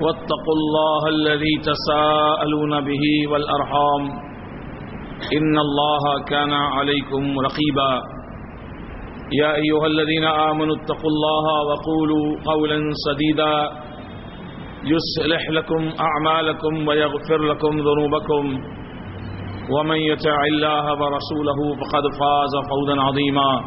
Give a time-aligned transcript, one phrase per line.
[0.00, 4.02] واتقوا الله الذي تساءلون به والأرحام.
[5.36, 8.02] إن الله كان عليكم رقيبا.
[9.32, 13.70] يا أيها الذين آمنوا اتقوا الله وقولوا قولا سديدا.
[14.84, 18.44] يصلح لكم أعمالكم ويغفر لكم ذنوبكم.
[19.70, 23.60] ومن يتع الله ورسوله فقد فاز فوزا عظيما.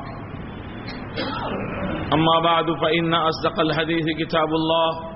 [2.14, 5.11] أما بعد فإن أصدق الحديث كتاب الله.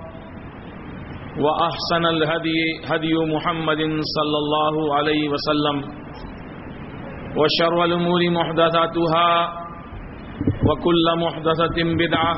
[1.43, 3.81] وأحسن الهدي، هدي محمد
[4.15, 5.77] صلى الله عليه وسلم.
[7.39, 9.29] وشر الأمور محدثاتها،
[10.67, 12.35] وكل محدثة بدعة،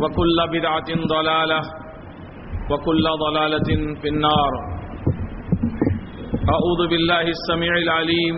[0.00, 1.60] وكل بدعة ضلالة،
[2.70, 3.70] وكل ضلالة
[4.00, 4.52] في النار.
[6.54, 8.36] أعوذ بالله السميع العليم،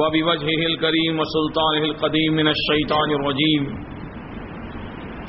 [0.00, 3.86] وبوجهه الكريم وسلطانه القديم من الشيطان الرجيم.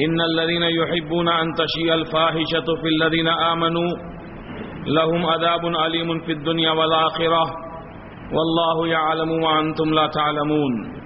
[0.05, 3.89] إن الذين يحبون أن تشيء الفاحشة في الذين آمنوا
[4.87, 7.43] لهم عذاب أليم في الدنيا والآخرة
[8.33, 10.97] والله يعلم وأنتم لا تعلمون.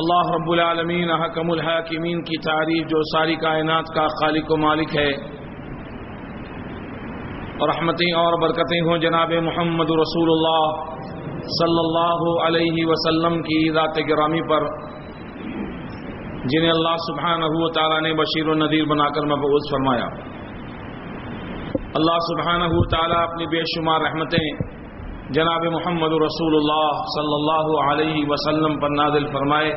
[0.00, 5.08] اللہ رب العالمین حکم الحاکمین کی تعریف جو ساری کائنات کا خالق و مالک ہے
[7.68, 10.95] رحمتیں اور برکتیں ہوں جناب محمد رسول اللہ
[11.46, 14.64] صلی اللہ علیہ وسلم کی ذات گرامی پر،
[16.44, 20.06] جنہیں اللہ سبحانہ و تعالیٰ نے بشیر و نذیر بنا کر مبعوث فرمایا۔
[21.94, 24.66] اللہ سبحانہ و تعالیٰ اپنی بے شمار رحمتیں
[25.30, 29.72] جناب محمد رسول اللہ صلی اللہ علیہ وسلم پر نازل فرمائے۔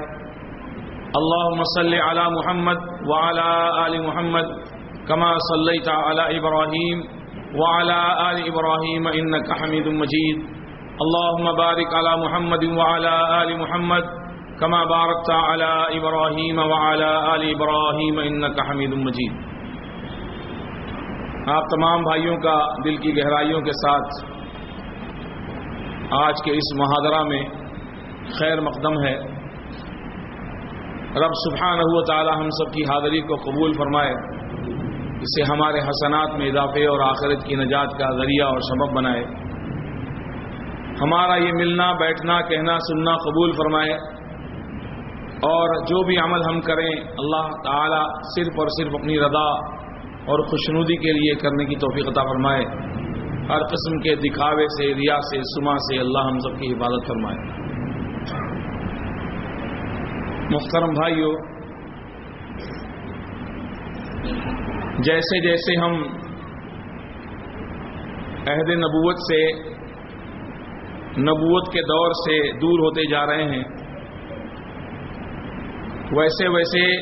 [1.16, 3.48] اللہم صلی علی محمد وعلی
[3.84, 4.52] آل محمد
[5.08, 7.20] کما صلیت علی ابراہیم
[7.54, 8.00] وعلى
[8.30, 10.59] آل إبراهيم إنك حميد مجيد
[11.04, 14.08] اللهم بارك على محمد وعلى آل محمد
[14.60, 19.32] كما باركت على إبراهيم وعلى آل إبراهيم إنك حميد مجيد۔
[21.50, 24.26] آپ تمام بھائیوں کا دل کی گہرائیوں کے ساتھ
[26.12, 27.44] آج کے اس محاضرہ میں
[28.40, 29.16] خیر مقدم ہے۔
[31.16, 34.12] رب سبحانہ و تعالی ہم سب کی حاضری کو قبول فرمائے۔
[35.22, 39.49] اسے ہمارے حسنات میں اضافے اور آخرت کی نجات کا ذریعہ اور سبب بنائے۔
[41.02, 43.92] ہمارا یہ ملنا، بیٹھنا، کہنا، سننا، قبول فرمائے
[45.48, 48.02] اور جو بھی عمل ہم کریں، اللہ تعالی
[48.36, 49.48] صرف اور صرف اپنی رضا
[50.26, 52.66] اور خوشنودی کے لیے کرنے کی توفیق عطا فرمائے۔
[53.50, 57.38] ہر قسم کے دکھاوے سے، ریا سے، سما سے اللہ ہم سب کی حفاظت فرمائے۔
[60.52, 61.32] محترم بھائیو،
[65.02, 65.94] جیسے جیسے ہم
[68.48, 69.69] عہد نبوت سے
[71.20, 73.64] نبوت کے دور سے دور ہوتے جا رہے ہیں۔
[76.12, 77.02] ویسے ویسے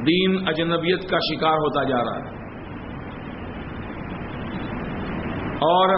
[0.00, 2.40] دین اجنبیت کا شکار ہوتا جا رہا ہے۔
[5.54, 5.94] اور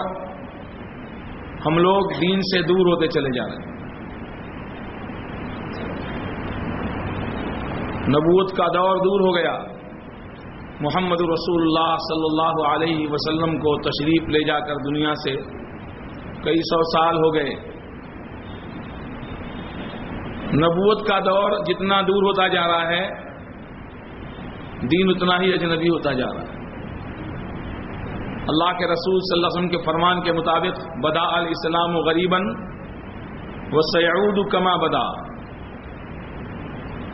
[1.67, 3.73] ہم لوگ دین سے دور ہوتے چلے جا رہے ہیں۔
[8.07, 9.73] نبوت کا دور دور ہو گیا۔
[10.81, 15.62] محمد رسول اللہ صلی اللہ علیہ وسلم کو تشریف لے جا کر دنیا سے
[16.43, 17.73] کئی سو سال ہو گئے۔
[20.53, 23.07] نبوت کا دور جتنا دور ہوتا جا رہا ہے،
[24.81, 26.53] دین اتنا ہی اجنبی ہوتا جا رہا ہے۔
[28.47, 32.41] اللہ کے رسول صلی اللہ علیہ وسلم کے فرمان کے مطابق، بدا الاسلام و غریباً
[33.71, 35.33] و سعود کما بدا۔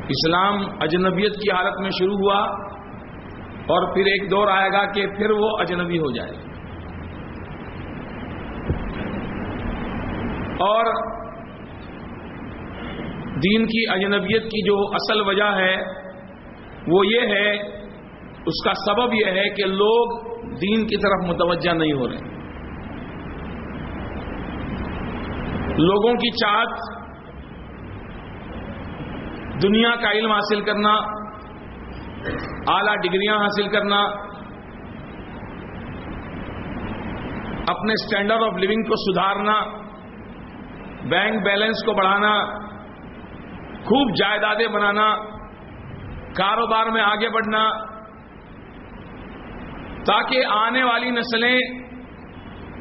[0.10, 2.40] اسلام اجنبیت کی حالت میں شروع ہوا
[3.68, 6.49] اور پھر ایک دور آئے گا کہ پھر وہ اجنبی ہو جائے۔ گا
[10.60, 10.86] اور
[13.36, 15.76] دین کی اجنبیت کی جو اصل وجہ ہے،
[16.88, 17.52] وہ یہ ہے،
[18.46, 22.28] اس کا سبب یہ ہے کہ لوگ دین کی طرف متوجہ نہیں ہو رہے۔
[25.78, 26.70] لوگوں کی چاہت،
[29.64, 30.94] دنیا کا علم حاصل کرنا،
[32.68, 34.00] اعلی ڈگریاں حاصل کرنا،
[37.68, 39.79] اپنے اسٹینڈرڈ آف لیونگ کو سدھارنا
[41.10, 42.34] بینک بیلنس کو بڑھانا،
[43.86, 45.08] خوب جائیدادیں بنانا،
[46.34, 47.64] کاروبار میں آگے بڑھنا،
[50.06, 51.60] تاکہ آنے والی نسلیں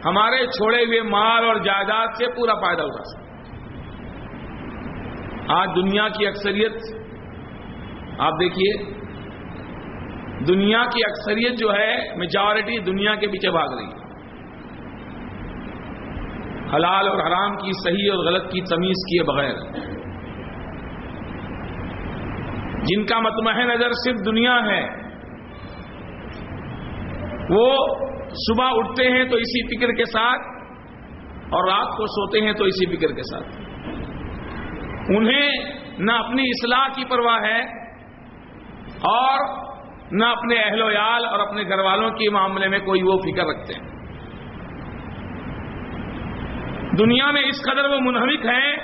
[0.04, 3.26] ہمارے چھوڑے ہوئے مال اور جائیداد سے پورا فائدہ اٹھا سکیں۔
[5.48, 6.76] آج دنیا کی اکثریت،
[8.18, 8.72] آپ دیکھیے،
[10.48, 13.97] دنیا کی اکثریت جو ہے میجورٹی دنیا کے پیچھے بھاگ رہی ہے۔
[16.74, 19.54] حلال اور حرام کی، صحیح اور غلط کی تمیز کیے بغیر۔
[22.84, 24.86] جن کا متمح نظر صرف دنیا ہے،
[27.50, 27.86] وہ
[28.30, 30.42] صبح اٹھتے ہیں تو اسی فکر کے ساتھ
[31.50, 33.48] اور رات کو سوتے ہیں تو اسی فکر کے ساتھ۔
[35.16, 35.50] انہیں
[35.98, 37.60] نہ اپنی اصلاح کی پرواہ ہے
[39.00, 39.58] اور
[40.12, 43.74] نہ اپنے اہل ویال اور اپنے گھر والوں کے معاملے میں کوئی وہ فکر رکھتے
[43.74, 43.97] ہیں۔
[46.98, 48.76] دنیا میں اس قدر وہ منہمک ہیں،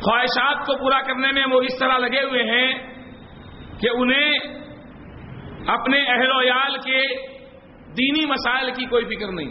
[0.00, 2.72] خواہشات کو پورا کرنے میں وہ اس طرح لگے ہوئے ہیں
[3.80, 4.32] کہ انہیں
[5.66, 7.26] اپنے اہل ویال کے
[7.92, 9.50] دینی مسائل کی کوئی فکر نہیں۔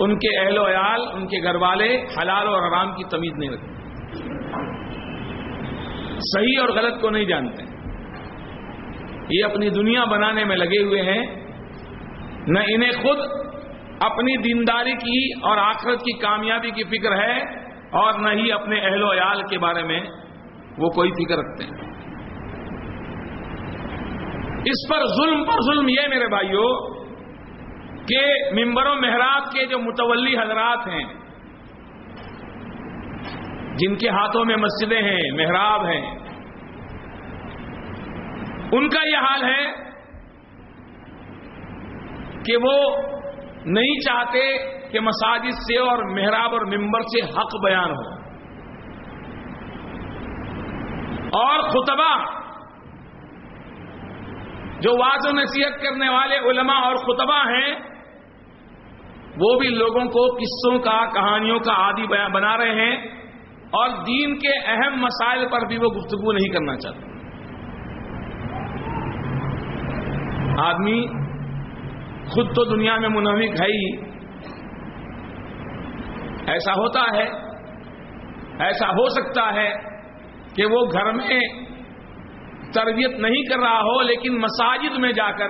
[0.00, 3.76] ان کے اہل ویال ان کے گھر والے حلال اور حرام کی تمیز نہیں رکھتے۔
[6.12, 7.62] صحیح اور غلط کو نہیں جانتے۔
[9.30, 11.26] یہ اپنی دنیا بنانے میں لگے ہوئے ہیں،
[12.46, 13.45] نہ انہیں خود
[14.00, 17.40] اپنی دینداری کی اور آخرت کی کامیابی کی فکر ہے
[17.90, 20.00] اور نہ ہی اپنے اہل و عیال کے بارے میں
[20.78, 21.86] وہ کوئی فکر رکھتے ہیں۔
[24.64, 26.96] اس پر ظلم پر ظلم یہ میرے بھائیوں
[28.08, 31.04] کہ ممبر و محراب کے جو متولی حضرات ہیں،
[33.76, 36.16] جن کے ہاتھوں میں مسجدیں ہیں، محراب ہیں،
[38.72, 39.64] ان کا یہ حال ہے
[42.46, 42.96] کہ وہ
[43.66, 44.58] نہیں چاہتے
[44.88, 48.16] کہ مساجد سے اور محراب اور ممبر سے حق بیان ہو۔
[51.42, 52.36] اور خطبہ
[54.80, 57.74] جو واض و نصیحت کرنے والے علماء اور خطبہ ہیں،
[59.40, 62.96] وہ بھی لوگوں کو قصوں کا، کہانیوں کا عادی بنا رہے ہیں
[63.70, 67.06] اور دین کے اہم مسائل پر بھی وہ گفتگو نہیں کرنا چاہتے۔
[70.60, 71.25] آدمی
[72.28, 74.16] خود تو دنیا میں منہمک ہے ہی۔
[76.46, 77.28] ایسا ہوتا ہے،
[78.58, 79.70] ایسا ہو سکتا ہے
[80.56, 81.40] کہ وہ گھر میں
[82.72, 85.48] تربیت نہیں کر رہا ہو، لیکن مساجد میں جا کر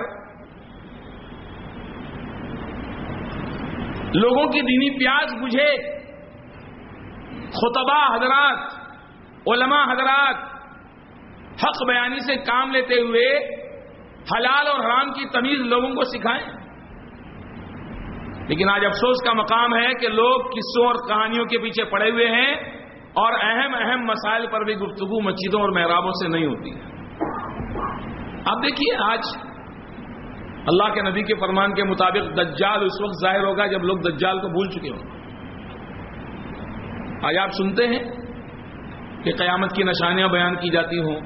[4.13, 5.97] لوگوں کی دینی پیاز بجھے۔
[7.49, 8.57] خطبہ حضرات،
[9.47, 10.35] علماء حضرات
[11.63, 13.27] حق بیانی سے کام لیتے ہوئے
[14.35, 16.66] حلال اور حرام کی تمیز لوگوں کو سکھائیں۔
[18.47, 22.27] لیکن آج افسوس کا مقام ہے کہ لوگ قصوں اور کہانیوں کے پیچھے پڑے ہوئے
[22.27, 22.53] ہیں
[23.13, 26.79] اور اہم اہم مسائل پر بھی گفتگو مسجدوں اور محرابوں سے نہیں ہوتی ہے۔
[28.45, 29.19] اب دیکھیے آج
[30.67, 34.39] اللہ کے نبی کے فرمان کے مطابق دجال اس وقت ظاہر ہوگا جب لوگ دجال
[34.39, 35.17] کو بھول چکے ہوں۔
[37.23, 37.99] آج آپ سنتے ہیں
[39.23, 41.19] کہ قیامت کی نشانیاں بیان کی جاتی ہوں،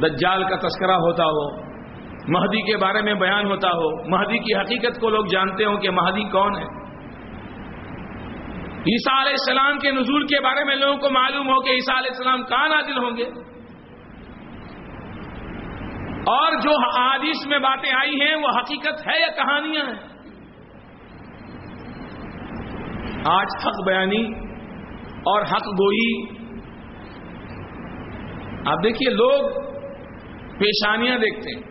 [0.00, 1.69] دجال کا تذکرہ ہوتا ہو
[2.28, 5.90] مہدی کے بارے میں بیان ہوتا ہو، مہدی کی حقیقت کو لوگ جانتے ہوں کہ
[5.90, 6.80] مہدی کون ہے۔
[8.80, 12.10] عیسیٰ علیہ السلام کے نزول کے بارے میں لوگوں کو معلوم ہو کہ عیسیٰ علیہ
[12.10, 13.50] السلام کہاں نازل ہوں گے۔
[16.20, 20.10] اور جو حادیث میں باتیں آئی ہیں، وہ حقیقت ہے یا کہانیاں ہیں؟
[23.26, 24.34] آج حق بیانی
[25.02, 26.22] اور حق گوئی۔
[28.66, 29.50] آپ دیکھیے، لوگ
[30.58, 31.69] پیشانیاں دیکھتے ہیں۔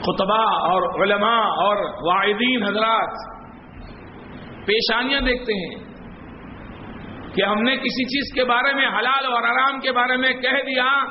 [0.00, 1.76] خطبہ اور علماء اور
[2.06, 3.38] واحدین حضرات
[4.66, 5.88] پیشانیاں دیکھتے ہیں
[7.34, 10.62] کہ ہم نے کسی چیز کے بارے میں حلال اور آرام کے بارے میں کہہ
[10.66, 11.04] دیا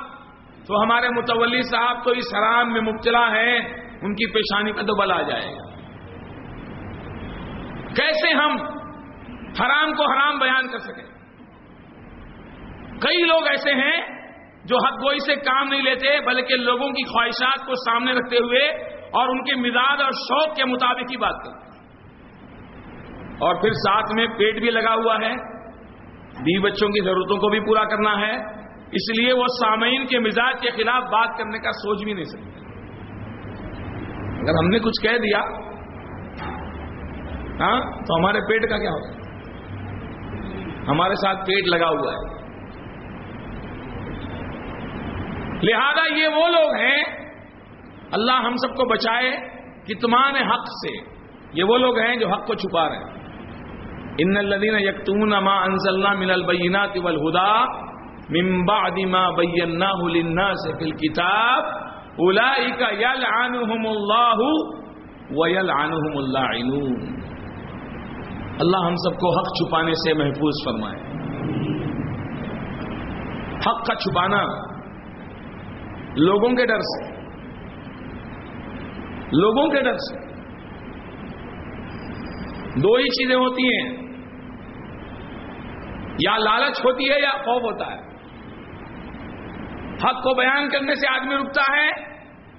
[0.67, 3.59] تو ہمارے متولی صاحب تو اس حرام میں مبتلا ہیں،
[4.01, 5.65] ان کی پیشانی کا تو بل آ جائے گا۔
[7.95, 8.51] کیسے ہم
[9.61, 11.07] حرام کو حرام بیان کر سکیں؟
[13.01, 14.16] کئی لوگ ایسے ہیں
[14.67, 18.65] جو حق گوئی سے کام نہیں لیتے، بلکہ لوگوں کی خواہشات کو سامنے رکھتے ہوئے
[19.09, 21.65] اور ان کے مزاج اور شوق کے مطابق ہی بات کرتے
[23.39, 25.33] اور پھر ساتھ میں پیٹ بھی لگا ہوا ہے۔
[26.39, 28.33] بی بچوں کی ضرورتوں کو بھی پورا کرنا ہے۔
[28.91, 32.65] اس لیے وہ سامعین کے مزاج کے خلاف بات کرنے کا سوچ بھی نہیں سکتے۔
[34.41, 35.39] اگر ہم نے کچھ کہہ دیا
[37.59, 39.15] ہاں تو ہمارے پیٹ کا کیا ہوگا
[40.87, 42.36] ہمارے ساتھ پیٹ لگا ہوا ہے۔
[45.63, 47.03] لہذا یہ وہ لوگ ہیں،
[48.11, 49.31] اللہ ہم سب کو بچائے
[49.85, 51.17] کتمان حق سے۔
[51.53, 53.17] یہ وہ لوگ ہیں جو حق کو چھپا رہے ہیں۔
[54.17, 57.65] ان الدین یکتون ما انزلنا من البینات والہدا
[58.29, 61.63] من بعد ما بیناہ للناس فی الكتاب
[62.17, 64.39] اولئک یلعنہم اللہ
[65.31, 67.17] ویلعنہم اللاعنون۔
[68.59, 71.01] اللہ ہم سب کو حق چھپانے سے محفوظ فرمائے۔
[73.67, 74.67] حق کا چھپانا
[76.17, 77.13] لوگوں کے ڈر سے۔
[79.33, 80.17] لوگوں کے ڈر سے۔
[82.79, 83.97] دو ہی چیزیں ہوتی ہیں۔
[86.19, 87.99] یا لالچ ہوتی ہے یا خوف ہوتا ہے۔
[89.95, 91.87] حق کو بیان کرنے سے آدمی رکتا ہے،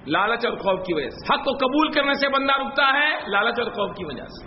[0.07, 3.59] لالچ اور خوف کی وجہ سے۔ حق کو قبول کرنے سے بندہ رکتا ہے، لالچ
[3.59, 4.45] اور خوف کی وجہ سے۔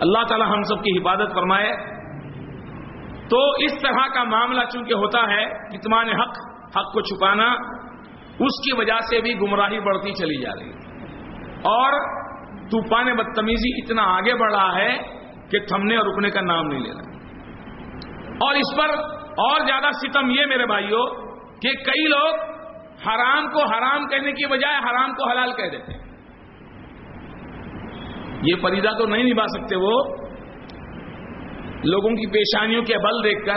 [0.00, 1.93] اللہ تعالی ہم سب کی حفاظت فرمائے۔
[3.30, 6.32] تو اس طرح کا معاملہ چونکہ ہوتا ہے کتمان حق
[6.76, 7.52] حق کو چھپانا،
[8.38, 10.78] اس کی وجہ سے بھی گمراہی بڑھتی چلی جا رہی ہے۔
[11.62, 11.92] اور
[12.70, 14.98] طوفان بدتمیزی اتنا آگے بڑھ رہا ہے
[15.50, 17.14] کہ تھمنے اور رکنے کا نام نہیں لے رہا
[18.40, 18.88] اور اس پر
[19.18, 21.06] اور زیادہ ستم یہ میرے بھائیوں
[21.62, 22.34] کہ کئی لوگ
[23.06, 26.04] حرام کو حرام کہنے کی بجائے حرام کو حلال کہہ دیتے ہیں۔
[28.42, 30.23] یہ فریدہ تو نہیں نبھا سکتے وہ۔
[31.84, 33.56] لوگوں کی پیشانیوں کے بل دیکھ کر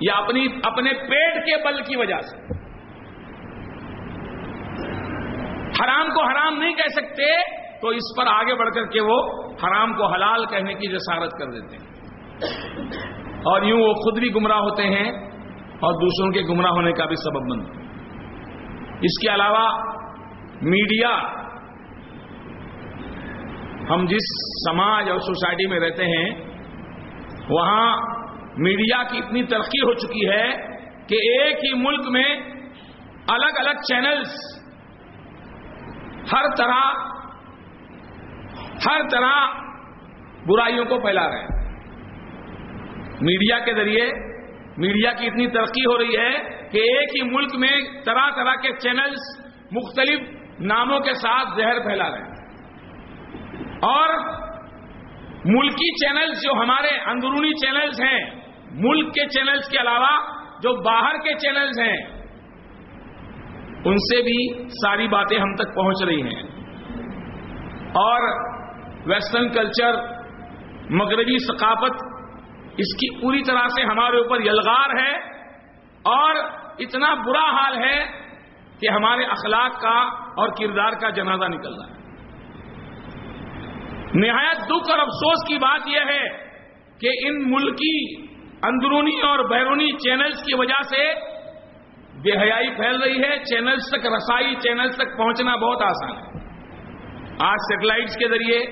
[0.00, 2.36] یا اپنی اپنے پیٹ کے بل کی وجہ سے۔
[5.82, 7.40] حرام کو حرام نہیں کہہ سکتے،
[7.80, 9.22] تو اس پر آگے بڑھ کر کے وہ
[9.52, 11.92] حرام کو حلال کہنے کی جسارت کر دیتے ہیں۔
[13.36, 15.10] اور یوں وہ خود بھی گمراہ ہوتے ہیں
[15.80, 17.82] اور دوسروں کے گمراہ ہونے کا بھی سبب بنتے ہیں۔
[19.02, 19.92] اس کے علاوہ
[20.62, 21.42] میڈیا،
[23.90, 24.28] ہم جس
[24.70, 26.51] سماج اور سوسائٹی میں رہتے ہیں
[27.50, 27.96] وہاں
[28.56, 30.52] میڈیا کی اتنی ترقی ہو چکی ہے
[31.06, 32.34] کہ ایک ہی ملک میں
[33.28, 34.62] الگ الگ چینلز
[36.32, 36.92] ہر طرح
[38.86, 39.46] ہر طرح
[40.46, 41.48] برائیوں کو پھیلا رہے ہیں۔
[43.20, 44.10] میڈیا کے ذریعے
[44.76, 46.32] میڈیا کی اتنی ترقی ہو رہی ہے
[46.68, 50.20] کہ ایک ہی ملک میں طرح طرح کے چینلز مختلف
[50.60, 52.32] ناموں کے ساتھ زہر پھیلا رہے ہیں۔
[53.82, 54.08] اور
[55.44, 58.30] ملکی چینلز جو ہمارے اندرونی چینلز ہیں،
[58.70, 60.18] ملک کے چینلز کے علاوہ
[60.62, 62.22] جو باہر کے چینلز ہیں،
[63.84, 66.42] ان سے بھی ساری باتیں ہم تک پہنچ رہی ہیں۔
[67.88, 68.50] اور
[69.06, 69.94] ویسٹرن کلچر،
[70.90, 71.92] مغربی ثقافت،
[72.76, 75.16] اس کی پوری طرح سے ہمارے اوپر یلغار ہے۔
[76.04, 76.34] اور
[76.78, 78.04] اتنا برا حال ہے
[78.80, 82.01] کہ ہمارے اخلاق کا اور کردار کا جنازہ نکل رہا ہے۔
[84.14, 86.28] نہایت دکھ اور افسوس کی بات یہ ہے
[87.00, 88.22] کہ ان ملکی
[88.62, 91.14] اندرونی اور بیرونی چینلز کی وجہ سے
[92.22, 96.42] بے حیائی پھیل رہی ہے۔ چینلز تک رسائی، چینلز تک پہنچنا بہت آسان ہے۔
[97.40, 98.66] آج سیٹلائٹس کے ذریعے،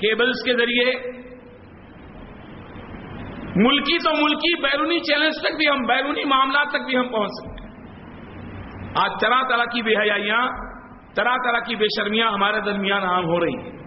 [0.00, 1.14] کیبلز کے ذریعے،
[3.56, 7.64] ملکی تو ملکی، بیرونی چیلنج تک بھی ہم، بیرونی معاملات تک بھی ہم پہنچ سکتے
[7.64, 7.74] ہیں۔
[8.96, 10.48] آج طرح طرح کی بے حیاں
[11.16, 13.83] طرح طرح کی بے شرمیاں ہمارے درمیان عام ہو رہی ہیں۔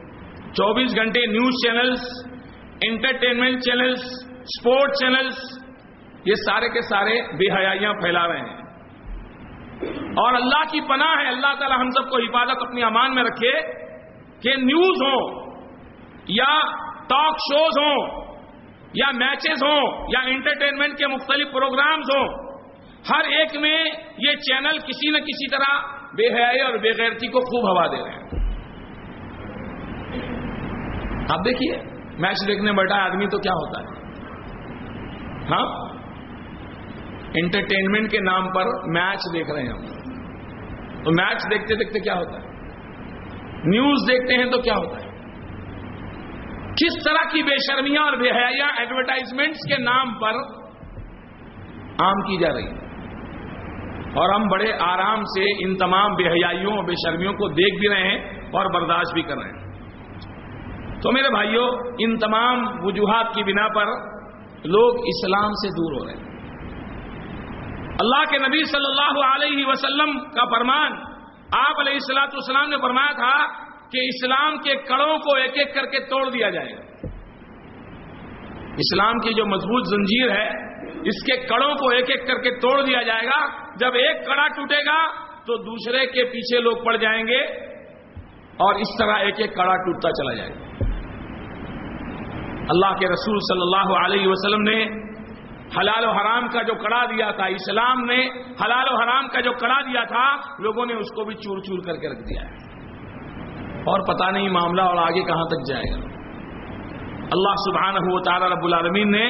[0.54, 2.00] چوبیس گھنٹے news channels,
[2.82, 4.00] entertainment channels
[4.42, 5.36] sport channels,
[6.26, 8.58] یہ سارے کے سارے بے حیاں پھیلا رہے ہیں۔
[10.04, 13.52] اور اللہ کی پناہ ہے، اللہ تعالی ہم سب کو حفاظت اپنی امان میں رکھے
[14.42, 15.48] کہ نیوز ہو
[16.28, 16.60] یا
[17.10, 18.26] ٹاک شوز ہوں،
[18.94, 22.28] یا میچز ہوں، یا انٹرٹینمنٹ کے مختلف پروگرامز ہوں،
[23.10, 23.86] ہر ایک میں
[24.18, 25.78] یہ چینل کسی نہ کسی طرح
[26.16, 28.37] بے حیائی اور بے غیرتی کو خوب ہوا دے رہے ہیں۔
[31.30, 31.78] آپ دیکھیے،
[32.20, 33.86] میچ دیکھنے بیٹھا آدمی تو کیا ہوتا ہے؟
[35.50, 35.88] ہاں؟
[37.34, 39.86] انٹرٹینمنٹ کے نام پر میچ دیکھ رہے ہیں ہم۔
[41.04, 42.48] تو میچ دیکھتے دیکھتے کیا ہوتا ہے؟
[43.64, 45.08] نیوز دیکھتے ہیں تو کیا ہوتا ہے؟
[46.72, 50.34] کس طرح کی بے شرمیاں اور بے حیاں ایڈورٹائزمنٹس کے نام پر
[52.00, 52.88] عام کی جا رہی ہے
[54.16, 57.90] اور ہم بڑے آرام سے ان تمام بے حیائیوں اور بے شرمیوں کو دیکھ بھی
[57.90, 59.67] رہے ہیں اور برداشت بھی کر رہے ہیں۔
[61.02, 61.68] تو میرے بھائیوں
[62.00, 63.86] ان تمام وجوہات کی بنا پر
[64.64, 66.26] لوگ اسلام سے دور ہو رہے ہیں۔
[68.00, 70.92] اللہ کے نبی صلی اللہ علیہ وسلم کا فرمان،
[71.58, 73.36] آپ علیہ السلاۃ والسلام نے فرمایا تھا
[73.90, 77.08] کہ اسلام کے کڑوں کو ایک ایک کر کے توڑ دیا جائے گا۔
[78.78, 80.48] اسلام کی جو مضبوط زنجیر ہے،
[81.10, 84.48] اس کے کڑوں کو ایک ایک کر کے توڑ دیا جائے گا۔ جب ایک کڑا
[84.48, 85.08] ٹوٹے گا،
[85.46, 87.42] تو دوسرے کے پیچھے لوگ پڑ جائیں گے
[88.66, 90.67] اور اس طرح ایک ایک کڑا ٹوٹتا چلا جائے گا۔
[92.70, 94.86] اللہ کے رسول صلی اللہ علیہ وسلم نے
[95.80, 98.28] حلال و حرام کا جو کڑا دیا تھا، اسلام نے
[98.66, 101.80] حلال و حرام کا جو کڑا دیا تھا، لوگوں نے اس کو بھی چور چور
[101.80, 102.56] کر کے رکھ دیا ہے۔
[103.80, 106.08] اور پتہ نہیں معاملہ اور آگے کہاں تک جائے گا۔
[107.22, 109.28] اللہ سبحانہ و تعالی رب العالمین نے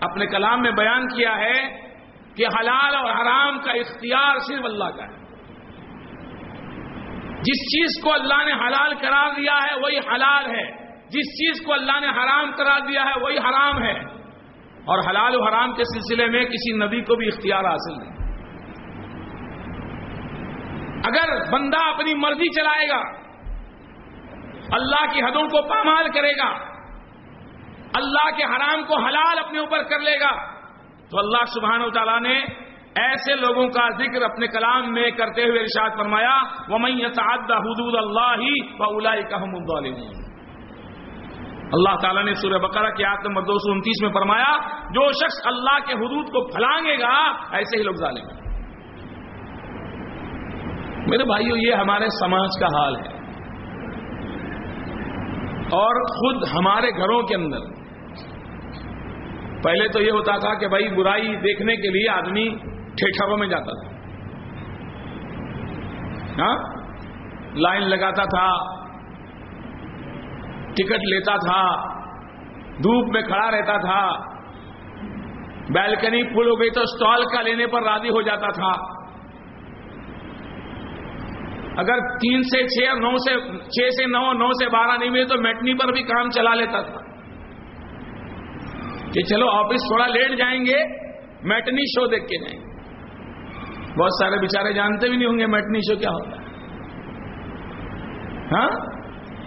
[0.00, 1.68] اپنے کلام میں بیان کیا ہے
[2.36, 5.22] کہ حلال اور حرام کا اختیار صرف اللہ کا ہے۔
[7.32, 10.81] جس چیز کو اللہ نے حلال قرار دیا ہے، وہی حلال ہے۔
[11.12, 13.94] جس چیز کو اللہ نے حرام قرار دیا ہے وہی حرام ہے
[14.84, 18.20] اور حلال و حرام کے سلسلے میں کسی نبی کو بھی اختیار حاصل نہیں۔
[21.04, 23.00] اگر بندہ اپنی مرضی چلائے گا،
[24.72, 26.48] اللہ کی حدوں کو پامال کرے گا،
[27.94, 30.32] اللہ کے حرام کو حلال اپنے اوپر کر لے گا،
[31.10, 32.34] تو اللہ سبحانہ و تعالیٰ نے
[33.00, 36.34] ایسے لوگوں کا ذکر اپنے کلام میں کرتے ہوئے ارشاد فرمایا
[36.68, 36.92] وہ میں
[37.50, 39.36] حدود اللہ ہی اولا کا
[41.72, 44.56] اللہ تعالیٰ نے سورہ بقرہ کی آیت نمبر دو سو انتیس میں فرمایا،
[44.90, 48.42] جو شخص اللہ کے حدود کو پھلانگے گا، ایسے ہی لوگ ظالم ہیں۔
[51.08, 53.12] میرے بھائیو، یہ ہمارے سماج کا حال ہے۔
[55.64, 57.58] اور خود ہمارے گھروں کے اندر،
[59.62, 62.48] پہلے تو یہ ہوتا تھا کہ بھائی، برائی دیکھنے کے لیے آدمی
[62.84, 63.92] ٹھیٹھروں میں جاتا تھا۔
[66.42, 66.58] ہاں؟
[67.54, 68.81] لائن لگاتا تھا
[70.72, 71.88] ٹکٹ لیتا تھا،
[72.78, 74.32] دھوپ میں کھڑا رہتا تھا۔
[75.70, 79.02] بیلکنی پھول ہو گئی تو اسٹال کا لینے پر راضی ہو جاتا تھا۔
[81.76, 85.40] اگر تین سے چھ نو سے، چھ سے نو نو سے بارہ نہیں ملے تو
[85.40, 87.02] میٹنی پر بھی کام چلا لیتا تھا۔
[89.12, 90.84] کہ چلو آفس تھوڑا لیٹ جائیں گے،
[91.42, 92.72] میٹنی شو دیکھ کے جائیں گے۔
[94.00, 96.42] بہت سارے بیچارے جانتے بھی نہیں ہوں گے میٹنی شو کیا ہوتا ہے۔
[98.52, 99.01] ہاں؟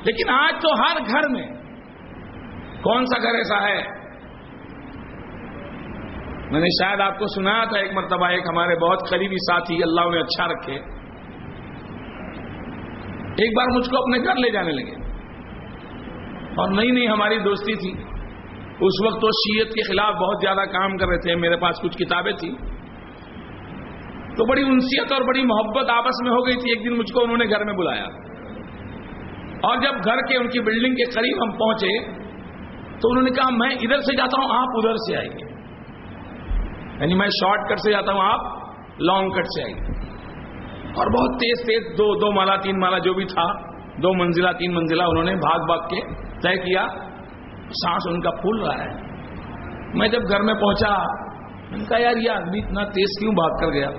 [0.06, 1.48] لیکن آج تو ہر گھر میں
[2.82, 4.06] کون سا گھر ایسا ہے؟
[6.52, 10.02] میں نے شاید آپ کو سنایا تھا ایک مرتبہ ایک ہمارے بہت قریبی ساتھی اللہ
[10.02, 10.74] انہیں اچھا رکھے۔
[13.14, 14.96] ایک بار مجھ کو اپنے گھر لے جانے لگے۔
[16.56, 18.04] اور نئی نئی ہماری دوستی تھی۔
[18.80, 21.98] اس وقت تو شیت کے خلاف بہت زیادہ کام کر رہے تھے، میرے پاس کچھ
[21.98, 22.52] کتابیں تھیں۔
[24.36, 27.24] تو بڑی انسیت اور بڑی محبت آپس میں ہو گئی تھی۔ ایک دن مجھ کو
[27.24, 28.06] انہوں نے گھر میں بلایا۔
[29.66, 31.92] اور جب گھر کے ان کی بلڈنگ کے قریب ہم پہنچے
[33.00, 35.46] تو انہوں نے کہا، میں ادھر سے جاتا ہوں، آپ ادھر سے آئیں گے
[37.00, 39.94] یعنی میں شارٹ کٹ سے جاتا ہوں، آپ لانگ کٹ سے آئیں گے
[40.94, 43.46] اور بہت تیز تیز دو دو مالا، تین مالا جو بھی تھا،
[44.04, 46.02] دو منزلہ، تین منزلہ انہوں نے بھاگ بھاگ کے
[46.42, 46.86] طے کیا.
[47.76, 48.90] سانس ان کا پھول رہا ہے.
[49.94, 50.94] میں جب گھر میں پہنچا
[51.72, 53.90] ان کا یار، یہ آدمی اتنا تیز کیوں بھاگ کر گیا؟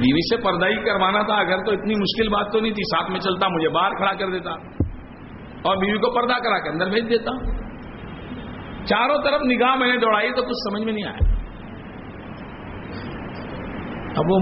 [0.00, 3.10] بیوی سے پردہ ہی کروانا تھا، اگر تو اتنی مشکل بات تو نہیں تھی۔ ساتھ
[3.10, 4.50] میں چلتا، مجھے باہر کھڑا کر دیتا۔
[5.62, 7.30] اور بیوی کو پردہ کرا کے اندر بھیج دیتا۔
[8.84, 11.40] چاروں طرف نگاہ میں نے دوڑائی تو کچھ سمجھ میں نہیں آیا۔
[14.16, 14.40] اب وہ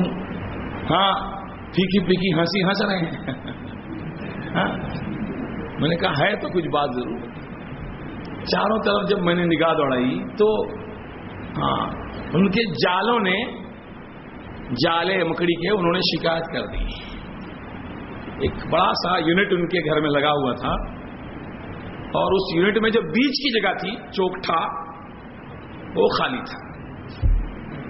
[0.90, 3.10] ہاں پھیکی پھیکی ہنسی ہنس رہے ہیں۔
[4.54, 4.78] ہاں؟
[5.80, 7.18] میں نے کہا، ہے تو کچھ بات ضرور۔
[8.42, 10.64] چاروں طرف جب میں نے نگاہ دوڑائی تو
[11.62, 11.86] ہاں
[12.32, 13.67] ان کے جالوں نے
[14.70, 16.84] جالے مکڑی کے انہوں نے شکایت کر دی۔
[18.40, 20.98] ایک بڑا سا یونٹ ان کے گھر میں لگا ہوا تھا۔
[22.08, 24.64] اور اس یونٹ میں جو بیچ کی جگہ تھی چوکٹا
[25.96, 26.68] وہ خالی تھا۔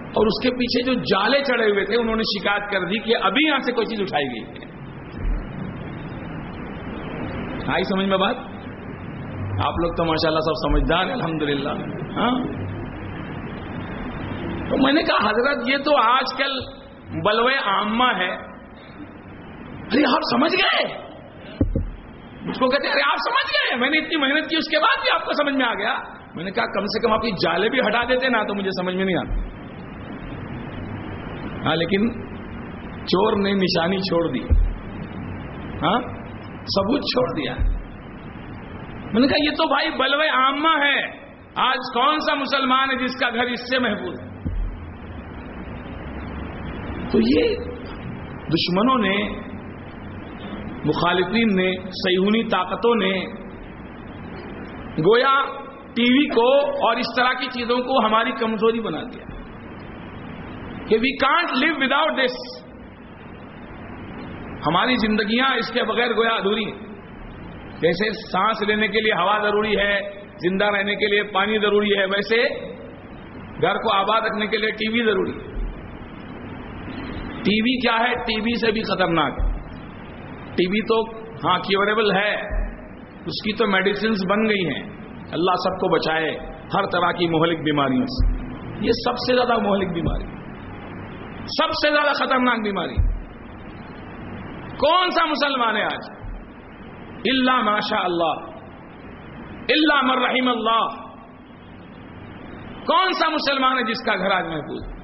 [0.09, 3.17] اور اس کے پیچھے جو جالے چڑھے ہوئے تھے، انہوں نے شکایت کر دی کہ
[3.23, 4.69] ابھی یہاں سے کوئی چیز اٹھائی گئی ہے۔
[7.73, 8.37] آئی سمجھ میں بات؟
[9.67, 11.69] آپ لوگ تو ماشاءاللہ سب سمجھدار ہیں، الحمدللہ۔
[12.17, 12.68] ہاں؟
[14.71, 16.53] تو میں نے کہا، حضرت، یہ تو آج کل
[17.25, 18.31] بلوے عامہ ہے۔
[19.73, 20.99] ارے، آپ سمجھ گئے؟
[22.43, 25.01] مجھ کو کہتے ارے، آپ سمجھ گئے؟ میں نے اتنی محنت کی، اس کے بعد
[25.01, 25.95] بھی آپ کو سمجھ میں آ گیا۔
[26.35, 28.71] میں نے کہا، کم سے کم آپ کی جالے بھی ہٹا دیتے نا، تو مجھے
[28.71, 29.59] سمجھ میں نہیں آتا
[31.67, 32.13] ہاں لیکن
[33.05, 34.45] چور نے نشانی چھوڑ دی۔
[35.83, 36.01] ہاں
[36.55, 37.55] ثبوت چھوڑ دیا۔
[39.13, 43.21] میں نے کہا، یہ تو بھائی بلوے عامہ ہے۔ آج کون سا مسلمان ہے جس
[43.21, 44.28] کا گھر اس سے محفوظ ہے؟
[47.13, 47.57] تو یہ
[48.47, 49.17] دشمنوں نے،
[50.85, 53.13] مخالفین نے سیہونی طاقتوں نے
[54.99, 55.43] گویا
[55.95, 59.25] ٹی وی کو اور اس طرح کی چیزوں کو ہماری کمزوری بنا دیا۔
[60.89, 62.65] کہ we can't leave without this
[64.67, 66.79] ہماری زندگیاں اس کے بغیر گویا ادھوری ہیں۔
[67.81, 70.01] جیسے سانس لینے کے لیے ہوا ضروری ہے،
[70.43, 72.43] زندہ رہنے کے لیے پانی ضروری ہے، ویسے
[73.63, 75.58] گھر کو آباد رکھنے کے لیے ٹی وی ضروری ہے۔
[77.43, 79.37] ٹی وی کیا ہے؟ ٹی وی سے بھی خطرناک
[80.57, 82.35] ٹی وی تو ہاں کیوریبل ہے۔
[83.19, 84.83] اس کی تو میڈیسنز بن گئی ہیں۔
[85.33, 86.31] اللہ سب کو بچائے
[86.75, 88.37] ہر طرح کی مہلک بیماریوں سے۔
[88.81, 90.25] یہ سب سے زیادہ مہلک بیماری۔
[91.45, 92.95] سب سے زیادہ خطرناک بیماری۔
[94.79, 96.11] کون سا مسلمان ہے آج؟
[97.25, 98.59] اللہ ماشاء اللہ۔
[99.69, 100.87] اللہ مرحیم اللہ۔
[102.87, 104.98] کون سا مسلمان ہے جس کا گھر آج محفوظ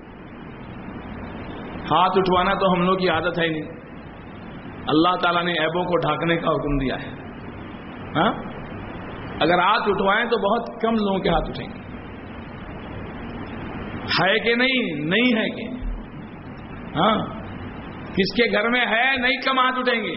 [1.84, 3.62] ہاتھ اٹھوانا تو ہم لوگ کی عادت ہے نہیں۔
[4.86, 7.10] اللہ تعالیٰ نے ایبوں کو ڈھانکنے کا حکم دیا ہے۔
[8.16, 8.32] ہاں؟
[9.40, 11.78] اگر ہاتھ اٹھوائیں تو بہت کم لوگوں کے ہاتھ اٹھیں گے۔
[14.02, 15.68] ہے کہ نہیں؟ نہیں ہے کہ۔
[16.96, 17.18] ہاں؟
[18.06, 20.14] کس کے گھر میں ہے نہیں کم ہاتھ اٹھیں گے۔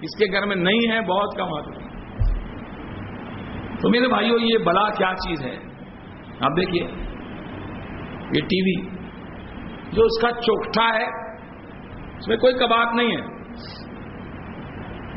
[0.00, 1.88] کس کے گھر میں نہیں ہے بہت کم ہاتھ اٹھیں گے۔
[3.82, 5.56] تو میرے بھائیوں یہ بلا کیا چیز ہے؟
[6.40, 6.82] آپ دیکھیے،
[8.36, 8.97] یہ ٹی وی۔
[9.92, 11.32] جو اس کا چوکٹا ہے،
[12.18, 13.38] اس میں کوئی کباب نہیں ہے۔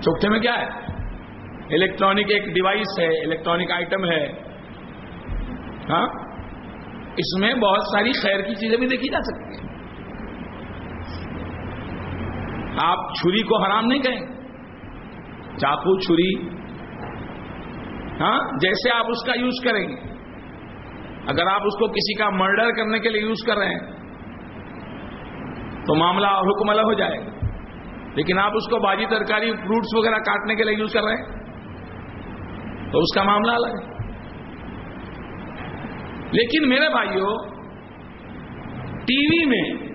[0.01, 0.67] چوکٹے میں کیا ہے؟
[1.75, 4.31] الیکٹرانک ایک ڈیوائس ہے الیکٹرانک آئٹم ہے۔
[5.89, 6.07] ہاں؟
[7.17, 9.71] اس میں بہت ساری خیر کی چیزیں بھی دیکھی جا سکتی ہیں۔
[12.83, 14.25] آپ چھری کو حرام نہیں کہیں۔
[15.57, 16.49] چاقو چھری۔
[18.21, 19.95] ہاں؟ جیسے آپ اس کا یوز کریں گے۔
[21.27, 24.00] اگر آپ اس کو کسی کا مرڈر کرنے کے لیے یوز کر رہے ہیں
[25.91, 27.31] تو معاملہ حکم الگ ہو جائے گا۔
[28.15, 31.25] لیکن آپ اس کو باجی ترکاری فروٹس وغیرہ کاٹنے کے لیے یوز کر رہے ہیں؟
[32.91, 33.87] تو اس کا معاملہ الگ ہے۔
[36.31, 37.37] لیکن میرے بھائیوں
[39.05, 39.87] ٹی وی میں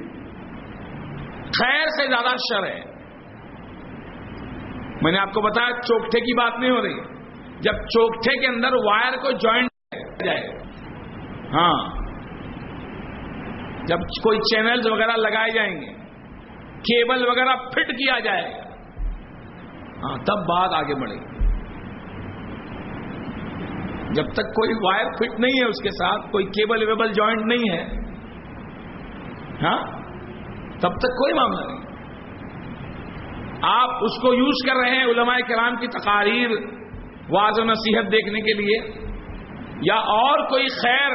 [1.43, 2.81] خیر سے زیادہ شر ہے۔
[5.03, 7.01] میں نے آپ کو بتایا چوکٹے کی بات نہیں ہو رہی۔
[7.61, 9.69] جب چوکٹے کے اندر وائر کو جوائنٹ
[10.25, 10.49] جائے
[11.53, 12.06] ہاں
[13.87, 15.93] جب کوئی چینلز وغیرہ لگائے جائیں گے،
[16.85, 18.65] کیبل وغیرہ فٹ کیا جائے گا
[20.03, 21.35] ہاں تب بات آگے بڑھے گی۔
[24.15, 27.65] جب تک کوئی وائر فٹ نہیں ہے اس کے ساتھ، کوئی کیبل ویبل جوائنٹ نہیں
[27.73, 27.83] ہے
[29.63, 29.79] ہاں
[30.81, 31.85] تب تک کوئی معاملہ نہیں۔
[33.63, 36.51] آپ اس کو یوز کر رہے ہیں علماء کرام کی تقاریر
[37.31, 38.77] واض و نصیحت دیکھنے کے لیے،
[39.83, 41.15] یا اور کوئی خیر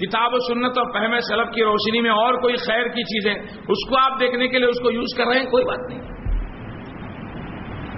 [0.00, 3.34] کتاب و سنت اور فہم سلب کی روشنی میں اور کوئی خیر کی چیزیں،
[3.68, 6.00] اس کو آپ دیکھنے کے لیے اس کو یوز کر رہے ہیں، کوئی بات نہیں۔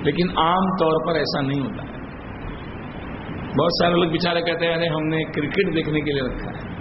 [0.03, 1.93] لیکن عام طور پر ایسا نہیں ہوتا۔ ہے
[3.61, 6.73] بہت سارے لوگ بےچارے کہتے ہیں، ارے ہم نے کرکٹ دیکھنے کے لیے رکھا ہے۔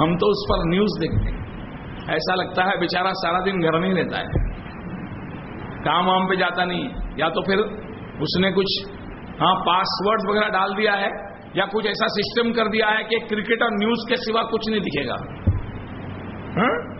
[0.00, 1.36] ہم تو اس پر نیوز دیکھتے ہیں۔
[2.08, 4.26] ایسا لگتا ہے بیچارہ سارا دن گھر نہیں رہتا ہے۔
[5.84, 7.58] کام وام پہ جاتا نہیں یا تو پھر
[8.20, 8.90] اس نے کچھ
[9.40, 11.25] ہاں پاسورڈ وغیرہ ڈال دیا ہے۔
[11.56, 14.80] یا کچھ ایسا سسٹم کر دیا ہے کہ کرکٹ اور نیوز کے سوا کچھ نہیں
[14.80, 15.14] دکھے گا؟
[16.56, 16.96] ہاں؟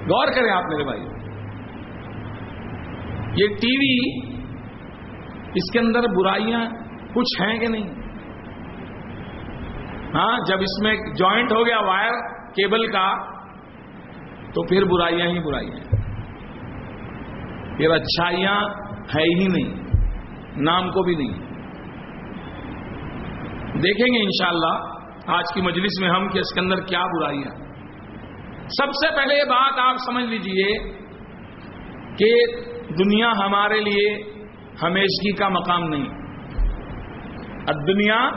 [0.00, 1.00] غور کریں آپ میرے بھائی۔
[3.36, 4.20] یہ ٹی وی
[5.54, 6.64] اس کے اندر برائیاں
[7.14, 7.88] کچھ ہیں کہ نہیں؟
[10.14, 12.12] ہاں جب اس میں جوائنٹ ہو گیا وائر
[12.50, 13.14] کیبل کا،
[14.54, 15.96] تو پھر برائیاں ہی برائیاں
[17.76, 18.60] پھر اچھائیاں
[19.14, 19.74] ہے ہی نہیں،
[20.56, 21.49] نام کو بھی نہیں۔
[23.82, 27.58] دیکھیں گے انشاءاللہ آج کی مجلس میں ہم کہ اس کے اندر کیا برائیاں
[28.68, 30.78] سب سے پہلے یہ بات آپ سمجھ لیجیے
[32.16, 32.46] کہ
[32.94, 34.14] دنیا ہمارے لیے
[34.82, 36.08] ہمیشگی کا مقام نہیں۔
[37.86, 38.30] دنیا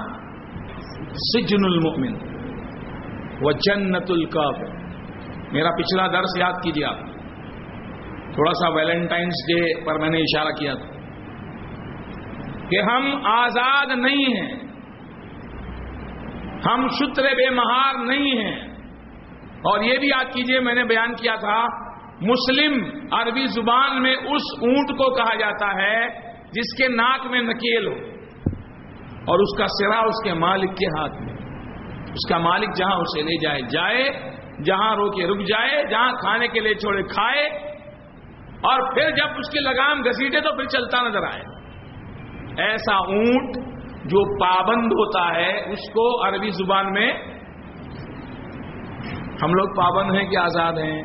[1.11, 2.15] سجن المؤمن
[3.41, 4.55] وہ جنت القاب
[5.51, 6.97] میرا پچھلا درس یاد کیجیے آپ۔
[8.33, 10.87] تھوڑا سا ویلنٹائنس ڈے پر میں نے اشارہ کیا تھا
[12.69, 14.62] کہ ہم آزاد نہیں ہیں۔
[16.65, 18.73] ہم شتر بے مہار نہیں ہیں۔
[19.41, 21.65] اور یہ بھی یاد کیجیے، میں نے بیان کیا تھا،
[22.21, 26.07] مسلم عربی زبان میں اس اونٹ کو کہا جاتا ہے
[26.51, 27.93] جس کے ناک میں نکیل ہو
[29.09, 31.33] اور اس کا سرا اس کے مالک کے ہاتھ میں۔
[32.01, 34.03] اس کا مالک جہاں اسے لے جائے جائے،
[34.63, 37.47] جہاں روکے رک جائے، جہاں کھانے کے لیے چھوڑے کھائے۔
[38.43, 41.43] اور پھر جب اس کی لگام گھسیٹے تو پھر چلتا نظر آئے۔
[42.57, 43.62] ایسا اونٹ
[44.03, 47.11] جو پابند ہوتا ہے، اس کو عربی زبان میں
[49.43, 51.01] ہم لوگ پابند ہیں کہ آزاد ہیں۔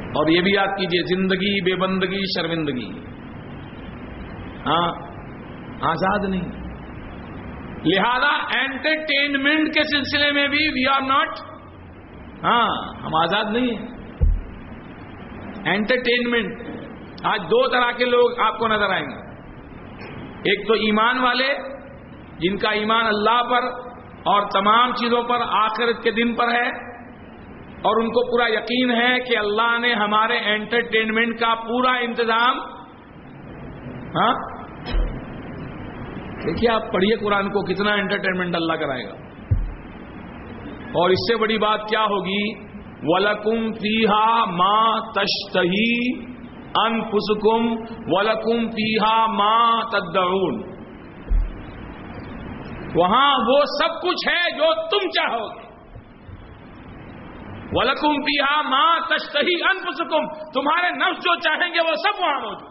[0.00, 2.90] اور یہ بھی یاد کیجیے، زندگی، بے بندگی، شرمندگی۔
[4.66, 4.92] ہاں
[5.80, 6.60] آزاد نہیں۔
[7.84, 11.28] لہذا انٹرٹینمنٹ کے سلسلے میں بھی وی آر ناٹ
[12.44, 12.68] ہاں
[13.04, 13.88] ہم آزاد نہیں ہیں۔
[15.74, 16.60] انٹرٹینمنٹ
[17.24, 19.29] آج دو طرح کے لوگ آپ کو نظر آئیں گے۔
[20.44, 21.52] ایک تو ایمان والے
[22.38, 23.64] جن کا ایمان اللہ پر
[24.24, 26.68] اور تمام چیزوں پر آخرت کے دن پر ہے
[27.82, 32.58] اور ان کو پورا یقین ہے کہ اللہ نے ہمارے انٹرٹینمنٹ کا پورا انتظام
[34.16, 34.32] ہاں؟
[36.46, 39.14] دیکھیے آپ پڑھیے قرآن کو کتنا انٹرٹینمنٹ اللہ کرائے گا۔
[40.92, 42.70] اور اس سے بڑی بات کیا ہوگی؟
[43.02, 46.12] ولکم پیہا ماں تشتہی
[46.74, 47.72] انفسکم
[48.12, 50.70] ولکم پیہا ماں تدعون۔
[52.94, 55.70] وہاں وہ سب کچھ ہے جو تم چاہو گے
[57.72, 62.70] ولکم پیہا ماں تشتہی انفسکم۔ تمہارے نفس جو چاہیں گے وہ سب وہاں موجود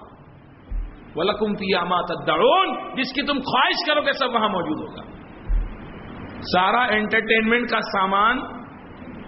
[1.16, 5.02] ولکم پیہا ماں تدعون۔ جس کی تم خواہش کرو گے سب وہاں موجود ہوگا۔
[6.42, 8.40] سارا انٹرٹینمنٹ کا سامان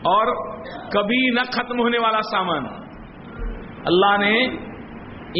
[0.04, 0.56] اور
[0.90, 2.81] کبھی نہ ختم ہونے والا سامان۔
[3.86, 4.46] اللہ نے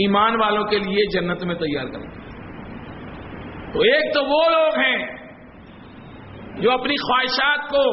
[0.02, 2.00] ایمان والوں کے لیے جنت میں تیار کر
[3.74, 5.06] تو ایک تو وہ لوگ ہیں
[6.62, 7.84] جو اپنی خواہشات کو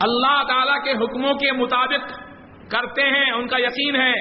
[0.00, 2.12] اللہ تعالی کے حکموں کے مطابق
[2.70, 4.12] کرتے ہیں۔ ان کا یقین ہے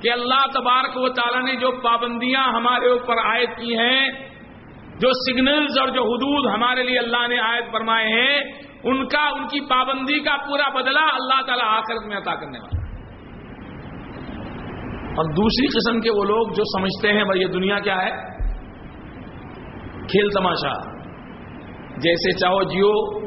[0.00, 4.08] کہ اللہ تبارک و تعالیٰ نے جو پابندیاں ہمارے اوپر عائد کی ہیں،
[5.00, 8.40] جو سگنلز اور جو حدود ہمارے لیے اللہ نے عائد فرمائے ہیں،
[8.82, 12.77] ان کا، ان کی پابندی کا پورا بدلہ اللہ تعالیٰ آخرت میں عطا کرنے والا
[15.18, 18.10] اور دوسری قسم کے وہ لوگ جو سمجھتے ہیں بھائی یہ دنیا کیا ہے؟
[20.06, 20.98] کھیل تماشا۔
[21.96, 23.20] جیسے چاہو جیو،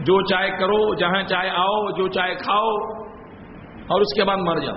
[0.00, 2.98] جو چاہے کرو، جہاں چاہے آؤ، جو چاہے کھاؤ،
[3.86, 4.76] اور اس کے بعد مر جاؤ۔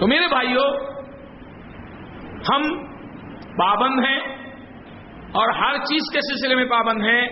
[0.00, 0.96] تو میرے بھائیوں
[2.50, 2.84] ہم
[3.58, 4.18] پابند ہیں
[5.32, 7.28] اور ہر چیز کے سلسلے میں پابند ہیں،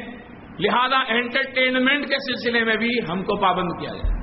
[0.58, 4.13] لہذا انٹرٹینمنٹ کے سلسلے میں بھی ہم کو پابند کیا جائے۔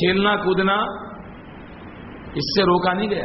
[0.00, 0.74] کھیلنا کودنا،
[2.34, 3.24] اس سے روکا نہیں گیا۔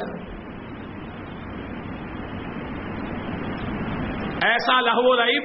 [4.44, 5.44] ایسا لہو لعب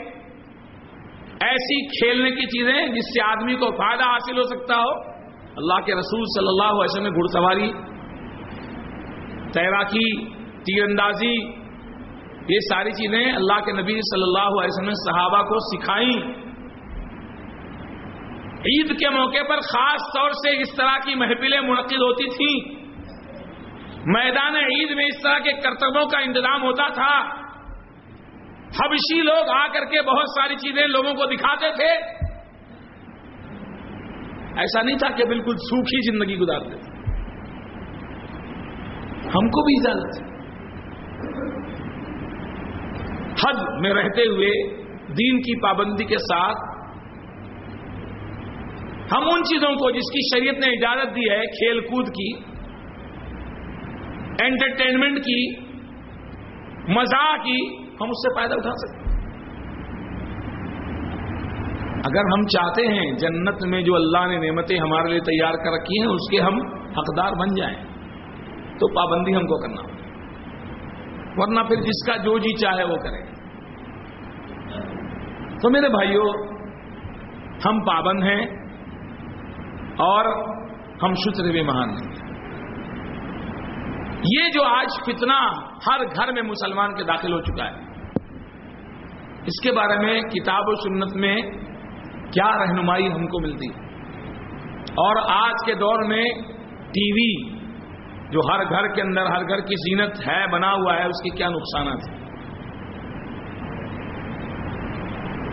[1.41, 5.11] ایسی کھیلنے کی چیزیں جس سے آدمی کو فائدہ حاصل ہو سکتا ہو۔
[5.57, 7.73] اللہ کے رسول صلی اللہ علیہ وسلم نے گھڑ سواری
[9.53, 10.25] تیراکی،
[10.61, 11.61] تیر اندازی،
[12.49, 16.50] یہ ساری چیزیں اللہ کے نبی صلی اللہ علیہ وسلم نے صحابہ کو سکھائیں۔
[18.61, 22.81] عید کے موقع پر خاص طور سے اس طرح کی محفلیں منعقد ہوتی تھیں۔
[24.07, 27.41] میدان عید میں اس طرح کے کرتبوں کا انتظام ہوتا تھا۔
[28.65, 32.21] حبشی لوگ آ کر کے بہت ساری چیزیں لوگوں کو دکھاتے تھے۔
[34.57, 36.91] ایسا نہیں تھا کہ بالکل سوکھی زندگی گزارتے۔ تھے
[39.27, 40.31] ہم کو بھی اجازت۔
[43.47, 46.70] حد میں رہتے ہوئے دین کی پابندی کے ساتھ
[49.13, 52.33] ہم ان چیزوں کو جس کی شریعت نے اجازت دی ہے، کھیل کود کی
[54.47, 55.57] انٹرٹینمنٹ کی،
[56.89, 59.11] مزاح کی، ہم اس سے فائدہ اٹھا سکتے ہیں۔
[62.05, 66.01] اگر ہم چاہتے ہیں جنت میں جو اللہ نے نعمتیں ہمارے لیے تیار کر رکھی
[66.01, 66.55] ہیں، اس کے ہم
[66.99, 67.77] حقدار بن جائیں،
[68.79, 69.83] تو پابندی ہم کو کرنا
[71.37, 73.25] ورنہ پھر جس کا جو جی چاہے وہ کرے۔
[75.63, 76.25] تو میرے بھائیوں
[77.67, 78.60] ہم پابند ہیں۔
[80.01, 80.29] اور
[81.03, 82.29] ہم شتر بھی مہان ہیں۔
[84.31, 85.39] یہ جو آج فتنہ
[85.87, 87.89] ہر گھر میں مسلمان کے داخل ہو چکا ہے،
[89.47, 91.37] اس کے بارے میں کتاب و سنت میں
[92.33, 93.69] کیا رہنمائی ہم کو ملتی؟
[95.03, 96.25] اور آج کے دور میں
[96.95, 97.31] ٹی وی
[98.31, 101.31] جو ہر گھر کے اندر، ہر گھر کی زینت ہے، بنا ہوا ہے، اس کے
[101.37, 102.19] کیا نقصانات ہیں؟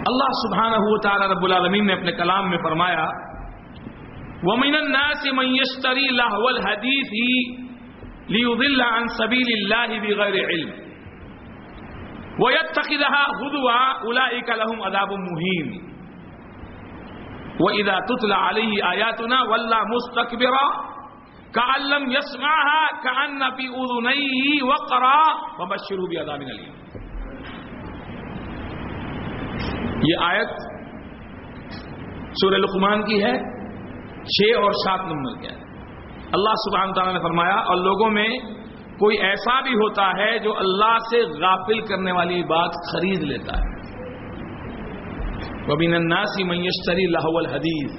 [0.08, 3.08] اللہ سبحانہ ہو تعالی رب العالمین نے اپنے کلام میں فرمایا
[4.44, 7.12] ومن الناس من يشتري لهو الحديث
[8.30, 10.72] ليضل عن سبيل الله بغير علم.
[12.40, 15.82] ويتخذها هدوا أولئك لهم عذاب مهين.
[17.60, 20.68] وإذا تتلى عليه آياتنا ولا مستكبرا
[21.54, 25.22] كأن لم يسمعها كأن في أذنيه وقرا
[25.60, 26.74] وبشره بعذاب أليم.
[30.10, 30.50] یہ آیت
[32.42, 33.57] سورہ لقمان کی ہے؟
[34.28, 35.56] چھ اور سات نمبر کے
[36.34, 38.28] اللہ سبحانہ تعالیٰ نے فرمایا، اور لوگوں میں
[39.00, 43.76] کوئی ایسا بھی ہوتا ہے جو اللہ سے غافل کرنے والی بات خرید لیتا ہے۔
[45.68, 47.96] وبین الناسی میشتری لاہول الحدیث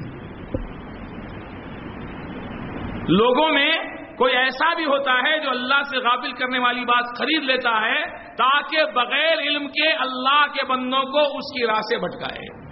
[3.08, 3.72] لوگوں میں
[4.16, 8.00] کوئی ایسا بھی ہوتا ہے جو اللہ سے غافل کرنے والی بات خرید لیتا ہے
[8.34, 12.67] تاکہ بغیر علم کے اللہ کے بندوں کو اس کی راہ سے بھٹکائے۔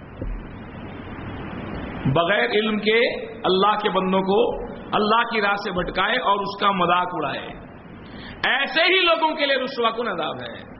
[2.13, 6.71] بغیر علم کے اللہ کے بندوں کو اللہ کی راہ سے بھٹکائے اور اس کا
[6.71, 7.47] مذاق اڑائے۔
[8.47, 10.77] ایسے ہی لوگوں کے لیے رسوا کن عذاب ہے؟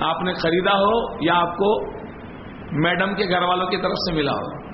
[0.00, 1.90] آپ نے خریدا ہو یا آپ کو
[2.72, 4.64] میڈم کے گھر والوں کی طرف سے ملا ہو؟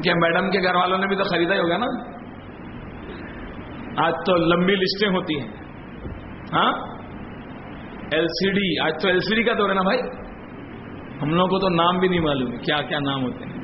[0.00, 1.86] کیا میڈم کے گھر والوں نے بھی تو خریدا ہی ہوگا نا۔
[4.06, 5.48] آج تو لمبی لسٹیں ہوتی ہیں۔
[6.52, 6.72] ہاں؟
[8.12, 10.27] ایل سی ڈی آج تو ایل سی ڈی کا دور ہے نا بھائی۔
[11.22, 13.58] ہم لوگوں کو تو نام بھی نہیں معلوم کیا کیا نام ہوتے ہیں۔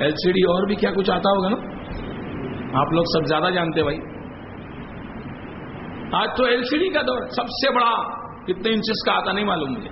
[0.00, 1.56] ایل سی ڈی اور بھی کیا کچھ آتا ہوگا نا؟
[2.80, 3.98] آپ لوگ سب زیادہ جانتے بھائی۔
[6.12, 9.44] آج تو ایل سی ڈی کا دور سب سے بڑا کتنے انچز کا آتا نہیں
[9.44, 9.88] معلوم مجھے۔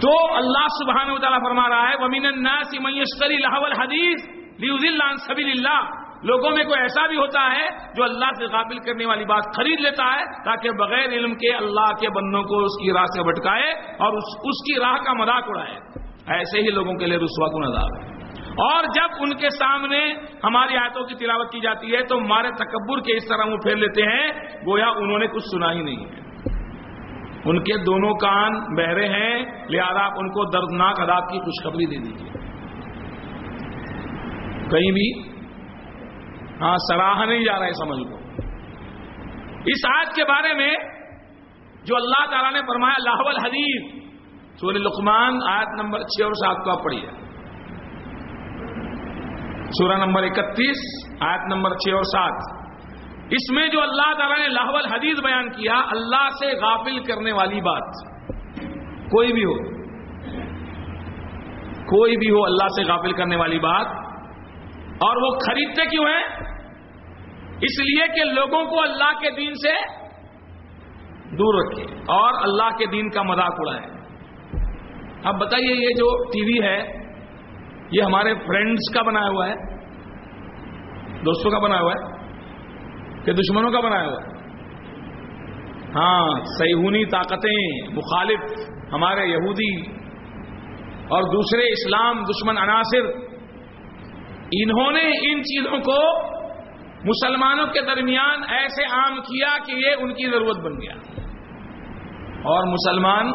[0.00, 4.28] تو اللہ سبحانہ و تعالیٰ فرما رہا ہے ومین الناس من یشتری لہو الحدیث
[4.58, 9.06] لیضل سبیل اللہ لوگوں میں کوئی ایسا بھی ہوتا ہے جو اللہ سے قابل کرنے
[9.06, 12.92] والی بات خرید لیتا ہے تاکہ بغیر علم کے اللہ کے بندوں کو اس کی
[12.92, 15.74] راہ سے بھٹکائے اور اس اس کی راہ کا مذاق اڑائے۔
[16.26, 18.12] ایسے ہی لوگوں کے لیے رسوا کو نظار ہے۔
[18.50, 23.00] اور جب ان کے سامنے ہماری آیتوں کی تلاوت کی جاتی ہے تو ہمارے تکبر
[23.00, 24.28] کے اس طرح منہ پھیر لیتے ہیں،
[24.66, 26.22] گویا انہوں نے کچھ سنا ہی نہیں ہے۔
[27.44, 31.96] ان کے دونوں کان بہرے ہیں، لہذا آپ ان کو دردناک عذاب کی خوشخبری دے
[31.96, 32.32] دیجیے
[34.70, 35.31] کہیں بھی
[36.62, 38.18] ہاں سراہ نہیں جا رہا ہے سمجھ کو
[39.66, 40.74] اس آیت کے بارے میں
[41.84, 44.02] جو اللہ تعالیٰ نے فرمایا لاہول حدیث
[44.60, 47.06] سور لقمان آیت نمبر چھ اور سات کو آپ پڑھیے۔
[49.78, 50.76] سورہ نمبر اکتیس،
[51.20, 52.66] آیت نمبر چھ اور سات۔
[53.30, 57.60] اس میں جو اللہ تعالیٰ نے لاہول حدیث بیان کیا، اللہ سے غافل کرنے والی
[57.60, 58.12] بات۔
[59.10, 59.54] کوئی بھی ہو۔
[61.84, 63.86] کوئی بھی ہو، اللہ سے غافل کرنے والی بات۔
[64.92, 66.51] اور وہ خریدتے کیوں ہیں؟
[67.62, 69.72] اس لیے کہ لوگوں کو اللہ کے دین سے
[71.38, 73.84] دور رکھے اور اللہ کے دین کا مذاق اڑائے۔
[75.24, 76.78] اب بتائیے یہ جو ٹی وی ہے،
[77.90, 79.54] یہ ہمارے فرینڈس کا بنایا ہوا ہے،
[81.24, 82.00] دوستوں کا بنایا ہوا ہے،
[83.24, 84.30] کہ دشمنوں کا بنایا ہوا ہے؟
[85.94, 88.50] ہاں سیہونی طاقتیں، مخالف
[88.92, 89.74] ہمارے یہودی
[91.08, 93.08] اور دوسرے اسلام دشمن عناصر،
[94.52, 95.98] انہوں نے ان چیزوں کو
[97.04, 100.92] مسلمانوں کے درمیان ایسے عام کیا کہ یہ ان کی ضرورت بن گیا۔
[102.44, 103.26] اور مسلمان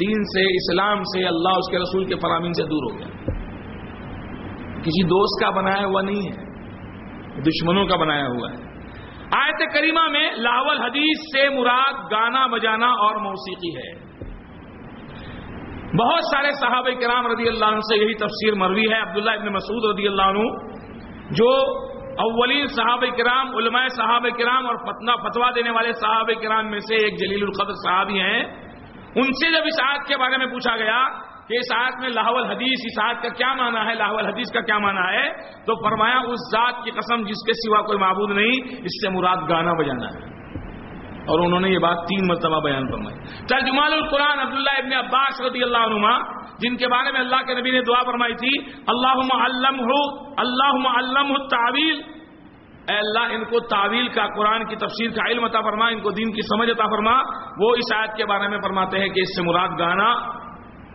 [0.00, 3.08] دین سے، اسلام سے، اللہ اس کے رسول کے فرامین سے دور ہو گیا۔
[4.80, 6.44] کسی دوست کا بنایا ہوا نہیں ہے،
[7.40, 8.72] دشمنوں کا بنایا ہوا ہے۔
[9.32, 14.12] آیت کریمہ میں لاول حدیث سے مراد گانا بجانا اور موسیقی ہے۔
[15.98, 19.94] بہت سارے صحابہ کرام رضی اللہ عنہ سے یہی تفسیر مروی ہے۔ عبداللہ ابن مسعود
[19.94, 20.48] رضی اللہ عنہ،
[21.30, 21.82] جو
[22.20, 26.94] اولین صحابہ کرام، علماء صحابہ کرام اور فتنا فتوا دینے والے صحابہ کرام میں سے
[26.94, 28.42] ایک جلیل القدر صحابی ہیں۔
[29.14, 31.08] ان سے جب اس آیت کے بارے میں پوچھا گیا
[31.48, 34.60] کہ اس آیت میں لاہول حدیث اس آیت کا کیا معنی ہے لاہول حدیث کا
[34.60, 35.32] کیا معنی ہے،
[35.66, 39.48] تو فرمایا اس ذات کی قسم جس کے سوا کوئی معبود نہیں، اس سے مراد
[39.48, 40.41] گانا بجانا ہے۔
[41.26, 45.62] اور انہوں نے یہ بات تین مرتبہ بیان فرمائی۔ ترجمان القرآن عبداللہ ابن عباس رضی
[45.62, 46.06] اللہ عنہ
[46.58, 50.88] جن کے بارے میں اللہ کے نبی نے دعا فرمائی تھی اللہ علم ہو اللہ
[50.98, 52.00] علم تعویل
[52.90, 56.10] اے اللہ، ان کو تعویل کا قرآن کی تفسیر کا علم عطا فرما، ان کو
[56.10, 57.20] دین کی سمجھ عطا فرما۔
[57.58, 60.14] وہ اس آیت کے بارے میں فرماتے ہیں کہ اس سے مراد گانا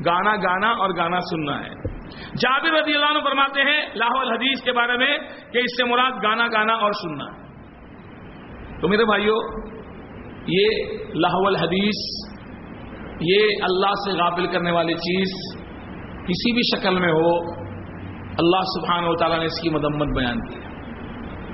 [0.06, 1.70] گانا گانا اور گانا سننا ہے۔
[2.42, 5.18] جابر رضی اللہ عنہ فرماتے ہیں لاہور حدیث کے بارے میں
[5.54, 7.48] کہ اس سے مراد گانا گانا اور سننا۔ ہے
[8.82, 9.38] تو میرے بھائیوں
[10.48, 12.02] یہ لاہول حدیث
[13.22, 15.32] یہ اللہ سے غافل کرنے والی چیز
[16.28, 17.32] کسی بھی شکل میں ہو،
[18.38, 20.60] اللہ سبحانہ و تعالیٰ نے اس کی مدمت بیان کی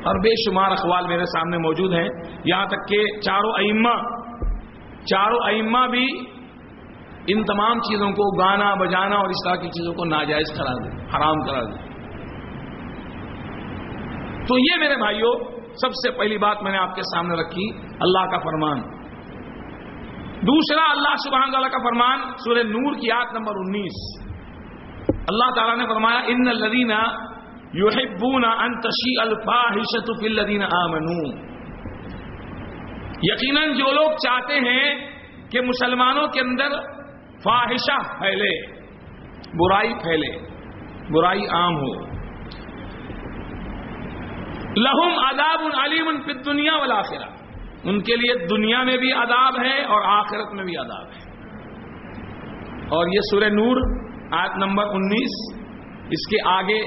[0.04, 2.08] اور بے شمار اخبار میرے سامنے موجود ہیں۔
[2.46, 3.94] یہاں تک کہ چاروں ائمہ
[5.06, 6.06] چاروں ائمہ بھی
[7.28, 10.92] ان تمام چیزوں کو گانا، بجانا اور اس طرح کی چیزوں کو ناجائز کرا دیں
[11.16, 11.82] حرام کرا دیں
[14.48, 15.34] تو یہ میرے بھائیوں
[15.82, 17.70] سب سے پہلی بات میں نے آپ کے سامنے رکھی
[18.04, 18.80] اللہ کا فرمان۔
[20.48, 24.24] دوسرا اللہ سبحان تعالیٰ کا فرمان، سورہ نور کی آیت نمبر انیس۔
[25.10, 27.04] اللہ تعالیٰ نے فرمایا، ان الدینہ
[27.74, 30.62] یوحبون ان تشی الفاحشت فی الذین
[33.24, 34.96] یقیناً جو لوگ چاہتے ہیں
[35.52, 36.70] کہ مسلمانوں کے اندر
[37.44, 38.82] فاحشہ پھیلے،
[39.46, 40.40] برائی پھیلے،
[41.14, 42.06] برائی عام ہو۔
[44.78, 47.43] لہم عذاب علیم فی دنیا والآخرہ۔
[47.84, 51.34] ان کے لیے دنیا میں بھی عذاب ہے اور آخرت میں بھی عذاب ہے۔
[52.84, 53.78] اور یہ سورہ نور
[54.32, 55.60] آیت نمبر انیس،
[56.10, 56.80] اس کے آگے،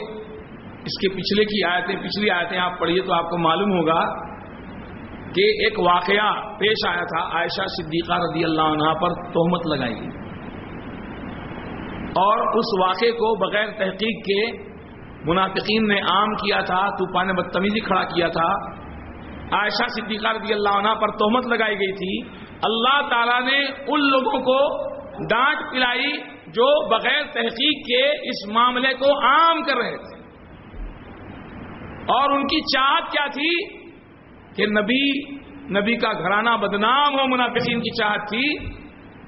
[0.84, 4.26] اس کے پچھلے کی آیتیں، پچھلی آیتیں آپ پڑھیے تو آپ کو معلوم ہوگا
[5.34, 10.26] کہ ایک واقعہ پیش آیا تھا، عائشہ صدیقہ رضی اللہ عنہ پر تہمت لگائی گئی۔
[12.08, 14.66] اور اس واقعے کو بغیر تحقیق کے
[15.24, 18.76] منافقین نے عام کیا تھا، طوفان بدتمیزی کھڑا کیا تھا۔
[19.52, 24.40] عائشہ صدیقہ رضی اللہ عنہ پر تہمت لگائی گئی تھی۔ اللہ تعالیٰ نے ان لوگوں
[24.40, 24.88] کو
[25.28, 26.16] ڈانٹ پلائی
[26.46, 30.16] جو بغیر تحقیق کے اس معاملے کو عام کر رہے تھے۔
[32.00, 33.78] اور ان کی چاہت کیا تھی؟
[34.56, 35.36] کہ نبی
[35.80, 38.56] نبی کا گھرانہ بدنام ہو، منافقین کی چاہت تھی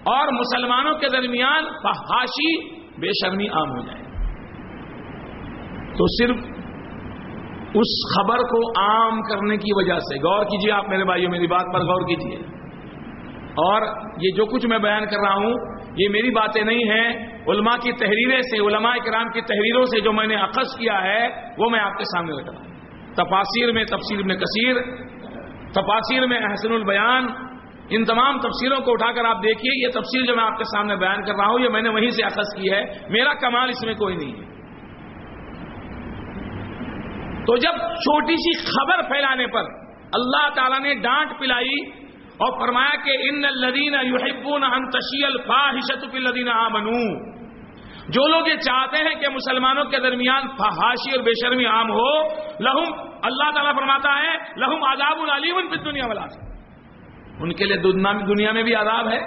[0.04, 3.98] اور مسلمانوں کے درمیان فحاشی بے شرمی عام ہو جائے۔
[5.92, 6.57] تو صرف
[7.74, 11.64] اس خبر کو عام کرنے کی وجہ سے۔ غور کیجیے آپ میرے بھائیوں، میری بات
[11.74, 12.36] پر غور کیجیے
[13.48, 13.82] اور
[14.20, 15.54] یہ جو کچھ میں بیان کر رہا ہوں،
[15.96, 20.12] یہ میری باتیں نہیں ہیں۔ علماء کی تحریریں سے، علماء کرام کی تحریروں سے جو
[20.12, 22.64] میں نے عقص کیا ہے، وہ میں آپ کے سامنے رکھ رہا ہوں۔
[23.14, 24.74] تفاصیر میں تفصیل میں کثیر،
[25.72, 27.26] تفاصیر میں احسن البیان،
[27.90, 30.96] ان تمام تفصیلوں کو اٹھا کر آپ دیکھیے۔ یہ تفصیل جو میں آپ کے سامنے
[30.96, 33.84] بیان کر رہا ہوں، یہ میں نے وہیں سے اخذ کی ہے۔ میرا کمال اس
[33.84, 34.57] میں کوئی نہیں ہے۔
[37.48, 39.72] تو جب چھوٹی سی خبر پھیلانے پر
[40.12, 41.80] اللہ تعالیٰ نے ڈانٹ پلائی
[42.38, 47.00] اور فرمایا کہ ان الدین یحبون ان تشیل فاحشت الدین آمنو،
[48.08, 52.12] جو لوگ یہ چاہتے ہیں کہ مسلمانوں کے درمیان فحاشی اور بے شرمی عام ہو،
[52.60, 52.92] لہم،
[53.30, 56.24] اللہ تعالیٰ فرماتا ہے، لہم عذاب العلیم پھر دنیا والا
[57.40, 59.20] ان کے لیے دنیا میں بھی عذاب ہے،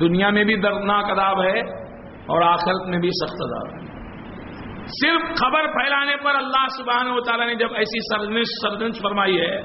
[0.00, 1.60] دنیا میں بھی دردناک عذاب ہے
[2.26, 3.82] اور آخرت میں بھی سخت عذاب ہے۔
[4.86, 9.60] صرف خبر پھیلانے پر اللہ سبحانہ و تعالیٰ نے جب ایسی سرزنش سرزنش فرمائی ہے،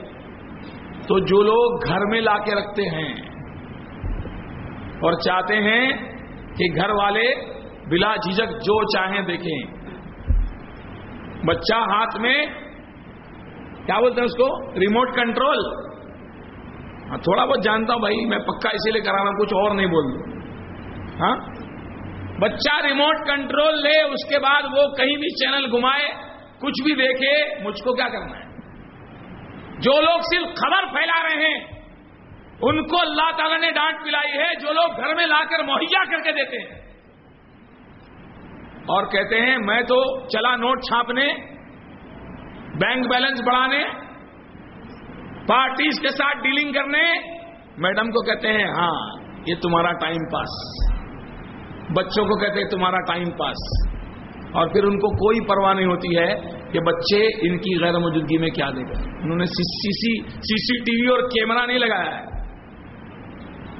[1.08, 3.14] تو جو لوگ گھر میں لا کے رکھتے ہیں
[5.02, 5.92] اور چاہتے ہیں
[6.58, 7.36] کہ گھر والے
[7.90, 9.80] بلا جھجک جو چاہیں دیکھیں۔
[11.46, 12.46] بچہ ہاتھ میں،
[13.86, 15.90] کیا بولتے ہیں اس کو؟ Remote control.
[17.10, 19.76] ہاں تھوڑا بہت جانتا ہوں بھائی، میں پکا اسی لیے کرا رہا ہوں کچھ اور
[19.76, 20.42] نہیں بول دوں۔
[21.20, 21.59] ہاں؟
[22.42, 26.08] بچہ ریموٹ کنٹرول لے، اس کے بعد وہ کہیں بھی چینل گھمائے،
[26.62, 28.50] کچھ بھی دیکھے، مجھ کو کیا کرنا ہے؟
[29.80, 31.60] جو لوگ صرف خبر پھیلا رہے ہیں،
[32.62, 36.04] ان کو اللہ تعالیٰ نے ڈانٹ پلائی ہے، جو لوگ گھر میں لا کر مہیا
[36.04, 36.80] کر کے دیتے ہیں۔
[38.80, 41.34] اور کہتے ہیں، میں تو چلا نوٹ چھاپنے،
[42.76, 43.84] بینک بیلنس بڑھانے،
[45.48, 47.14] پارٹیز کے ساتھ ڈیلنگ کرنے۔
[47.78, 50.50] میڈم کو کہتے ہیں ہاں یہ تمہارا ٹائم پاس۔
[51.96, 53.90] بچوں کو کہتے ہیں تمہارا ٹائم پاس۔
[54.54, 56.36] اور پھر ان کو کوئی پرواہ نہیں ہوتی ہے
[56.72, 60.22] کہ بچے ان کی غیر موجودگی میں کیا دے گا انہوں نے سی
[60.56, 62.26] سی ٹی وی اور کیمرہ نہیں لگایا ہے۔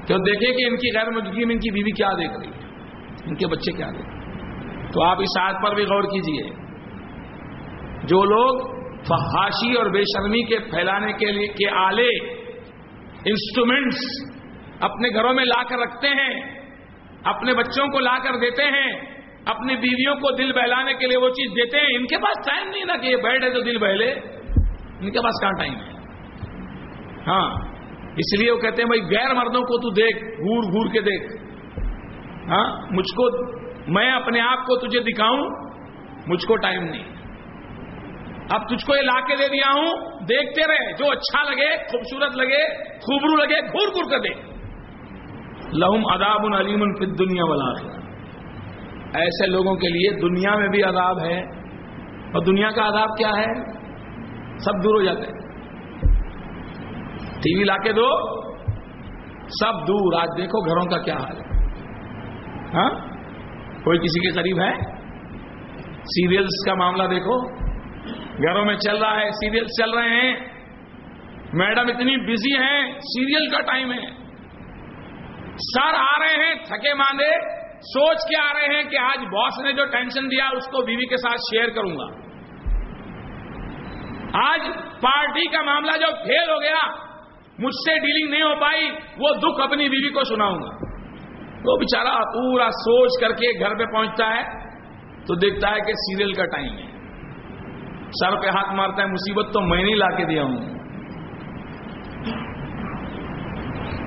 [0.08, 2.68] کہ دیکھیں کہ ان کی غیر موجودگی میں ان کی بیوی کیا دیکھ رہی ہے۔
[3.26, 4.10] ان کے بچے کیا دیکھ
[4.94, 6.44] تو آپ اس آیت پر بھی غور کیجیے۔
[8.04, 12.08] جو لوگ فحاشی اور بے شرمی کے پھیلانے کے لیے کے آلے
[13.26, 13.98] انسٹرومینٹس
[14.80, 16.59] اپنے گھروں میں لا کر رکھتے ہیں
[17.30, 18.92] اپنے بچوں کو لا کر دیتے ہیں،
[19.46, 22.70] اپنی بیویوں کو دل بہلانے کے لیے وہ چیز دیتے ہیں۔ ان کے پاس ٹائم
[22.70, 24.12] نہیں نا کہ یہ بیٹھ ہے تو دل بہلے۔
[25.02, 26.00] ان کے پاس کہاں ٹائم ہے؟
[27.28, 27.70] ہاں
[28.18, 31.44] اس لیے وہ کہتے ہیں، بھائی، غیر مردوں کو تو دیکھ، گور گور کے دیکھ۔
[32.50, 33.46] ہاں مجھ کو،
[33.88, 35.50] میں اپنے آپ کو تجھے دکھاؤں،
[36.28, 37.04] مجھ کو ٹائم نہیں۔
[38.50, 39.94] اب تجھ کو یہ لا کے دے دیا ہوں
[40.26, 44.49] دیکھتے رہے، جو اچھا لگے، خوبصورت لگے، خوبرو لگے گھور گھور کر دے۔
[45.74, 48.00] لہم اداب علیم پھر دنیا والا
[49.20, 51.40] ایسے لوگوں کے لیے دنیا میں بھی عذاب ہے۔
[52.30, 53.80] اور دنیا کا عذاب کیا ہے؟
[54.58, 55.40] سب دور ہو جاتے ہیں۔
[57.32, 58.42] ٹی وی لا کے دو۔
[59.48, 61.66] سب دور۔ آج دیکھو گھروں کا کیا حال ہے۔
[62.74, 62.90] ہاں؟
[63.84, 64.74] کوئی کسی کے قریب ہے؟
[66.02, 67.48] سیریلز کا معاملہ دیکھو۔
[68.48, 70.36] گھروں میں چل رہا ہے سیریل چل رہے ہیں۔
[71.54, 74.19] میڈم اتنی بزی ہیں، سیریل کا ٹائم ہے۔
[75.60, 79.72] سر آ رہے ہیں، تھکے ماندے۔ سوچ کے آ رہے ہیں کہ آج باس نے
[79.72, 82.30] جو ٹینشن دیا، اس کو بیوی کے ساتھ شیئر کروں گا۔
[84.34, 84.60] آج
[85.02, 86.88] پارٹی کا معاملہ جو فیل ہو گیا،
[87.60, 90.90] مجھ سے ڈیلنگ نہیں ہو پائی، وہ دکھ اپنی بیوی کو سناؤں گا۔
[91.66, 94.44] وہ بےچارا پورا سوچ کر کے گھر پہ پہنچتا ہے،
[95.28, 96.92] تو دیکھتا ہے کہ سیریل کا ٹائم ہے۔
[98.08, 100.79] سر پہ ہاتھ مارتا ہے، مصیبت تو میں نہیں لا کے دیا ہوں۔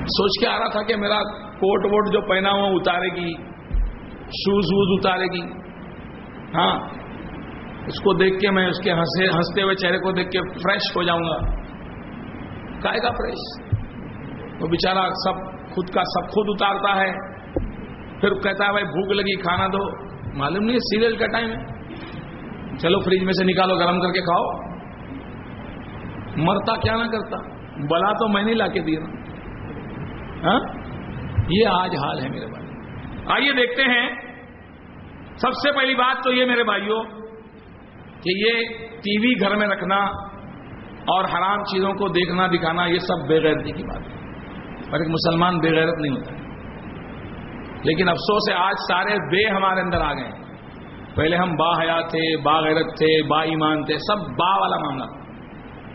[0.04, 3.32] سوچ کے آ رہا تھا کہ میرا کوٹ ووٹ جو پہنا ہوا اتارے گی
[4.26, 5.52] شوز ووز اتارے گی۔
[6.54, 6.80] ہاں
[7.86, 11.02] اس کو دیکھ کے میں اس کے ہنستے ہوئے چہرے کو دیکھ کے فریش ہو
[11.02, 11.38] جاؤں گا۔
[12.80, 13.62] کائے گا فریش
[14.60, 15.34] وہ بےچارا سب
[15.74, 17.32] خود کا، سب خود اتارتا ہے۔
[18.20, 21.64] پھر کہتا ہے، بھائی، بھوک لگی، کھانا دو۔ معلوم نہیں سیریل کا ٹائم ہے۔
[22.78, 24.72] چلو فریج میں سے نکالو، گرم کر کے کھاؤ۔
[26.36, 27.36] مرتا کیا نہ کرتا۔
[27.90, 29.21] بلا تو میں نہیں لا کے دیا۔
[30.44, 30.60] ہاں؟
[31.48, 32.66] یہ آج حال ہے میرے بھائی۔
[33.26, 34.08] آئیے دیکھتے ہیں۔
[35.36, 37.02] سب سے پہلی بات تو یہ میرے بھائیوں
[38.20, 38.52] کہ یہ
[38.88, 39.96] ٹی وی گھر میں رکھنا
[41.06, 44.22] اور حرام چیزوں کو دیکھنا دکھانا یہ سب بے غیرتی کی بات ہے۔
[44.90, 46.32] پر ایک مسلمان بے غیرت نہیں ہوتا۔
[47.82, 50.30] لیکن افسوس ہے آج سارے بے ہمارے اندر آ گئے
[51.16, 55.32] پہلے ہم با حیا تھے، با غیرت تھے، با ایمان تھے، سب با والا معاملہ۔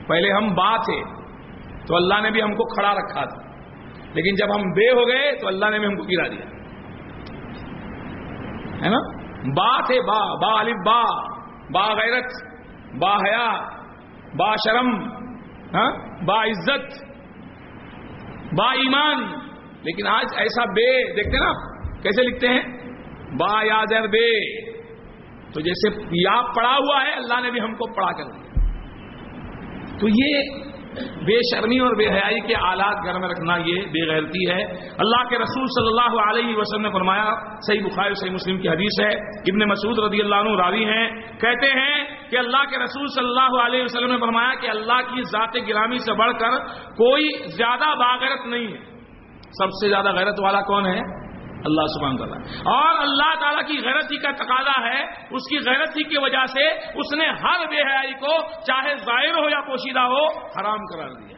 [0.08, 1.04] پہلے ہم با تھے
[1.88, 3.47] تو اللہ نے بھی ہم کو کھڑا رکھا تھا۔
[4.18, 6.46] لیکن جب ہم بے ہو گئے تو اللہ نے بھی ہم کو گرا دیا۔
[8.84, 11.04] ہے نا؟ با تھے با با علی با
[11.72, 12.26] با غیرت،
[13.00, 13.60] با حیا،
[14.38, 15.04] با شرم
[15.76, 15.92] ہاں؟
[16.26, 17.06] با عزت،
[18.54, 19.24] با ایمان۔
[19.84, 21.52] لیکن آج ایسا بے، دیکھتے نا؟
[22.02, 22.64] کیسے لکھتے ہیں؟
[23.38, 24.62] با یادر بے۔
[25.54, 28.48] تو جیسے یا پڑا ہوا ہے، اللہ نے بھی ہم کو پڑا کر دیا۔
[30.00, 30.42] تو یہ
[31.06, 34.64] بے شرمی اور بے حیائی کے آلات گھر میں رکھنا یہ بے غیرتی ہے۔
[34.98, 37.30] اللہ کے رسول صلی اللہ علیہ وسلم نے فرمایا،
[37.68, 41.10] صحیح بخاری صحیح مسلم کی حدیث ہے۔ ابن مسعود رضی اللہ عنہ راوی ہیں۔
[41.42, 45.22] کہتے ہیں کہ اللہ کے رسول صلی اللہ علیہ وسلم نے فرمایا کہ اللہ کی
[45.22, 46.50] ذات گرامی سے بڑھ کر
[46.92, 48.98] کوئی زیادہ باغیرت نہیں ہے۔
[49.42, 51.27] سب سے زیادہ غیرت والا کون ہے؟
[51.66, 56.18] اللہ سبحانہ تعالیٰ۔ اور اللہ تعالیٰ کی غیرتی کا تقاضا ہے، اس کی غیرتی کی
[56.18, 60.78] وجہ سے اس نے ہر بے حیائی کو چاہے ظاہر ہو یا پوشیدہ ہو، حرام
[60.94, 61.38] قرار دیا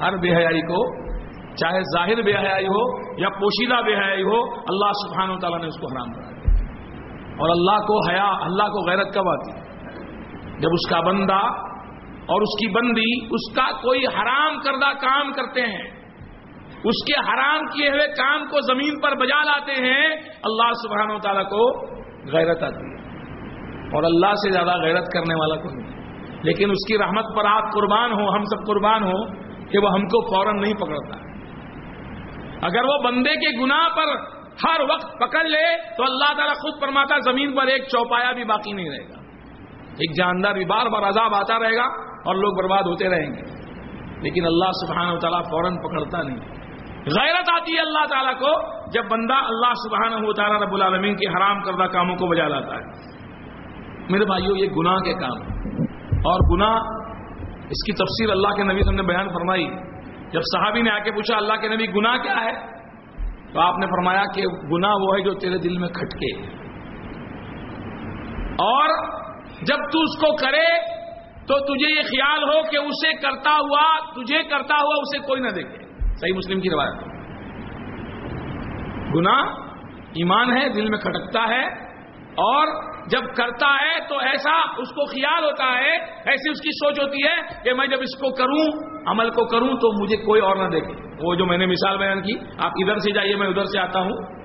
[0.00, 1.12] ہر بے حیائی کو
[1.54, 5.80] چاہے ظاہر بے حیائی ہو یا پوشیدہ بے حیائی ہو، اللہ سبحانہ تعالیٰ نے اس
[5.80, 6.52] کو حرام کرا دیا
[7.38, 9.62] اور اللہ کو حیا، اللہ کو غیرت کب آتی؟
[10.58, 11.40] جب اس کا بندہ
[12.26, 16.01] اور اس کی بندی، اس کا کوئی حرام کردہ کام کرتے ہیں۔
[16.84, 20.08] اس کے حرام کیے ہوئے کام کو زمین پر بجا لاتے ہیں،
[20.42, 21.86] اللہ سبحانہ و تعالیٰ کو
[22.32, 23.02] غیرت آتی ہے۔
[23.94, 25.92] اور اللہ سے زیادہ غیرت کرنے والا کوئی نہیں۔
[26.42, 29.24] لیکن اس کی رحمت پر آپ قربان ہو ہم سب قربان ہو
[29.70, 31.16] کہ وہ ہم کو فوراً نہیں پکڑتا۔
[32.62, 34.32] اگر وہ بندے کے گناہ پر
[34.64, 38.72] ہر وقت پکڑ لے، تو اللہ تعالیٰ خود فرماتا زمین پر ایک چوپایا بھی باقی
[38.72, 39.22] نہیں رہے گا۔
[39.92, 41.84] ایک جاندار بھی بار بار عذاب آتا رہے گا
[42.24, 43.42] اور لوگ برباد ہوتے رہیں گے۔
[44.22, 46.61] لیکن اللہ سبحانہ و تعالیٰ فوراً پکڑتا نہیں۔
[47.06, 51.28] غیرت آتی ہے اللہ تعالیٰ کو جب بندہ اللہ سبحانہ ہو تعالیٰ رب العالمین کی
[51.28, 52.82] حرام کردہ کاموں کو بجا لاتا ہے۔
[54.08, 55.52] میرے بھائیوں یہ گناہ کے کام۔
[56.12, 56.76] اور گناہ،
[57.70, 59.66] اس کی تفسیر اللہ کے نبی نے بیان فرمائی۔
[60.30, 62.52] جب صحابی نے آ کے پوچھا، اللہ کے نبی، گناہ کیا ہے؟
[63.52, 66.40] تو آپ نے فرمایا کہ گناہ وہ ہے جو تیرے دل میں کھٹکے۔
[68.52, 68.88] اور
[69.62, 70.96] جب تو اس کو کرے،
[71.46, 75.48] تو تجھے یہ خیال ہو کہ اسے کرتا ہوا، تجھے کرتا ہوا اسے کوئی نہ
[75.48, 75.81] دیکھے۔
[76.22, 77.02] صحیح مسلم کی روایت۔
[79.14, 79.36] گنا
[80.20, 81.62] ایمان ہے، دل میں کھٹکتا ہے،
[82.42, 82.66] اور
[83.08, 85.94] جب کرتا ہے تو ایسا اس کو خیال ہوتا ہے،
[86.24, 88.66] ایسی اس کی سوچ ہوتی ہے کہ میں جب اس کو کروں،
[89.06, 92.22] عمل کو کروں تو مجھے کوئی اور نہ دیکھے۔ وہ جو میں نے مثال بیان
[92.22, 94.42] کی، آپ ادھر سے جائیے، میں ادھر سے آتا ہوں۔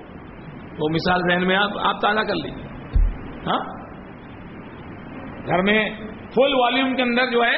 [0.78, 2.66] وہ مثال ذہن میں آپ آپ تازہ کر لیجیے
[3.46, 3.58] ہاں؟
[5.46, 5.78] گھر میں
[6.34, 7.56] فل والیوم کے اندر جو ہے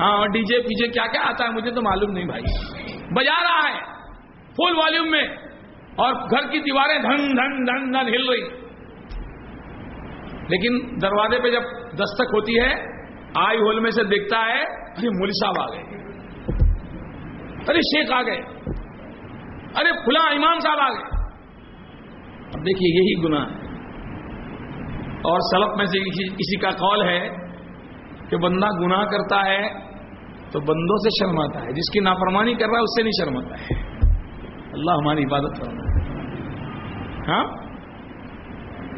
[0.00, 2.42] ہاں اور ڈی جے پی جے کیا کیا آتا ہے مجھے تو معلوم نہیں بھائی۔
[3.14, 3.80] بجا رہا ہے
[4.46, 5.24] فل والیوم میں،
[5.96, 8.62] اور گھر کی دیواریں دھن دھن دھن دھن ہل رہی۔
[10.48, 11.62] لیکن دروازے پہ جب
[11.92, 12.74] دستک ہوتی ہے،
[13.34, 15.82] آئی ہول میں سے دیکھتا ہے، ارے مول صاحب آ گئے۔
[17.68, 18.40] ارے شیخ آ گئے۔
[19.74, 21.22] ارے کھلا امام صاحب آ گئے۔
[22.36, 23.62] اب دیکھیے، یہی گناہ۔ ہے
[25.24, 27.41] اور سلف میں سے کسی کا قول ہے
[28.32, 29.68] کہ بندہ گناہ کرتا ہے
[30.52, 33.54] تو بندوں سے شرماتا ہے، جس کی نافرمانی کر رہا ہے اس سے نہیں شرماتا
[33.54, 33.74] ہے۔
[34.72, 35.82] اللہ ہماری عبادت کرنا
[37.30, 37.44] ہاں؟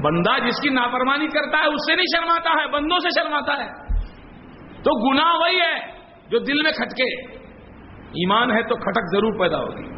[0.03, 3.67] بندہ جس کی نافرمانی کرتا ہے اس سے نہیں شرماتا ہے، بندوں سے شرماتا ہے۔
[4.83, 5.93] تو گناہ وہی ہے
[6.31, 7.33] جو دل میں کھٹکے۔
[7.99, 9.95] ایمان ہے تو کھٹک ضرور پیدا ہوگی۔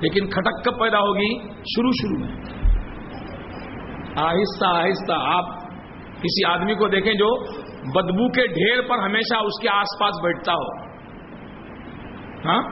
[0.00, 2.36] لیکن کھٹک کب پیدا ہوگی؟ شروع شروع میں۔
[4.16, 5.60] آہستہ آہستہ آپ
[6.16, 7.44] کسی آدمی کو دیکھیں جو
[7.80, 10.90] بدبو کے ڈھیر پر ہمیشہ اس کے آس پاس بیٹھتا ہو۔
[12.48, 12.62] ہاں؟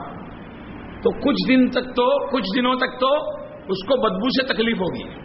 [1.03, 5.19] تو کچھ دن تک تو، کچھ دنوں تک تو اس کو بدبو سے تکلیف ہوگی۔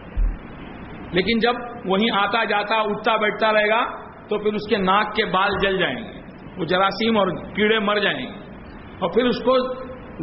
[1.13, 1.53] لیکن جب
[1.85, 3.85] وہیں آتا جاتا، اٹھتا، بیٹھتا رہے گا،
[4.29, 6.21] تو پھر اس کے ناک کے بال جل جائیں گے۔
[6.59, 8.33] وہ جراثیم اور کیڑے مر جائیں گے۔
[8.99, 9.53] اور پھر اس کو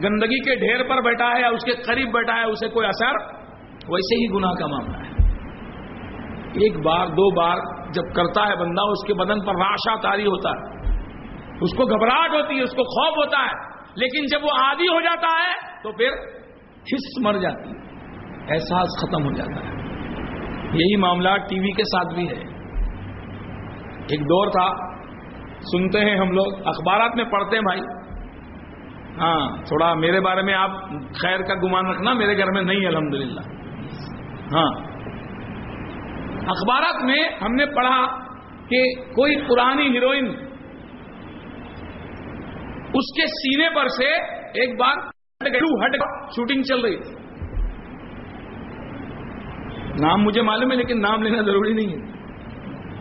[0.04, 3.16] گندگی کے ڈھیر پر بیٹھا ہے یا اس کے قریب بیٹھا ہے، اسے کوئی اثر؟
[3.90, 5.12] ویسے ہی گناہ کا معاملہ ہے۔
[6.54, 10.50] ایک بار، دو بار جب کرتا ہے بندہ، اس کے بدن پر راشا تاری ہوتا
[10.50, 10.92] ہے۔
[11.62, 15.02] اس کو گھبراہٹ ہوتی ہے، اس کو خوف ہوتا ہے۔ لیکن جب وہ عادی ہو
[15.02, 16.10] جاتا ہے، تو پھر
[16.82, 17.92] حص مر جاتی ہے۔
[18.54, 19.72] احساس ختم ہو جاتا ہے۔
[20.74, 22.42] یہی معاملہ ٹی وی کے ساتھ بھی ہے۔
[24.10, 24.92] ایک دور تھا،
[25.60, 27.82] سنتے ہیں ہم لوگ، اخبارات میں پڑھتے ہیں بھائی۔
[29.20, 30.72] ہاں تھوڑا میرے بارے میں آپ
[31.22, 33.42] خیر کا گمان رکھنا، میرے گھر میں نہیں، الحمدللہ۔
[34.54, 34.91] ہاں۔
[36.48, 38.06] اخبارات میں ہم نے پڑھا
[38.70, 40.26] کہ کوئی پرانی ہیروئن
[42.94, 44.14] اس کے سینے پر سے
[44.62, 44.94] ایک بار
[45.86, 45.96] ہٹ
[46.36, 47.16] شوٹنگ چل رہی تھی۔
[50.00, 52.12] نام مجھے معلوم ہے، لیکن نام لینا ضروری نہیں ہے۔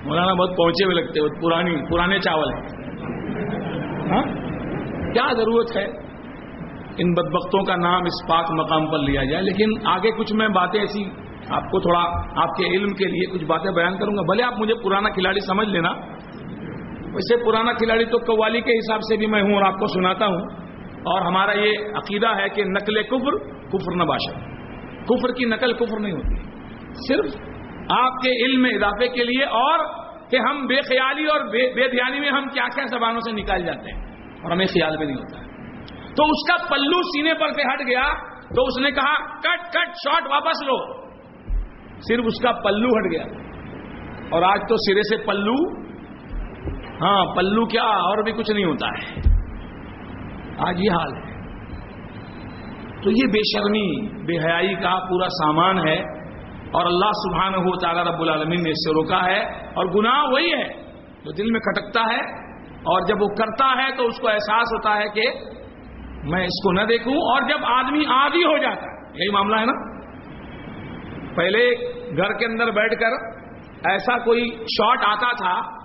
[0.05, 2.63] مولانا بہت پہنچے ہوئے لگتے پرانی، پرانے چاول ہیں۔
[4.11, 4.23] ہاں؟
[5.13, 5.85] کیا ضرورت ہے؟
[6.99, 10.81] ان بدبختوں کا نام اس پاک مقام پر لیا جائے، لیکن آگے کچھ میں باتیں
[10.81, 11.05] ایسی
[11.49, 12.01] آپ کو تھوڑا
[12.43, 15.41] آپ کے علم کے لیے کچھ باتیں بیان کروں گا۔ بھلے آپ مجھے پرانا کھلاڑی
[15.41, 15.91] سمجھ لینا۔
[17.15, 20.27] ویسے پرانا کھلاڑی تو قوالی کے حساب سے بھی میں ہوں اور آپ کو سناتا
[20.27, 20.41] ہوں۔
[20.99, 23.39] اور ہمارا یہ عقیدہ ہے کہ نقل کفر
[23.69, 24.35] کفر نہ باشد۔
[25.09, 26.35] کفر کی نقل کفر نہیں ہوتی۔
[27.09, 27.41] صرف
[27.91, 29.79] آپ کے علم میں اضافے کے لیے اور
[30.31, 33.95] کہ ہم بے خیالی اور بے دھیانی میں ہم کیا کیا زبانوں سے نکال جاتے
[33.95, 35.45] ہیں اور ہمیں خیال بھی نہیں ہوتا۔ ہے
[36.17, 38.03] تو اس کا پلو سینے پر سے ہٹ گیا
[38.57, 41.00] تو اس نے کہا، کٹ کٹ شارٹ واپس لو۔
[42.09, 43.25] صرف اس کا پلو ہٹ گیا۔
[44.31, 45.81] اور آج تو سرے سے پلو
[47.01, 49.21] ہاں پلو کیا اور بھی کچھ نہیں ہوتا ہے۔
[50.59, 51.31] آج یہ حال ہے۔
[53.03, 56.21] تو یہ بے شرمی، بے حیائی کا پورا سامان ہے۔
[56.73, 60.53] اور اللہ سبحانہ ہو تعالیٰ رب العالمین نے اس سے روکا ہے۔ اور گناہ وہی
[60.53, 60.69] ہے
[61.25, 64.97] جو دل میں کھٹکتا ہے۔ اور جب وہ کرتا ہے تو اس کو احساس ہوتا
[64.97, 65.31] ہے کہ
[66.25, 69.65] میں اس کو نہ دیکھوں اور جب آدمی آدھی ہو جاتا ہے۔ یہی معاملہ ہے
[69.65, 70.00] نا؟
[71.37, 71.75] پہلے
[72.17, 73.41] گھر کے اندر بیٹھ کر
[73.91, 75.81] ایسا کوئی شاٹ آتا تھا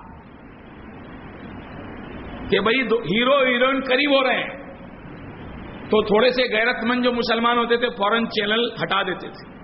[2.49, 4.65] کہ بھائی ہیرو ہیروئن قریب ہو رہے ہیں،
[5.89, 9.55] تو تھوڑے سے غیرت مند جو مسلمان ہوتے تھے فورن چینل ہٹا دیتے تھے۔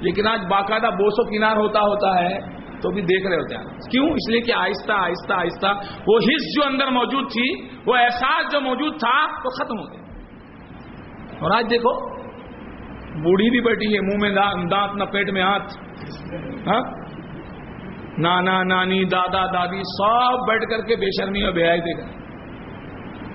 [0.00, 2.40] لیکن آج باقاعدہ بوسو کنار ہوتا ہوتا ہے،
[2.80, 5.66] تو بھی دیکھ رہے ہوتے ہیں۔ کیوں؟ اس لیے کہ آہستہ آہستہ آہستہ
[6.06, 10.02] وہ حص جو اندر موجود تھی، وہ احساس جو موجود تھا، وہ ختم ہو گیا۔
[11.40, 12.17] اور آج دیکھو
[13.22, 15.78] بوڑھی بھی بیٹھی ہے، منہ میں دانت نہ پیٹ میں ہاتھ۔
[16.68, 16.80] ہاں؟
[18.18, 22.14] نانا، نانی، دادا، دادی سب بیٹھ کر کے بے شرمی اور بے آئی دیکھ رہے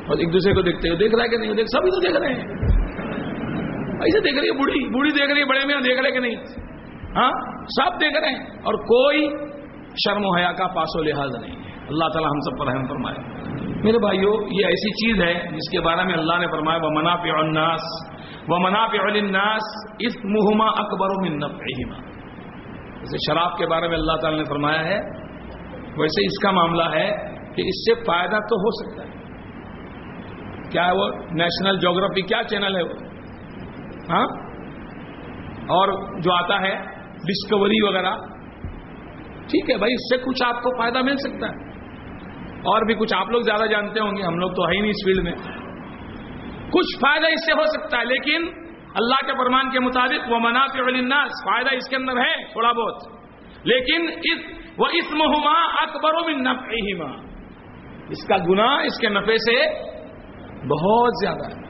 [0.07, 2.17] اور ایک دوسرے کو دیکھتے ہو دیکھ رہا ہے کہ نہیں؟ دیکھ سبھی تو دیکھ
[2.17, 2.43] رہے ہیں۔
[3.81, 6.19] ایسے دیکھ رہی ہے بوڑھی۔ بوڑھی دیکھ رہی ہے، بڑے میں ہاں، دیکھ رہے کہ
[6.19, 6.36] نہیں؟
[7.15, 7.31] ہاں؟
[7.63, 9.27] سب دیکھ رہے ہیں۔ اور کوئی
[10.05, 12.88] شرم و حیا کا پاس و لحاظ نہیں ہے۔ اللہ تعالیٰ ہم سب پر رحم
[12.88, 13.43] فرمائے۔
[13.84, 17.11] میرے بھائیوں یہ ایسی چیز ہے جس کے بارے میں اللہ نے فرمایا وہ منا
[17.11, 18.12] الناس
[18.47, 19.61] وہ منا پہ الناس
[19.99, 21.61] اس مہما اکبر و منت
[22.99, 24.99] جیسے شراب کے بارے میں اللہ تعالیٰ نے فرمایا ہے،
[25.97, 27.11] ویسے اس کا معاملہ ہے
[27.55, 29.13] کہ اس سے فائدہ تو ہو سکتا ہے۔
[30.71, 32.93] کیا ہے وہ؟ نیشنل جغرافی کیا چینل ہے وہ؟
[34.09, 34.25] ہاں؟
[35.63, 38.15] اور جو آتا ہے ڈسکوری وغیرہ۔
[39.43, 41.69] ٹھیک ہے بھائی، اس سے کچھ آپ کو فائدہ مل سکتا ہے۔
[42.57, 44.89] اور بھی کچھ آپ لوگ زیادہ جانتے ہوں گے، ہم لوگ تو ہے ہی نہیں
[44.89, 45.62] اس فیلڈ میں۔
[46.74, 48.47] کچھ فائدہ اس سے ہو سکتا ہے، لیکن
[48.95, 53.24] اللہ کے فرمان کے مطابق وہ منافع الناس فائدہ اس کے اندر ہے تھوڑا بہت۔
[53.63, 56.13] لیکن اس، وہ اس مہما اکبر
[58.09, 59.69] اس کا گنا اس کے نفے سے
[60.67, 61.63] بہت زیادہ ہے۔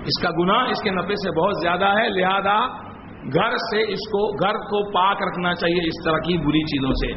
[0.00, 2.86] اس کا گنا اس کے نفے سے بہت زیادہ ہے، لہذا
[3.34, 7.12] گھر سے اس کو، گھر کو پاک رکھنا چاہیے اس طرح کی بری چیزوں سے۔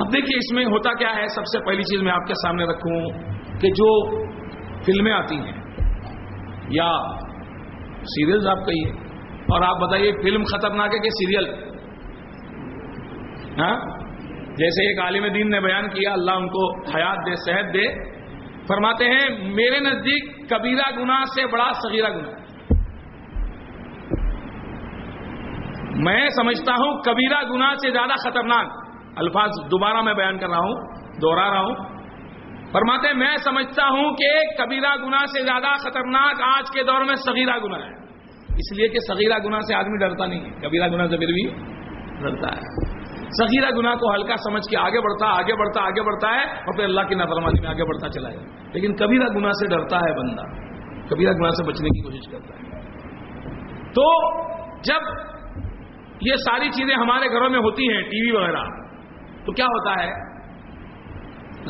[0.00, 2.64] اب دیکھیے اس میں ہوتا کیا ہے، سب سے پہلی چیز میں آپ کے سامنے
[2.64, 3.08] رکھوں
[3.60, 4.20] کہ جو
[4.86, 5.66] فلمیں آتی ہیں
[6.68, 6.90] یا
[8.00, 8.90] سیریل آپ کہیے
[9.38, 11.52] اور آپ بتائیے فلم خطرناک ہے کہ سیریل؟
[13.60, 13.80] ہاں؟
[14.56, 18.10] جیسے ایک عالم دین نے بیان کیا، اللہ ان کو حیات دے، صحت دے،
[18.66, 22.30] فرماتے ہیں، میرے نزدیک کبیرہ گنا سے بڑا صغیرہ گنا
[25.96, 28.66] میں سمجھتا ہوں، کبیرہ گنا سے زیادہ خطرناک۔
[29.16, 30.74] الفاظ دوبارہ میں بیان کر رہا ہوں
[31.20, 31.95] دوہرا رہا ہوں۔
[32.72, 37.58] فرماتے میں سمجھتا ہوں کہ کبیرہ گنا سے زیادہ خطرناک آج کے دور میں صغیرہ
[37.64, 37.92] گنا ہے۔
[38.48, 41.50] اس لیے کہ صغیرہ گنا سے آدمی ڈرتا نہیں ہے۔ کبیرہ گنا سے پھر بھی
[42.22, 42.96] ڈرتا ہے۔
[43.30, 46.84] صغیرہ گنا کو ہلکا سمجھ کے آگے بڑھتا آگے بڑھتا آگے بڑھتا ہے اور پھر
[46.84, 48.36] اللہ کی نافرمانی میں آگے بڑھتا چلا ہے۔
[48.72, 50.42] لیکن کبیرہ گنا سے ڈرتا ہے بندہ۔
[51.10, 52.80] کبیرہ گنا سے بچنے کی کوشش کرتا ہے۔
[53.94, 54.38] تو
[54.80, 55.00] جب
[56.20, 58.64] یہ ساری چیزیں ہمارے گھروں میں ہوتی ہیں، ٹی وی وغیرہ،
[59.46, 60.35] تو کیا ہوتا ہے؟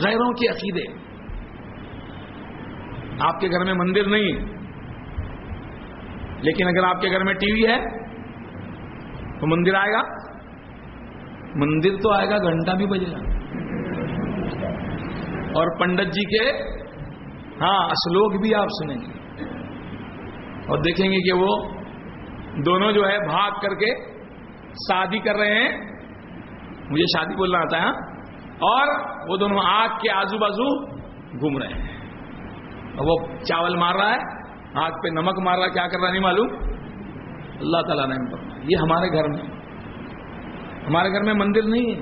[0.05, 0.93] غیروں کے عقیدے۔
[3.21, 4.57] آپ کے گھر میں مندر نہیں
[6.43, 8.07] لیکن اگر آپ کے گھر میں ٹی وی ہے،
[9.41, 10.03] تو مندر آئے گا۔
[11.55, 13.19] مندر تو آئے گا، گھنٹہ بھی بجے گا۔
[15.47, 16.51] اور پنڈت جی کے
[17.61, 19.13] ہاں اسلوک بھی آپ سنیں گے۔
[20.69, 21.69] اور دیکھیں گے کہ وہ
[22.67, 23.95] دونوں جو ہے، بھاگ کر کے
[24.73, 25.79] شادی کر رہے ہیں۔
[26.91, 28.16] مجھے شادی بولنا آتا ہے ہاں؟
[28.59, 28.89] اور
[29.29, 30.87] وہ دونوں آگ کے آزو بازو
[31.41, 31.97] گھوم رہے ہیں۔
[32.97, 36.11] اور وہ چاول مار رہا ہے، آگ پہ نمک مار رہا ہے، کیا کر رہا
[36.11, 36.49] نہیں معلوم۔
[37.61, 39.43] اللہ تعالیٰ نے یہ ہمارے گھر میں۔
[40.89, 42.01] ہمارے گھر میں مندر نہیں ہے۔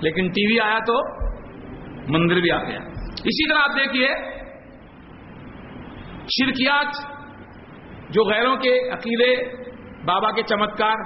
[0.00, 0.94] لیکن ٹی وی آیا تو
[2.08, 2.78] مندر بھی آ گیا۔
[3.24, 4.08] اسی طرح آپ دیکھیے
[6.20, 7.16] شرکیات
[8.10, 9.56] جو غیروں کے عقیدے،
[10.04, 10.96] بابا کے چمتکار،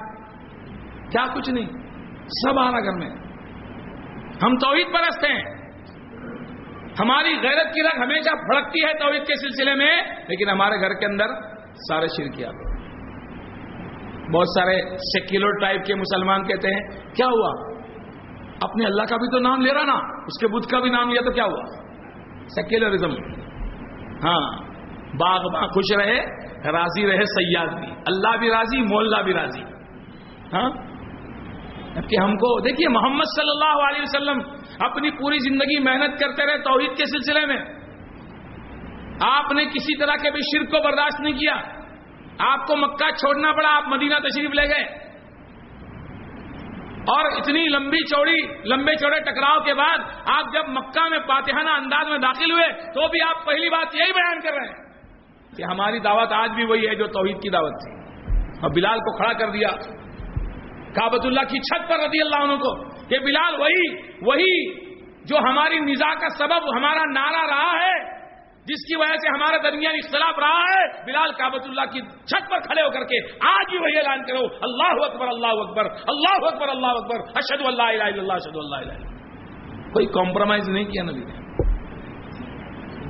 [1.11, 1.67] کیا کچھ نہیں۔
[2.29, 3.11] سب آ رہا گھر میں۔
[4.43, 5.43] ہم توحید پرست ہیں۔
[7.01, 11.07] ہماری غیرت کی رنگ ہمیشہ بھڑکتی ہے توحید کے سلسلے میں، لیکن ہمارے گھر کے
[11.07, 11.27] اندر
[11.89, 12.55] سارے شرکیات
[14.35, 16.81] بہت سارے سیکولر ٹائپ کے مسلمان کہتے ہیں،
[17.15, 17.71] کیا ہوا؟
[18.61, 19.95] اپنے اللہ کا بھی تو نام لے رہا نا،
[20.27, 21.65] اس کے بدھ کا بھی نام لیا تو کیا ہوا؟
[22.49, 23.13] سیکولرزم۔
[24.25, 24.59] ہاں
[25.19, 26.21] باغ باغ خوش رہے،
[26.73, 29.63] راضی رہے سیاد بھی۔ اللہ بھی راضی، مولا بھی راضی۔
[30.53, 30.71] ہاں؟
[31.95, 34.39] کہ ہم کو دیکھیے محمد صلی اللہ علیہ وسلم
[34.81, 37.65] اپنی پوری زندگی محنت کرتے رہے توحید کے سلسلے میں۔
[39.21, 41.55] آپ نے کسی طرح کے بھی شرک کو برداشت نہیں کیا۔
[42.39, 45.11] آپ کو مکہ چھوڑنا پڑا، آپ مدینہ تشریف لے گئے۔
[47.01, 52.09] اور اتنی لمبی چوڑی، لمبے چوڑے ٹکراؤ کے بعد آپ جب مکہ میں پاتحانہ انداز
[52.09, 54.91] میں داخل ہوئے تو بھی آپ پہلی بات یہی بیان کر رہے ہیں
[55.57, 58.01] کہ ہماری دعوت آج بھی وہی ہے جو توحید کی دعوت تھی۔
[58.63, 59.69] اور بلال کو کھڑا کر دیا۔
[60.95, 62.75] کابت اللہ کی چھت پر رضی اللہ عنہ کو
[63.09, 63.89] کہ بلال وہی
[64.23, 64.55] وہی
[65.25, 68.21] جو ہماری نزا کا سبب، ہمارا نعرہ رہا ہے،
[68.65, 72.61] جس کی وجہ سے ہمارے درمیان اختلاف رہا ہے، بلال کابت اللہ کی چھت پر
[72.61, 76.69] کھڑے ہو کر کے آج ہی وہی اعلان کرو، اللہ اکبر اللہ اکبر اللہ اکبر
[76.69, 78.93] اللہ اکبر اشد اللہ الہ اللہ اشد اللہ الہ
[79.93, 81.39] کوئی کمپرومائز نہیں کیا نبی نے۔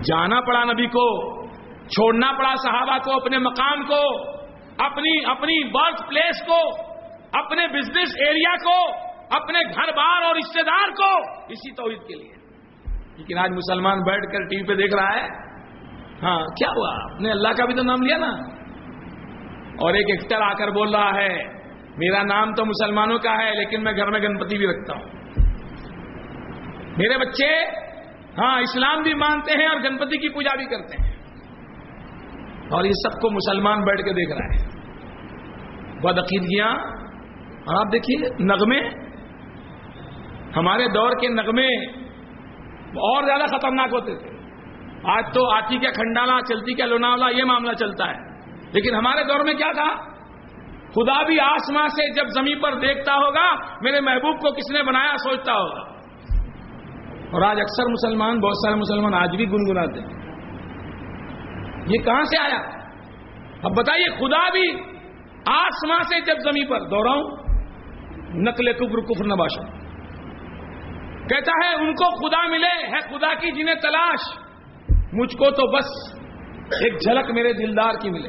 [0.02, 1.06] جانا پڑا نبی کو،
[1.86, 4.02] چھوڑنا پڑا صحابہ کو، اپنے مقام کو،
[4.84, 6.89] اپنی اپنی برتھ پلیس کو۔
[7.32, 8.96] اپنے بزنس ایریا کو،
[9.36, 12.32] اپنے گھر بار اور رشتے دار کو اسی توحید کے لیے۔
[13.16, 15.26] لیکن آج مسلمان بیٹھ کر ٹی وی پہ دیکھ رہا ہے۔
[16.22, 18.30] ہاں کیا ہوا؟ آپ نے اللہ کا بھی تو نام لیا نا۔
[19.78, 21.38] اور ایک ایکٹر آ کر بول رہا ہے،
[21.96, 25.04] میرا نام تو مسلمانوں کا ہے، لیکن میں گھر میں گنپتی بھی رکھتا ہوں۔
[26.96, 27.64] میرے بچے
[28.38, 31.10] ہاں اسلام بھی مانتے ہیں اور گنپتی کی پوجا بھی کرتے ہیں۔
[32.70, 34.80] اور یہ سب کو مسلمان بیٹھ کے دیکھ رہا ہے۔
[36.00, 36.99] بد عقیدگیاں
[37.66, 38.80] اور آپ دیکھیے نغمے،
[40.56, 41.86] ہمارے دور کے نغمے
[42.90, 44.30] اور زیادہ خطرناک ہوتے تھے۔
[45.04, 48.18] آج تو آتی کیا کھنڈالا، چلتی کیا لوناولا، یہ معاملہ چلتا ہے۔
[48.72, 49.94] لیکن ہمارے دور میں کیا تھا؟
[50.90, 55.16] خدا بھی آسمان سے جب زمین پر دیکھتا ہوگا، میرے محبوب کو کس نے بنایا
[55.16, 55.80] سوچتا ہوگا۔
[57.32, 60.20] اور آج اکثر مسلمان، بہت سارے مسلمان آج بھی گنگناتے ہیں۔
[61.86, 62.60] یہ کہاں سے آیا؟
[63.62, 64.72] اب بتائیے، خدا بھی
[65.46, 67.39] آسمان سے جب زمین پر دوہراؤں
[68.34, 69.62] نقل کفر کفر نباشا۔
[71.28, 74.38] کہتا ہے، ان کو خدا ملے، ہے خدا کی جنہیں تلاش۔
[75.12, 75.84] مجھ کو تو بس
[76.82, 78.28] ایک جھلک میرے دلدار کی ملے۔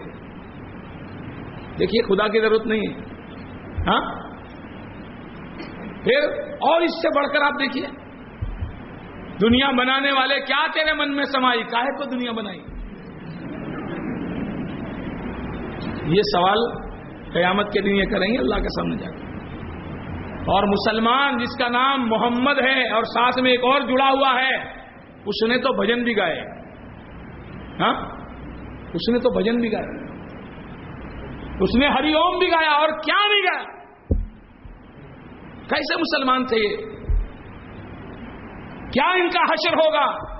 [1.79, 2.93] دیکھیے، خدا کی ضرورت نہیں ہے۔
[3.87, 4.01] ہاں؟
[6.03, 7.87] پھر اور اس سے بڑھ کر آپ دیکھیے۔
[9.41, 12.59] دنیا بنانے والے کیا تیرے من میں سمائی؟ کاہے کو دنیا بنائی؟
[16.05, 16.87] یہ سوال
[17.33, 19.30] قیامت کے دن یہ کریں گے، اللہ کے سامنے جا کر۔
[20.41, 24.55] اور مسلمان جس کا نام محمد ہے اور ساتھ میں ایک اور جڑا ہوا ہے،
[25.25, 26.39] اس نے تو بھجن بھی گائے۔
[27.79, 28.21] ہاں؟
[28.93, 30.01] اس نے تو بھجن بھی گایا
[31.59, 33.63] اس نے ہری اوم بھی گایا اور کیا بھی گایا؟
[35.69, 36.77] کیسے مسلمان تھے یہ؟
[38.91, 40.31] کیا ان کا حشر ہوگا؟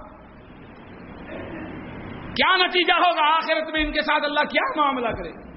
[2.33, 5.50] کیا نتیجہ ہوگا آخرت میں ان کے ساتھ اللہ کیا معاملہ کرے؟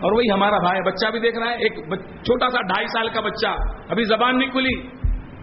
[0.00, 3.20] اور وہی ہمارا بھائی بچہ بھی دیکھ رہا ہے، ایک چھوٹا سا ڈھائی سال کا
[3.20, 3.48] بچہ۔
[3.88, 4.86] ابھی زبان نہیں کھلی۔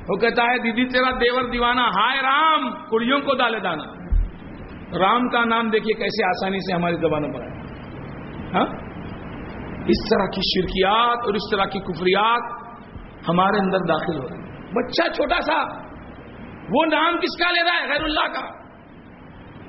[0.09, 2.71] وہ کہتا ہے، دیدی تیرا دیور دیوانہ۔ ہائے رام!
[2.71, 4.03] کڑیوں کو ڈالے دانا۔
[4.99, 7.49] رام کا نام دیکھیے کیسے آسانی سے ہماری زبانوں پر آئے
[8.53, 8.65] ہاں؟
[9.87, 12.41] اس طرح کی شرکیات اور اس طرح کی کفریات
[13.29, 14.41] ہمارے اندر داخل ہو رہی
[14.73, 15.63] بچہ چھوٹا سا،
[16.69, 18.41] وہ نام کس کا لے رہا ہے؟ غیر اللہ کا۔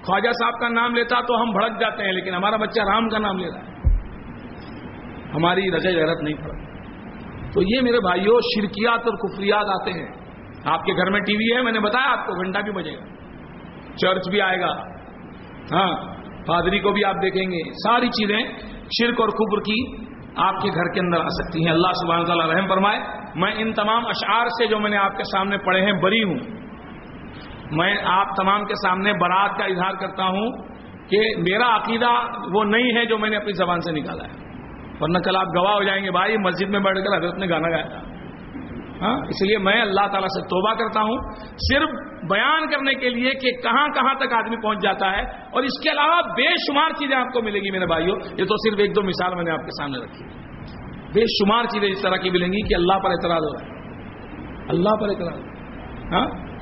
[0.06, 3.18] خواجہ صاحب کا نام لیتا تو ہم بھڑک جاتے ہیں، لیکن ہمارا بچہ رام کا
[3.18, 3.73] نام لے رہا ہے۔
[5.34, 6.74] ہماری رجے غیرت نہیں پڑا
[7.54, 10.06] تو یہ میرے بھائیوں شرکیات اور کفریات آتے ہیں۔
[10.64, 12.92] آپ کے گھر میں ٹی وی ہے، میں نے بتایا آپ کو، گھنٹہ بھی بجے
[12.92, 13.04] گا۔
[13.96, 14.72] چرچ بھی آئے گا۔
[15.72, 16.14] ہاں
[16.46, 18.38] پادری کو بھی آپ دیکھیں گے۔ ساری چیزیں
[19.00, 19.96] شرک اور کبر کی
[20.36, 23.00] آپ کے گھر کے اندر آ سکتی ہیں۔ اللہ سبحانہ تعالیٰ رحم فرمائے۔
[23.34, 26.38] میں ان تمام اشعار سے جو میں نے آپ کے سامنے پڑھے ہیں، بری ہوں۔
[27.70, 30.50] میں آپ تمام کے سامنے برات کا اظہار کرتا ہوں
[31.08, 32.10] کہ میرا عقیدہ
[32.52, 34.43] وہ نہیں ہے جو میں نے اپنی زبان سے نکالا ہے۔
[35.00, 37.70] ورنہ کل آپ گواہ ہو جائیں گے، بھائی مسجد میں بیٹھ کر حضرت نے گانا
[37.70, 38.14] گایا تھا۔
[39.02, 41.18] ہاں اس لیے میں اللہ تعالیٰ سے توبہ کرتا ہوں۔
[41.48, 41.88] صرف
[42.30, 45.90] بیان کرنے کے لیے کہ کہاں کہاں تک آدمی پہنچ جاتا ہے اور اس کے
[45.90, 49.02] علاوہ بے شمار چیزیں آپ کو ملے گی میرے بھائیوں یہ تو صرف ایک دو
[49.02, 50.24] مثال میں نے آپ کے سامنے رکھی۔
[51.14, 53.80] بے شمار چیزیں اس طرح کی ملیں گی کہ اللہ پر اعتراض ہو رہا ہے۔
[54.68, 55.40] اللہ پر اعتراض۔
[56.12, 56.53] ہاں؟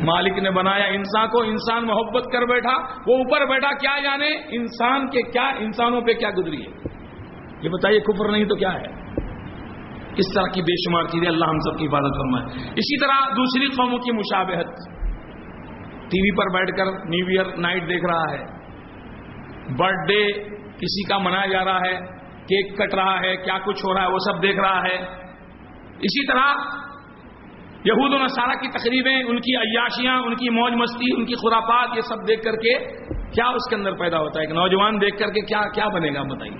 [0.00, 2.76] مالک نے بنایا انسان کو، انسان محبت کر بیٹھا،
[3.06, 6.70] وہ اوپر بیٹھا، کیا جانے؟ انسان کے کیا، انسانوں پہ کیا گزری ہے؟
[7.62, 9.08] یہ بتائیے کفر نہیں تو کیا ہے؟
[10.16, 13.66] اس طرح کی بے شمار چیزیں اللہ ہم سب کی حفاظت فرمائے؟ اسی طرح دوسری
[13.66, 14.66] قوموں کی مشابہت۔
[16.10, 18.44] ٹی وی پر بیٹھ کر نیو ایئر نائٹ دیکھ رہا ہے۔
[19.78, 20.32] برتھ ڈے
[20.76, 22.00] کسی کا منایا جا رہا ہے۔
[22.42, 24.96] کیک کٹ رہا ہے، کیا کچھ ہو رہا ہے، وہ سب دیکھ رہا ہے۔
[25.98, 26.54] اسی طرح
[27.88, 31.96] یہود و نصارہ کی تقریبیں، ان کی عیاشیاں، ان کی موج مستی، ان کی خرافات،
[31.96, 32.78] یہ سب دیکھ کر کے
[33.30, 36.08] کیا اس کے اندر پیدا ہوتا ہے؟ ایک نوجوان دیکھ کر کے کیا کیا بنے
[36.14, 36.56] گا؟ بتائیے۔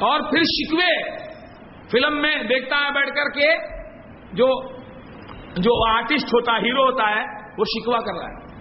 [0.00, 1.18] اور پھر شکوے،
[1.90, 3.56] فلم میں دیکھتا ہے بیٹھ کر کے
[4.32, 4.72] جو
[5.56, 7.24] جو آرٹسٹ ہوتا ہے ہیرو ہوتا ہے،
[7.58, 8.52] وہ شکوا کر رہا ہے۔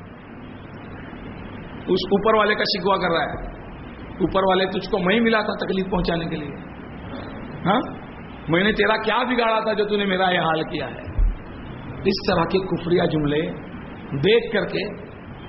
[1.81, 3.51] اس اوپر والے کا شکوا کر رہا ہے۔
[4.07, 6.55] اوپر والے تجھ کو میں ملا تھا تکلیف پہنچانے کے لیے۔
[7.65, 8.00] ہاں؟
[8.51, 11.29] میں نے تیرا کیا بگاڑا تھا جو نے میرا یہ حال کیا ہے؟
[12.03, 13.41] اس طرح کے کفریہ جملے
[14.23, 14.87] دیکھ کر کے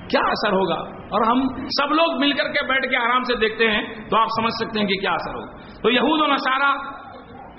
[0.08, 3.70] کیا اثر ہوگا؟ اور ہم سب لوگ مل کر کے بیٹھ کے آرام سے دیکھتے
[3.70, 7.02] ہیں تو آپ سمجھ سکتے ہیں کہ کیا اثر ہوگا۔ تو یہود و نصارہ،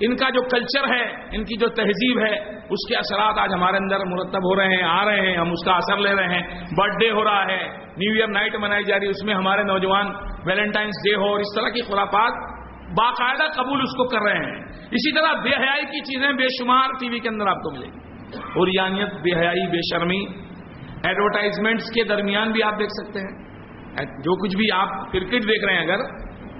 [0.00, 3.76] ان کا جو کلچر ہے، ان کی جو تہذیب ہے، اس کے اثرات آج ہمارے
[3.76, 6.42] اندر مرتب ہو رہے ہیں، آ رہے ہیں، ہم اس کا اثر لے رہے ہیں۔
[6.78, 9.62] برتھ ڈے ہو رہا ہے نیو ایئر نائٹ منائی جا رہی ہے، اس میں ہمارے
[9.62, 10.06] نوجوان
[10.46, 12.32] ویلنٹائنس ڈے ہو اور اس طرح کی خرافات
[12.98, 16.88] باقاعدہ قبول اس کو کر رہے ہیں۔ اسی طرح بے حیائی کی چیزیں بے شمار
[17.00, 17.98] ٹی وی کے اندر آپ کو ملے گی۔
[18.36, 20.26] اور یانیت بے حیائی، بے شرمی
[21.02, 23.44] ایڈورٹائزمنٹس کے درمیان بھی آپ دیکھ سکتے ہیں۔
[24.04, 25.98] جو کچھ بھی آپ کرکٹ دیکھ رہے ہیں اگر،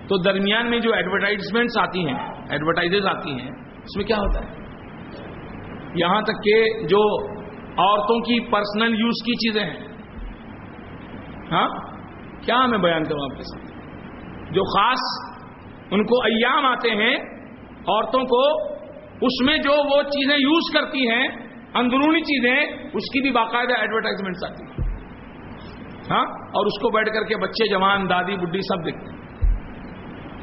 [0.09, 2.15] تو درمیان میں جو ایڈورٹائزمنٹس آتی ہیں
[2.51, 4.55] ایڈورٹائز آتی ہیں، اس میں کیا ہوتا ہے؟
[5.95, 9.89] یہاں تک کہ جو عورتوں کی پرسنل یوز کی چیزیں ہیں۔
[11.53, 11.69] ہاں؟
[12.43, 13.75] کیا میں بیان کروں آپ کے ساتھ
[14.53, 15.35] جو خاص
[15.91, 17.34] ان کو ایام آتے ہیں
[17.89, 18.75] عورتوں کو
[19.27, 21.29] اس میں جو وہ چیزیں یوز کرتی ہیں،
[21.75, 24.97] اندرونی چیزیں، اس کی بھی باقاعدہ ایڈورٹائزمنٹس آتی ہیں۔
[26.11, 29.15] ہاں؟ اور اس کو بیٹھ کر کے بچے، جوان، دادی بڈی سب دیکھتے ہیں۔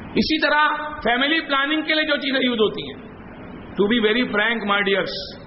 [0.10, 0.68] اسی طرح
[1.04, 3.12] فیملی پلاننگ کے لیے جو چیزیں یوز ہوتی ہیں۔
[3.72, 5.42] To be very frank my dears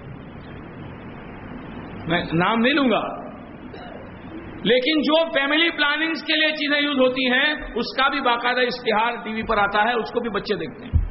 [2.08, 3.24] میں نام نہیں لوں گا۔
[4.62, 9.24] لیکن جو فیملی پلاننگ کے لیے چیزیں یوز ہوتی ہیں، اس کا بھی باقاعدہ اشتہار
[9.24, 11.03] ٹی وی پر آتا ہے، اس کو بھی بچے دیکھتے ہیں۔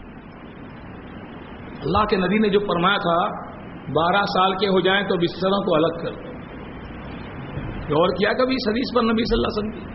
[1.83, 3.49] اللہ کے نبی نے جو فرمایا تھا،
[3.87, 6.33] بارہ سال کے ہو جائیں تو بستروں کو الگ کر دو۔
[7.79, 9.93] اور کیا کبھی حدیث پر نبی صلی اللہ علیہ وسلم کی؟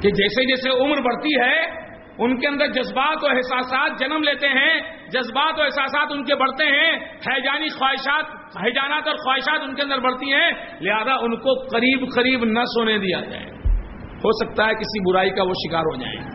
[0.00, 1.80] کہ جیسے جیسے عمر بڑھتی ہے،
[2.18, 4.80] ان کے اندر جذبات و احساسات جنم لیتے ہیں،
[5.12, 8.24] جذبات و احساسات ان کے بڑھتے ہیں۔ حیجانی خواہشات،
[8.64, 12.98] حیجانات اور خواہشات ان کے اندر بڑھتی ہیں۔ لہذا ان کو قریب قریب نہ سونے
[12.98, 13.46] دیا جائے۔
[14.16, 16.30] ہو سکتا ہے کسی برائی کا وہ شکار ہو جائیں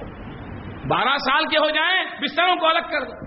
[0.88, 3.24] بارہ سال کے ہو جائیں، بستروں کو الگ کر دو۔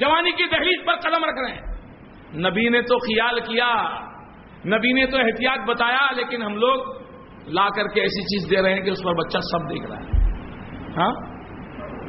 [0.00, 1.78] جوانی کی دہلیز پر قدم رکھ رہے ہیں۔
[2.50, 3.84] نبی نے تو خیال کیا،
[4.66, 7.02] نبی نے تو احتیاط بتایا، لیکن ہم لوگ
[7.48, 9.98] لا کر کے ایسی چیز دے رہے ہیں کہ اس پر بچہ سب دیکھ رہا
[9.98, 10.10] ہے۔
[10.96, 11.10] ہاں؟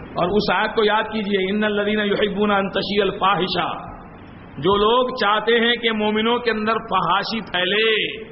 [0.10, 3.90] اور اس آیت کو یاد کیجیے، ان الدین یحبون انتشی الفاحشہ۔
[4.58, 8.24] جو لوگ چاہتے ہیں کہ مومنوں کے اندر فحاشی پھیلے،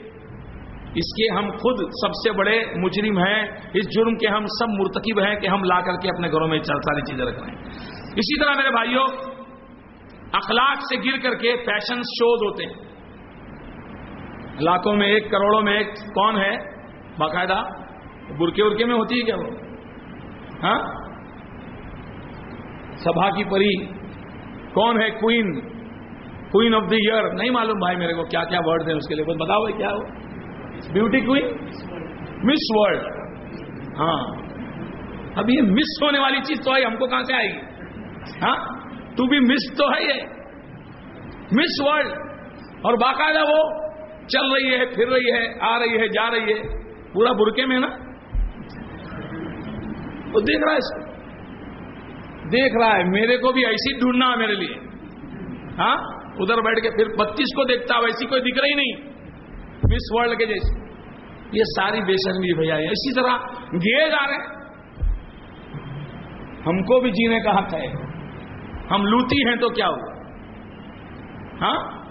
[0.96, 3.44] اس کے ہم خود سب سے بڑے مجرم ہیں،
[3.74, 6.60] اس جرم کے ہم سب مرتکب ہیں کہ ہم لا کر کے اپنے گھروں میں
[6.60, 7.62] ساری چیزیں رکھ رہے ہیں۔
[8.16, 9.37] اسی طرح میرے بھائیوں
[10.38, 12.74] اخلاق سے گر کر کے فیشن شوز ہوتے ہیں۔
[14.60, 16.52] علاقوں میں ایک، کروڑوں میں ایک کون ہے؟
[17.18, 17.64] باقاعدہ
[18.38, 19.50] برکے ورکے میں ہوتی ہے کیا وہ؟
[20.64, 20.80] ہاں؟
[22.98, 23.86] سبھا کی پری۔
[24.74, 25.60] کون ہے queen
[26.52, 29.16] queen of the year نہیں معلوم بھائی میرے کو کیا کیا ورڈ ہیں اس کے
[29.16, 30.00] لیے۔ بس بتاؤ کیا ہو؟
[30.94, 31.46] بیوٹی کوئن
[32.44, 33.08] مس ورلڈ
[34.00, 34.36] ہاں۔
[35.36, 37.60] اب یہ مس ہونے والی چیز تو ہے ہم کو کہاں سے آئے گی؟
[38.42, 38.77] ہاں؟
[39.18, 40.24] ٹو بی مس تو ہے یہ.
[41.52, 42.12] مس ورلڈ
[42.82, 43.88] اور باقاعدہ وہ
[44.28, 46.62] چل رہی ہے، پھر رہی ہے، آ رہی ہے، جا رہی ہے.
[47.14, 47.88] پورا برکے میں نا؟
[50.34, 51.02] وہ دیکھ رہا ہے اس کو.
[52.48, 54.76] دیکھ رہا ہے، میرے کو بھی ایسی ڈھونڈنا ہے میرے لیے.
[55.80, 55.96] ہاں؟
[56.40, 59.10] ادھر بیٹھ کے پھر بتیس کو دیکھتا ویسی کوئی دکھ رہی نہیں.
[59.84, 60.88] مس ورلڈ کے جیسے.
[61.52, 63.38] یہ ساری بے شرمی بھیا اسی طرح
[63.74, 64.58] گئے جا رہے ہیں.
[66.66, 68.07] ہم کو بھی جینے کا حق ہے.
[68.92, 70.14] ہم لوتی ہیں تو کیا ہوا؟
[71.62, 72.08] ہاں؟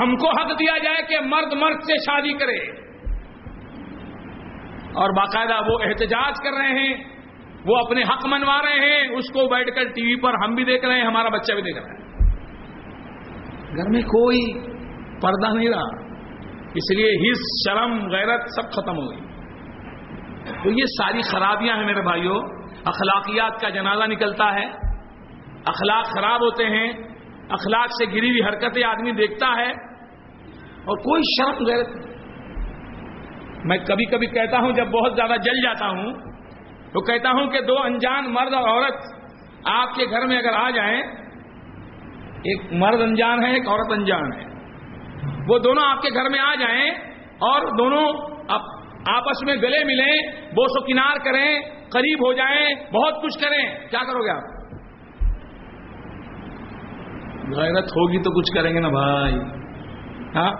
[0.00, 2.86] ہم کو حق دیا جائے کہ مرد مرد سے شادی کرے۔
[4.94, 6.94] اور باقاعدہ وہ احتجاج کر رہے ہیں،
[7.66, 10.64] وہ اپنے حق منوا رہے ہیں، اس کو بیٹھ کر ٹی وی پر ہم بھی
[10.64, 11.96] دیکھ رہے ہیں، ہمارا بچہ بھی دیکھ رہا ہے۔
[13.76, 14.60] گھر میں کوئی
[15.20, 16.06] پردہ نہیں رہا،
[16.74, 19.20] اس لیے ہس، شرم، غیرت سب ختم ہو گئی۔
[20.62, 22.36] تو یہ ساری خرابیاں ہیں میرے بھائیوں
[22.84, 24.85] اخلاقیات کا جنازہ نکلتا ہے۔
[25.66, 26.88] اخلاق خراب ہوتے ہیں،
[27.50, 29.70] اخلاق سے گری ہوئی حرکتیں آدمی دیکھتا ہے،
[30.84, 32.04] اور کوئی شرم غیرت نہیں۔
[33.64, 36.12] میں کبھی کبھی کہتا ہوں، جب بہت زیادہ جل جاتا ہوں،
[36.92, 39.06] تو کہتا ہوں کہ دو انجان مرد اور عورت
[39.70, 41.00] آپ کے گھر میں اگر آ جائیں،
[42.42, 44.44] ایک مرد انجان ہے، ایک عورت انجان ہے۔
[45.48, 46.90] وہ دونوں آپ کے گھر میں آ جائیں
[47.46, 48.04] اور دونوں
[49.10, 51.48] آپس میں گلے ملیں بوس و کنار کریں،
[51.90, 54.55] قریب ہو جائیں، بہت کچھ کریں۔ کیا کرو گے آپ؟
[57.54, 59.38] غیرت ہوگی تو کچھ کریں گے نا بھائی۔
[60.36, 60.52] ہاں؟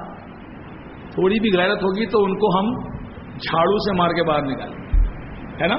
[1.11, 2.89] تھوڑی بھی غیرت ہوگی تو ان کو ہم
[3.37, 4.77] جھاڑو سے مار کے باہر نکالیں
[5.63, 5.75] ہے نا؟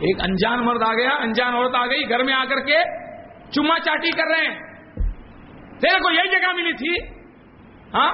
[0.00, 2.76] ایک انجان مرد آ گیا، انجان عورت آ گئی، گھر میں آ کر کے
[3.50, 4.60] چما چاٹی کر رہے ہیں۔
[5.78, 7.06] تیرے کو یہی جگہ ملی تھی۔
[7.94, 8.12] ہاں؟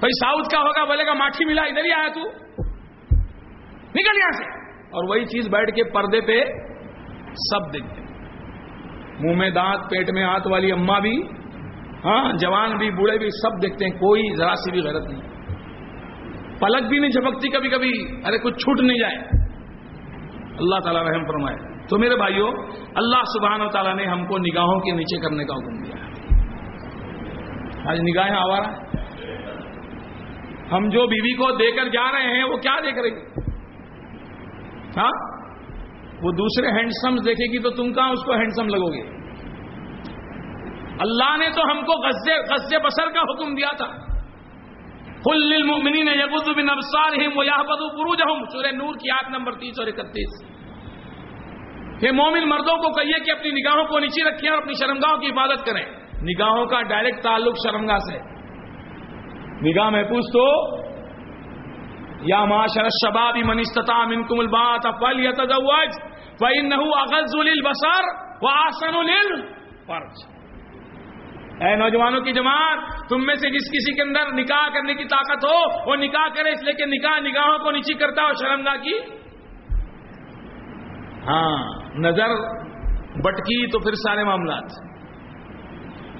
[0.00, 2.20] بھائی ساؤتھ کا ہوگا، بولے گا ماٹھی ملا، ادھر ہی آیا تو۔
[3.88, 4.44] نکل یہاں سے۔
[4.78, 6.44] اور وہی چیز بیٹھ کے پردے پہ
[7.34, 7.99] سب دیکھتے
[9.20, 11.22] منہ میں دانت، پیٹ میں ہاتھ والی اما بھی
[12.04, 15.20] ہاں جوان بھی، بوڑھے بھی، سب دیکھتے ہیں، کوئی ذرا سی بھی غلط نہیں۔
[16.60, 17.92] پلک بھی نہیں جھپکتی کبھی کبھی
[18.24, 19.16] ارے کچھ چھوٹ نہیں جائے۔
[20.58, 21.56] اللہ تعالیٰ رحم فرمائے۔
[21.88, 22.52] تو میرے بھائیوں
[22.94, 25.96] اللہ سبحانہ و تعالیٰ نے ہم کو نگاہوں کے نیچے کرنے کا حکم دیا
[27.90, 28.68] آج نگاہیں آوارا
[30.76, 33.10] ہم جو بیوی کو دے کر جا رہے ہیں، وہ کیا دیکھ رہی
[34.96, 35.39] ہاں؟
[36.22, 39.20] وہ دوسرے ہینڈسم دیکھے گی تو تم کہاں اس کو ہینڈسم لگو گے؟
[40.98, 43.86] اللہ نے تو ہم کو غزے غزے بسر کا حکم دیا تھا۔
[45.24, 50.50] کل المؤمنین یغض من ابصارهم ويحفظوا فروجهم۔ سورہ نور کی آیت نمبر 30 اور 31
[52.00, 55.26] کہ مومن مردوں کو کہیے کہ اپنی نگاہوں کو نیچے رکھیں اور اپنی شرمگاہوں کی
[55.26, 55.86] حفاظت کریں۔
[56.22, 58.18] نگاہوں کا ڈائریکٹ تعلق شرمگاہ سے۔
[59.70, 60.76] نگاہ محفوظ تو
[62.22, 64.76] یا معاشر الشباب من استطاع منکم الباء
[66.40, 68.02] فليتزوج فانه اغض للبصر
[68.42, 70.30] واحسن للفرج۔
[71.62, 75.44] اے نوجوانوں کی جماعت، تم میں سے جس کسی کے اندر نکاح کرنے کی طاقت
[75.44, 78.98] ہو، وہ نکاح کرے، اس لیے کہ نکاح نگاہوں کو نیچی کرتا ہو شرمگاہ کی
[81.28, 82.28] ہاں نظر
[83.24, 84.64] بٹکی تو پھر سارے معاملات۔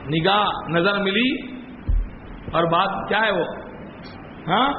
[0.07, 1.57] نگاہ، نظر ملی
[2.53, 3.45] اور بات کیا ہے وہ؟
[4.49, 4.73] ہاں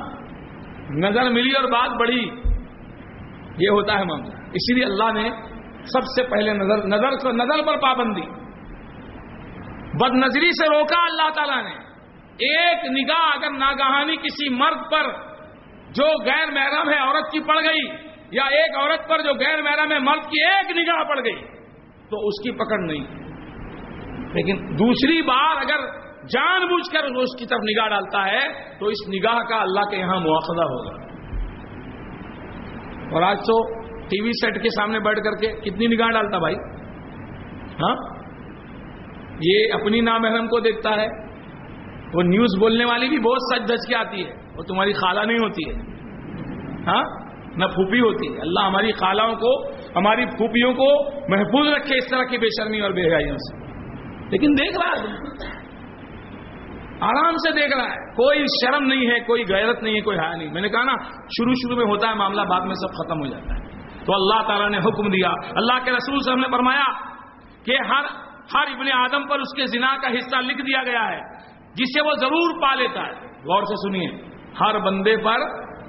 [0.89, 2.31] نظر ملی اور بات بڑھی۔
[3.57, 5.29] یہ ہوتا ہے معاملہ۔ اسی لیے اللہ نے
[5.83, 8.41] سب سے پہلے نظر نظر نظر پر پابندی۔
[9.99, 11.91] بد نظری سے روکا اللہ تعالیٰ نے۔
[12.31, 15.03] ایک نگاہ اگر ناگہانی کسی مرد پر
[15.91, 17.87] جو غیر محرم ہے، عورت کی پڑ گئی،
[18.31, 21.41] یا ایک عورت پر جو غیر محرم ہے، مرد کی ایک نگاہ پڑ گئی،
[22.09, 23.05] تو اس کی پکڑ نہیں۔
[24.33, 25.87] لیکن دوسری بار اگر
[26.25, 29.97] جان بوجھ کر اس کی طرف نگاہ ڈالتا ہے، تو اس نگاہ کا اللہ کے
[29.97, 31.01] یہاں مواخذہ ہوگا۔
[33.13, 33.80] اور آج تو
[34.11, 36.55] ٹی وی سیٹ کے سامنے بیٹھ کر کے کتنی نگاہ ڈالتا بھائی؟
[37.83, 37.95] ہاں؟
[39.41, 41.07] یہ اپنی نامحرم کو دیکھتا ہے۔
[42.13, 45.37] وہ نیوز بولنے والی بھی بہت سچ دج کے آتی ہے۔ وہ تمہاری خالہ نہیں
[45.37, 45.75] ہوتی ہے۔
[46.87, 47.03] ہاں؟
[47.57, 52.23] نہ پھوپھی ہوتی ہے۔ اللہ ہماری خالوں کو، ہماری پھوپھیوں کو محفوظ رکھے اس طرح
[52.23, 53.57] کی بے شرمی اور بے حیائیوں سے۔
[54.29, 55.15] لیکن دیکھ رہا ہے۔
[57.01, 60.35] آرام سے دیکھ رہا ہے۔ کوئی شرم نہیں ہے، کوئی غیرت نہیں ہے، کوئی حیا
[60.35, 63.19] نہیں۔ میں نے کہا نا، شروع شروع میں ہوتا ہے، معاملہ بعد میں سب ختم
[63.19, 63.60] ہو جاتا ہے۔
[64.05, 66.85] تو اللہ تعالیٰ نے حکم دیا۔ اللہ کے رسول سے ہم نے فرمایا
[67.65, 68.03] کہ ہر
[68.53, 71.19] ہر ابن آدم پر اس کے زنا کا حصہ لکھ دیا گیا ہے،
[71.73, 75.39] جسے وہ ضرور پا لیتا ہے۔ غور سے سنیے۔ ہر بندے پر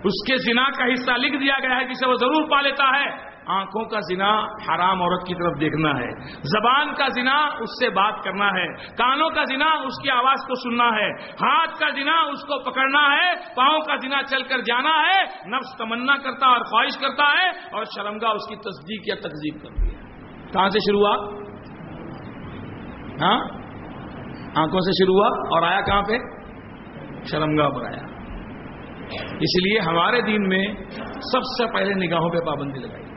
[0.05, 3.32] اس کے زنا کا حصہ لکھ دیا گیا ہے، جسے وہ ضرور پا لیتا ہے۔
[3.47, 6.11] آنکھوں کا زنا حرام عورت کی طرف دیکھنا ہے۔
[6.43, 10.55] زبان کا زنا اس سے بات کرنا ہے۔ کانوں کا زنا اس کی آواز کو
[10.55, 14.91] سننا ہے۔ ہاتھ کا زنا اس کو پکڑنا ہے۔ پاؤں کا زنا چل کر جانا
[14.91, 19.63] ہے۔ نفس تمنا کرتا اور خواہش کرتا ہے اور شرمگاہ اس کی تصدیق یا تقزیب
[19.63, 20.03] کرتی ہے۔
[20.53, 21.17] کہاں سے شروع ہوا؟
[23.23, 23.39] ہاں؟
[24.57, 26.19] آنکھوں سے شروع ہوا اور آیا کہاں پہ؟
[27.31, 28.13] شرمگاہ پر آیا۔
[29.23, 30.67] اس لیے ہمارے دین میں
[31.33, 33.12] سب سے پہلے نگاہوں پہ پابندی لگائی۔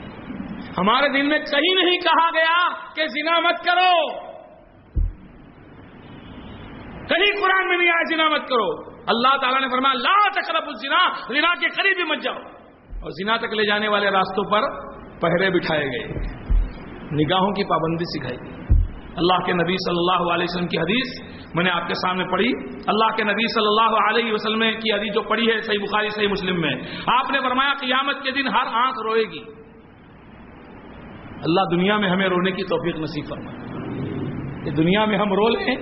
[0.78, 4.26] ہمارے دن میں کہیں نہیں کہا گیا کہ زنا مت کرو۔
[7.10, 11.08] کہیں قرآن میں نہیں آیا زنا مت کرو۔ اللہ تعالیٰ نے فرمایا، لا تقرب الزنا،
[11.28, 12.38] زنا کے قریب ہی مت جاؤ۔
[13.02, 14.62] اور زنا تک لے جانے والے راستوں پر
[15.22, 16.08] پہرے بٹھائے گئے۔
[17.12, 18.66] نگاہوں کی پابندی سکھائی گئی۔
[19.16, 22.52] اللہ کے نبی صلی اللہ علیہ وسلم کی حدیث میں نے آپ کے سامنے پڑھی۔
[22.88, 26.28] اللہ کے نبی صلی اللہ علیہ وسلم کی حدیث جو پڑھی ہے، صحیح بخاری، صحیح
[26.28, 26.74] مسلم میں،
[27.08, 29.65] آپ نے فرمایا، قیامت کے دن ہر آنکھ روئے گی۔
[31.46, 33.58] اللہ دنیا میں ہمیں رونے کی توفیق نصیب فرمائے۔
[34.64, 35.76] کہ دنیا میں ہم رو لیں،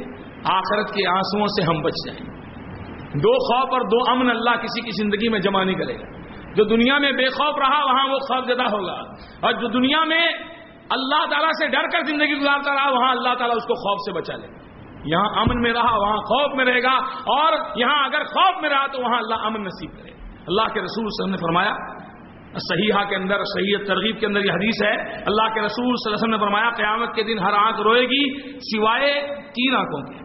[0.44, 2.34] آخرت کے آنسوؤں سے ہم بچ جائیں۔
[2.98, 6.24] دو خوف اور دو امن اللہ کسی کی زندگی میں جمع نہیں کرے گا۔
[6.56, 9.02] جو دنیا میں بے خوف رہا، وہاں وہ خوف زدہ ہوگا۔
[9.42, 10.28] اور جو دنیا میں
[10.90, 14.20] اللہ تعالیٰ سے ڈر کر زندگی گزارتا رہا، وہاں اللہ تعالیٰ اس کو خوف سے
[14.20, 14.58] بچا لے۔ گا
[15.06, 18.88] یہاں امن میں رہا، وہاں خوف میں رہے گا۔ اور یہاں اگر خوف میں رہا،
[18.88, 20.12] تو وہاں اللہ امن نصیب کرے۔
[20.48, 22.03] اللہ کے رسول صلی اللہ علیہ وسلم نے فرمایا
[22.58, 24.94] صحیحہ کے اندر، صحیح ترغیب کے اندر یہ حدیث ہے،
[25.26, 28.02] اللہ کے رسول صلی اللہ علیہ وسلم نے فرمایا، قیامت کے دن ہر آنکھ روئے
[28.02, 29.22] گی سوائے
[29.56, 30.24] تین آنکھوں کے۔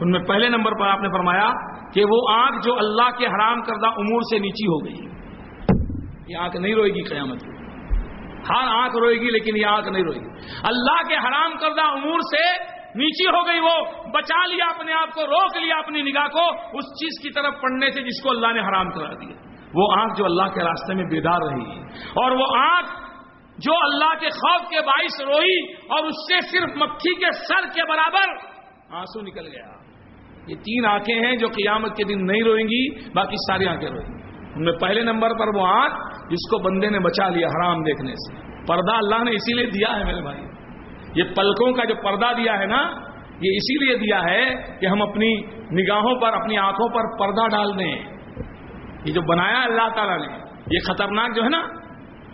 [0.00, 1.50] ان میں پہلے نمبر پر آپ نے فرمایا
[1.94, 5.08] کہ وہ آنکھ جو اللہ کے حرام کردہ امور سے نیچی ہو گئی۔
[6.28, 7.50] یہ آنکھ نہیں روئے گی قیامت کی
[8.50, 10.28] ہر آنکھ روئے گی لیکن یہ آنکھ نہیں روئے گی۔
[10.62, 15.26] اللہ کے حرام کردہ امور سے نیچی ہو گئی وہ، بچا لیا اپنے آپ کو،
[15.26, 18.60] روک لیا اپنی نگاہ کو، اس چیز کی طرف پڑھنے سے جس کو اللہ نے
[18.60, 19.43] حرام کرا دیا۔
[19.74, 23.04] وہ آنکھ جو اللہ کے راستے میں بیدار رہی اور وہ آنکھ
[23.58, 27.88] جو اللہ کے خوف کے باعث روئی اور اس سے صرف مکھی کے سر کے
[27.88, 28.54] برابر
[28.96, 29.84] آنسو نکل گیا۔
[30.46, 34.08] یہ تین آنکھیں ہیں جو قیامت کے دن نہیں روئیں گی، باقی ساری آنکھیں روئیں
[34.08, 34.22] گی۔
[34.56, 35.94] ان میں پہلے نمبر پر وہ آنکھ
[36.30, 39.98] جس کو بندے نے بچا لیا حرام دیکھنے سے۔ پردہ اللہ نے اسی لیے دیا
[39.98, 40.40] ہے میرے بھائی۔
[41.14, 42.82] یہ پلکوں کا جو پردہ دیا ہے نا،
[43.30, 45.34] یہ اسی لیے دیا ہے کہ ہم اپنی
[45.82, 48.13] نگاہوں پر، اپنی آنکھوں پر پردہ ڈال دیں۔
[49.04, 50.38] یہ جو بنایا اللہ تعالیٰ نے،
[50.70, 51.62] یہ خطرناک جو ہے نا،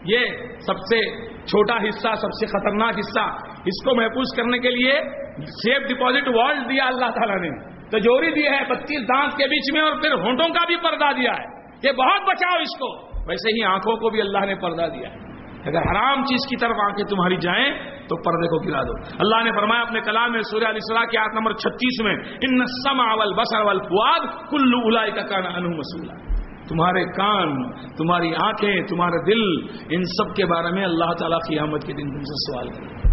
[0.04, 0.18] یہ
[0.66, 5.00] سب سے چھوٹا حصہ، سب سے خطرناک حصہ، اس کو محفوظ کرنے کے لیے
[5.44, 9.82] سیف ڈپازٹ والٹ دیا اللہ تعالیٰ نے۔ تجوری دی ہے بتیس دانت کے بیچ میں
[9.82, 13.64] اور پھر ہونٹوں کا بھی پردہ دیا ہے۔ کہ بہت بچاؤ اس کو۔ ویسے ہی
[13.64, 15.30] آنکھوں کو بھی اللہ نے پردہ دیا ہے۔
[15.68, 17.72] اگر حرام چیز کی طرف آنکھیں تمہاری جائیں
[18.08, 21.16] تو پردے کو گرا دو۔ اللہ نے فرمایا اپنے کلام میں سوریہ علیہ السلام کی
[21.16, 25.68] آیت نمبر چھتیس میں، ان سما اول بسر اول فواد کلو الائی کا کانا انو
[25.68, 26.29] مسولہ
[26.70, 31.92] تمہارے کان، تمہاری آنکھیں تمہارے دل، ان سب کے بارے میں اللہ تعالیٰ قیامت کے
[31.92, 33.08] دن تم سے سوال کرے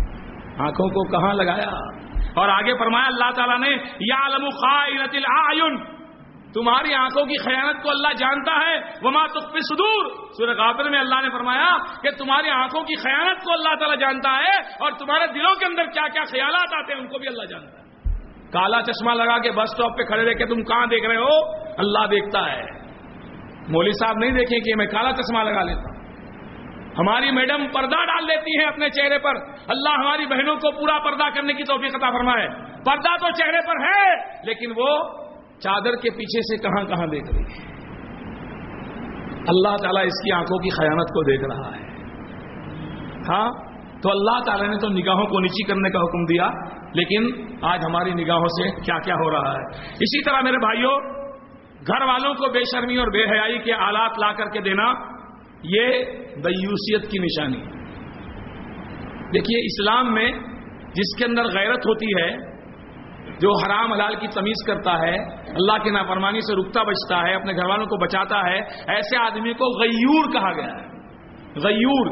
[0.59, 1.97] آنکھوں کو کہاں لگایا؟
[2.35, 5.97] اور آگے فرمایا، اللہ تعالیٰ نے یا علم خائنت العین۔
[6.53, 10.05] تمہاری آنکھوں کی خیانت کو اللہ جانتا ہے۔ وما تخفی صدور۔
[10.37, 14.31] سورہ غافر میں اللہ نے فرمایا کہ تمہاری آنکھوں کی خیانت کو اللہ تعالیٰ جانتا
[14.31, 17.43] ہے اور تمہارے دلوں کے اندر کیا کیا خیالات آتے ہیں، ان کو بھی اللہ
[17.43, 17.83] جانتا ہے۔
[18.53, 21.63] کالا چشمہ لگا کے بس اسٹاپ پہ کھڑے رہ کے تم کہاں دیکھ رہے ہو؟
[21.77, 22.76] اللہ دیکھتا ہے۔
[23.69, 25.97] مولوی صاحب نہیں دیکھیں کہ میں کالا چشمہ لگا لیتا ہوں۔
[26.99, 29.35] ہماری میڈم پردہ ڈال دیتی ہیں اپنے چہرے پر۔
[29.67, 32.47] اللہ ہماری بہنوں کو پورا پردہ کرنے کی توفیق عطا فرمائے۔
[32.85, 34.99] پردہ تو چہرے پر ہے، لیکن وہ
[35.59, 37.77] چادر کے پیچھے سے کہاں کہاں دیکھ رہی ہے۔
[39.47, 41.83] اللہ تعالیٰ اس کی آنکھوں کی خیانت کو دیکھ رہا ہے۔
[43.29, 43.51] ہاں
[44.03, 46.49] تو اللہ تعالیٰ نے تو نگاہوں کو نیچی کرنے کا حکم دیا،
[46.93, 51.26] لیکن آج ہماری نگاہوں سے کیا کیا ہو رہا ہے۔ اسی طرح میرے بھائیوں
[51.87, 54.93] گھر والوں کو بے شرمی اور بے حیائی کے آلات لا کر کے دینا،
[55.63, 55.87] یہ
[56.35, 57.61] دیوسیت کی نشانی
[59.33, 60.31] دیکھیے، اسلام میں
[60.93, 62.57] جس کے اندر غیرت ہوتی ہے،
[63.39, 67.53] جو حرام حلال کی تمیز کرتا ہے، اللہ کی نافرمانی سے رکتا بچتا ہے، اپنے
[67.53, 68.57] گھر والوں کو بچاتا ہے،
[68.87, 70.87] ایسے آدمی کو غیور کہا گیا ہے۔
[71.63, 72.07] غیور۔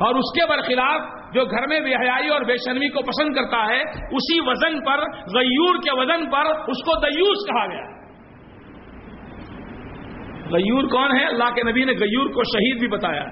[0.00, 1.00] اور اس کے برخلاف
[1.34, 3.80] جو گھر میں بے حیائی اور بے شرمی کو پسند کرتا ہے،
[4.16, 7.93] اسی وزن پر، غیور کے وزن پر اس کو دیوس کہا گیا ہے۔
[10.52, 13.24] غیور کون ہے؟ اللہ کے نبی نے غیور کو شہید بھی بتایا۔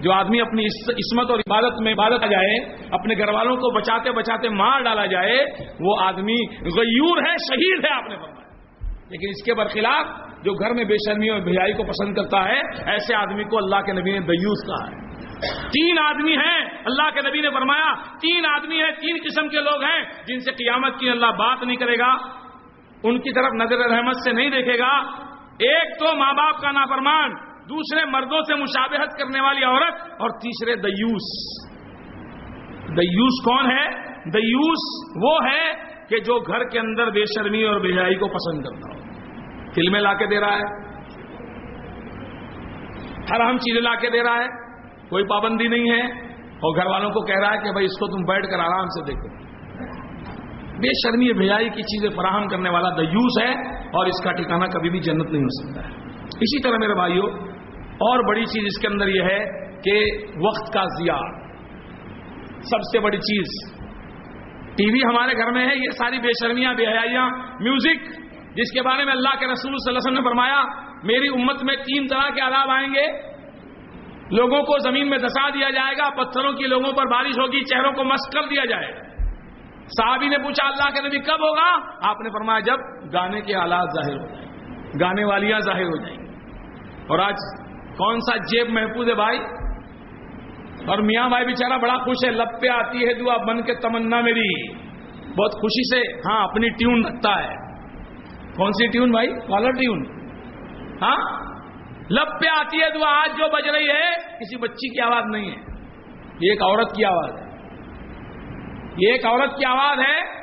[0.00, 4.10] جو آدمی اپنی عصمت اور عبادت میں عبادت آ جائے، اپنے گھر والوں کو بچاتے
[4.10, 5.44] بچاتے مار ڈالا جائے،
[5.80, 8.38] وہ آدمی غیور ہے، شہید ہے، آپ نے فرمایا۔
[9.10, 10.06] لیکن اس کے برخلاف
[10.44, 13.76] جو گھر میں بے شرمی اور بھیائی کو پسند کرتا ہے، ایسے آدمی کو اللہ
[13.76, 15.08] کے نبی نے دیوس کہا ہے۔
[15.68, 19.82] تین آدمی ہیں۔ اللہ کے نبی نے فرمایا، تین آدمی ہیں، تین قسم کے لوگ
[19.82, 22.10] ہیں، جن سے قیامت کی اللہ بات نہیں کرے گا۔
[23.02, 25.27] ان کی طرف نظر رحمت سے نہیں دیکھے گا۔
[25.58, 27.30] ایک تو ماں باپ کا نافرمان،
[27.68, 31.58] دوسرے مردوں سے مشابہت کرنے والی عورت اور تیسرے دیوس۔
[32.88, 35.72] دیوس کون ہے؟ دیوس وہ ہے
[36.08, 39.00] کہ جو گھر کے اندر بے شرمی اور بےحائی کو پسند کرتا ہو۔
[39.74, 40.88] فلمیں لا کے دے رہا ہے۔
[43.36, 44.48] حرام چیزیں لا کے دے رہا ہے۔
[45.08, 48.06] کوئی پابندی نہیں ہے۔ اور گھر والوں کو کہہ رہا ہے کہ بھائی اس کو
[48.06, 49.47] تم بیٹھ کر آرام سے دیکھو۔
[50.78, 54.90] بے شرمی بھیائی کی چیزیں فراہم کرنے والا دیوس ہے اور اس کا ٹھکانا کبھی
[54.90, 55.94] بھی جنت نہیں ہو سکتا ہے۔
[56.24, 57.26] اسی طرح میرے بھائیوں
[57.82, 60.10] اور بڑی چیز اس کے اندر یہ ہے کہ
[60.46, 61.38] وقت کا ضیاع۔
[62.62, 63.74] سب سے بڑی چیز،
[64.76, 67.30] ٹی وی ہمارے گھر میں ہے، یہ ساری بے شرمیاں، بے حیاں
[67.60, 68.04] میوزک،
[68.56, 70.62] جس کے بارے میں اللہ کے رسول صلی اللہ علیہ وسلم نے فرمایا،
[71.02, 73.06] میری امت میں تین طرح کے عذاب آئیں گے۔
[74.36, 77.92] لوگوں کو زمین میں دسا دیا جائے گا، پتھروں کی لوگوں پر بارش ہوگی، چہروں
[77.92, 79.07] کو مست کر دیا جائے۔ گا
[79.88, 81.78] صحابی نے پوچھا، اللہ کے نبی کب ہوگا؟
[82.10, 82.76] آپ نے فرمایا، جب
[83.14, 84.48] گانے کے آلات ظاہر ہو جائیں،
[85.00, 86.26] گانے والیاں ظاہر ہو جائیں۔ گی
[87.08, 87.34] اور آج
[87.98, 89.38] کون سا جیب محفوظ ہے بھائی؟
[90.86, 94.20] اور میاں بھائی بیچارہ بڑا خوش ہے، لب پہ آتی ہے دعا بن کے تمنا
[94.20, 94.72] میری۔
[95.28, 97.54] بہت خوشی سے ہاں اپنی ٹیون رکھتا ہے۔
[98.56, 100.06] کون سی ٹیون بھائی؟ Caller tune.
[101.02, 101.44] ہاں؟
[102.10, 105.50] لب پہ آتی ہے دعا، آج جو بج رہی ہے، کسی بچی کی آواز نہیں
[105.50, 105.56] ہے۔
[106.40, 107.47] یہ ایک عورت کی آواز ہے۔
[108.98, 110.38] یہ ایک عورت کی آواز ہے،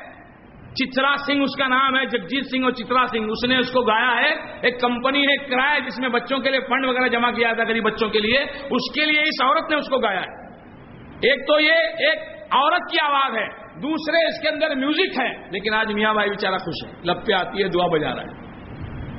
[0.74, 3.82] چترا سنگھ، اس کا نام ہے، جگجیت سنگھ اور چترا سنگھ۔ اس نے اس کو
[3.82, 7.54] گایا ہے، ایک کمپنی ہے کرایہ جس میں بچوں کے لیے فنڈ وغیرہ جمع کیا
[7.54, 8.40] تھا غریب بچوں کے لیے۔
[8.72, 10.56] اس کے لیے اس عورت نے اس کو گایا ہے۔
[11.16, 12.20] ایک تو یہ، ایک
[12.52, 13.48] عورت کی آواز ہے،
[13.82, 17.34] دوسرے اس کے اندر میوزک ہے۔ لیکن آج میاں بھائی بےچارا خوش ہے لب پہ
[17.34, 18.46] آتی ہے، دعا بجا رہا ہے۔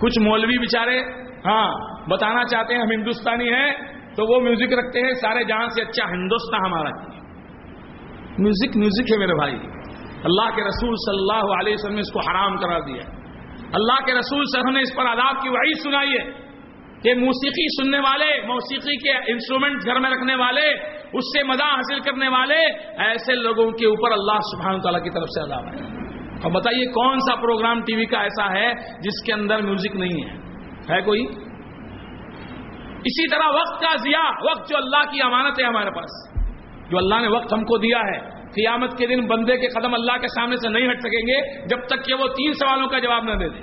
[0.01, 1.01] کچھ مولوی بےچارے
[1.47, 1.69] ہاں
[2.11, 3.73] بتانا چاہتے ہیں، ہم ہندوستانی ہیں،
[4.17, 7.17] تو وہ میوزک رکھتے ہیں، سارے جہاں سے اچھا ہندوستان ہمارا
[8.39, 9.55] میوزک میوزک ہے میرے بھائی.
[10.25, 13.03] اللہ کے رسول صلی اللہ علیہ وسلم نے اس کو حرام کرا دیا.
[13.73, 16.47] اللہ کے رسول صلی اللہ علیہ وسلم نے اس پر عذاب کی وعید سنائی ہے.
[17.03, 20.73] کہ موسیقی سننے والے، موسیقی کے انسٹرومنٹ گھر میں رکھنے والے،
[21.13, 22.59] اس سے مزہ حاصل کرنے والے،
[22.99, 26.07] ایسے لوگوں کے اوپر اللہ سبحانہ تعالیٰ کی طرف سے عذاب ہے.
[26.45, 30.25] اب بتائیے کون سا پروگرام ٹی وی کا ایسا ہے جس کے اندر میوزک نہیں
[30.25, 30.37] ہے؟
[30.91, 31.23] ہے کوئی؟
[33.05, 36.36] اسی طرح وقت کا ضیاع، وقت جو اللہ کی امانت ہے ہمارے پاس.
[36.91, 40.13] جو اللہ نے وقت ہم کو دیا ہے، قیامت کے دن بندے کے قدم اللہ
[40.13, 43.25] کے سامنے سے نہیں ہٹ سکیں گے جب تک کہ وہ تین سوالوں کا جواب
[43.25, 43.59] نہ دے دے۔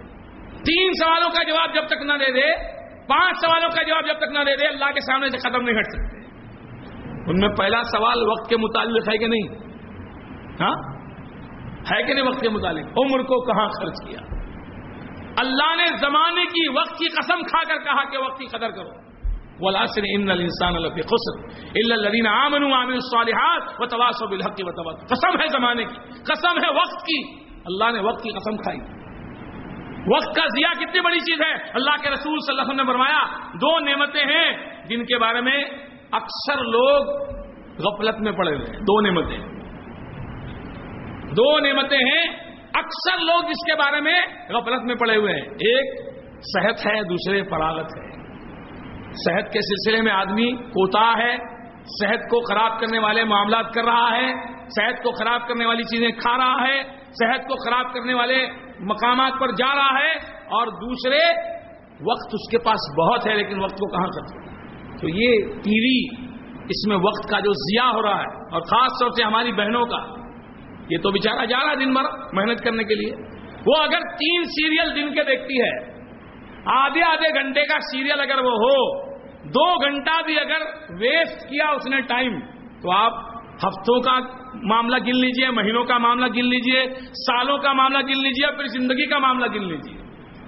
[0.66, 2.74] تین سوالوں کا جواب جب تک نہ دے دے،
[3.08, 5.76] پانچ سوالوں کا جواب جب تک نہ دے دے، اللہ کے سامنے سے قدم نہیں
[5.76, 6.18] ہٹ سکتے۔
[7.28, 9.56] ان میں پہلا سوال وقت کے متعلق ہے کہ نہیں؟
[10.62, 10.94] ہاں؟
[11.92, 14.20] ہے کہ نہیں وقت کے متعلق؟ عمر کو کہاں خرچ کیا؟
[15.38, 19.03] اللہ نے زمانے کی وقت کی قسم کھا کر کہا کہ وقت کی قدر کرو۔
[19.64, 25.48] والعصر ان الانسان لفی خسر الا الذين امنوا وعملوا الصالحات وتواصوا بالحق وتواصوا قسم ہے
[25.48, 28.80] زمانے کی، قسم ہے وقت کی۔ اللہ نے وقت کی قسم کھائی۔
[30.16, 32.92] وقت کا ضیاء کتنی بڑی چیز ہے۔ اللہ کے رسول صلی اللہ علیہ وسلم نے
[32.92, 33.20] فرمایا،
[33.54, 34.52] دو نعمتیں ہیں
[34.86, 35.64] جن کے بارے میں
[36.12, 37.08] اکثر لوگ
[37.80, 39.38] غفلت میں پڑے ہوئے ہیں۔ دو نعمتیں۔
[41.32, 46.14] دو نعمتیں ہیں اکثر لوگ جس کے بارے میں غفلت میں پڑے ہوئے ہیں۔ ایک
[46.42, 48.13] صحت ہے، دوسرے فراغت ہے۔
[49.16, 51.38] صحت کے سلسلے میں آدمی کوتا ہے،
[52.00, 54.34] صحت کو خراب کرنے والے معاملات کر رہا ہے،
[54.68, 58.46] صحت کو خراب کرنے والی چیزیں کھا رہا ہے، صحت کو خراب کرنے والے
[58.80, 60.12] مقامات پر جا رہا ہے
[60.46, 61.20] اور دوسرے
[62.02, 64.40] وقت اس کے پاس بہت ہے لیکن وقت کو کہاں کرتے
[65.02, 66.24] تو یہ ٹی وی
[66.66, 69.86] اس میں وقت کا جو ضیاع ہو رہا ہے اور خاص طور سے ہماری بہنوں
[69.86, 69.98] کا،
[70.90, 72.04] یہ تو بےچارا جا رہا دن بھر
[72.34, 73.12] محنت کرنے کے لیے۔
[73.66, 75.93] وہ اگر تین سیریل دن کے دیکھتی ہے
[76.66, 79.08] آدھے آدھے گھنٹے کا سیریل اگر وہ ہو،
[79.50, 80.62] دو گھنٹہ بھی اگر
[81.00, 82.40] ویسٹ کیا اس نے ٹائم
[82.82, 83.14] تو آپ
[83.54, 84.20] ہفتوں کا
[84.64, 89.06] معاملہ گن لیجیے، مہینوں کا معاملہ گن لیجیے، سالوں کا معاملہ گن لیجیے، پھر زندگی
[89.06, 89.98] کا معاملہ گن لیجیے۔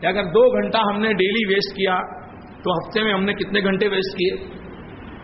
[0.01, 1.95] کہ اگر دو گھنٹہ ہم نے ڈیلی ویسٹ کیا،
[2.63, 4.59] تو ہفتے میں ہم نے کتنے گھنٹے ویسٹ کیے؟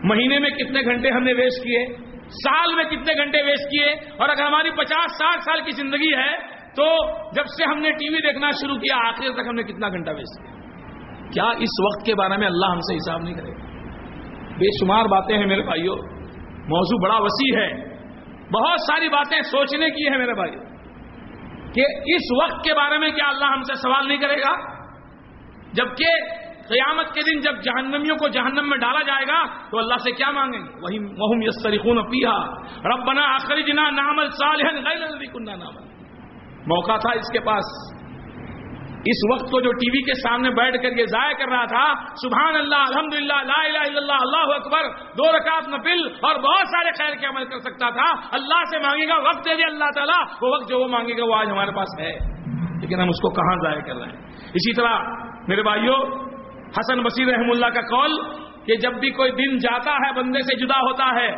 [0.04, 1.86] مہینے میں کتنے گھنٹے ہم نے ویسٹ کیے؟
[2.28, 6.36] سال میں کتنے گھنٹے ویسٹ کیے؟ اور اگر ہماری پچاس ساٹھ سال کی زندگی ہے،
[6.76, 6.86] تو
[7.30, 10.10] جب سے ہم نے ٹی وی دیکھنا شروع کیا، آخر تک ہم نے کتنا گھنٹہ
[10.10, 10.61] ویسٹ کیا؟
[11.32, 13.70] کیا اس وقت کے بارے میں اللہ ہم سے حساب نہیں کرے گا
[14.58, 15.96] بے شمار باتیں ہیں میرے بھائیوں
[16.68, 17.70] موضوع بڑا وسیع ہے
[18.52, 20.50] بہت ساری باتیں سوچنے کی ہے میرے بھائی
[21.72, 24.54] کہ اس وقت کے بارے میں کیا اللہ ہم سے سوال نہیں کرے گا
[25.72, 26.06] جبکہ
[26.68, 30.30] قیامت کے دن جب جہنمیوں کو جہنم میں ڈالا جائے گا تو اللہ سے کیا
[30.30, 32.36] مانگیں گے؟ وہی محم یس طریقوں پیہا
[32.84, 35.84] ربنا آخری جنا نامل صالح نامل
[36.66, 37.64] موقع تھا اس کے پاس۔
[39.04, 41.94] اس وقت کو جو ٹی وی کے سامنے بیٹھ کر یہ ضائع کر رہا تھا،
[42.14, 47.26] سبحان اللہ الحمد للہ اللہ اللہ اکبر، دو رکعت نفل اور بہت سارے خیر کے
[47.26, 50.70] عمل کر سکتا تھا۔ اللہ سے مانگے گا، وقت دے دے اللہ تعالیٰ، وہ وقت
[50.70, 52.12] جو وہ مانگے گا، وہ آج ہمارے پاس ہے۔
[52.80, 54.98] لیکن ہم اس کو کہاں ضائع کر رہے ہیں؟ اسی طرح
[55.48, 55.96] میرے بھائیوں
[56.68, 60.66] حسن بصیر رحم اللہ کا قول کہ جب بھی کوئی دن جاتا ہے، بندے سے
[60.66, 61.30] جدا ہوتا ہے،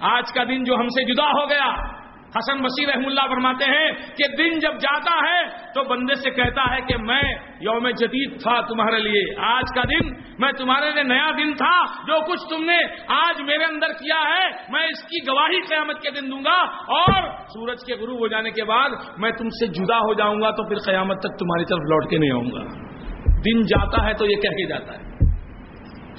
[0.00, 1.96] آج کا دن جو ہم سے جدا ہو گیا
[2.30, 6.74] حسن مسیح رحم اللہ فرماتے ہیں کہ دن جب جاتا ہے تو بندے سے کہتا
[6.74, 7.22] ہے کہ میں
[7.60, 12.32] یوم جدید تھا تمہارے لیے۔ آج کا دن میں تمہارے لیے نیا دن تھا۔ جو
[12.32, 12.78] کچھ تم نے
[13.08, 17.22] آج میرے اندر کیا ہے، میں اس کی گواہی قیامت کے دن دوں گا۔ اور
[17.28, 20.68] سورج کے غروب ہو جانے کے بعد میں تم سے جدا ہو جاؤں گا تو
[20.68, 22.86] پھر قیامت تک تمہاری طرف لوٹ کے نہیں آؤں گا۔
[23.26, 25.16] دن جاتا ہے تو یہ کہہ کے جاتا ہے۔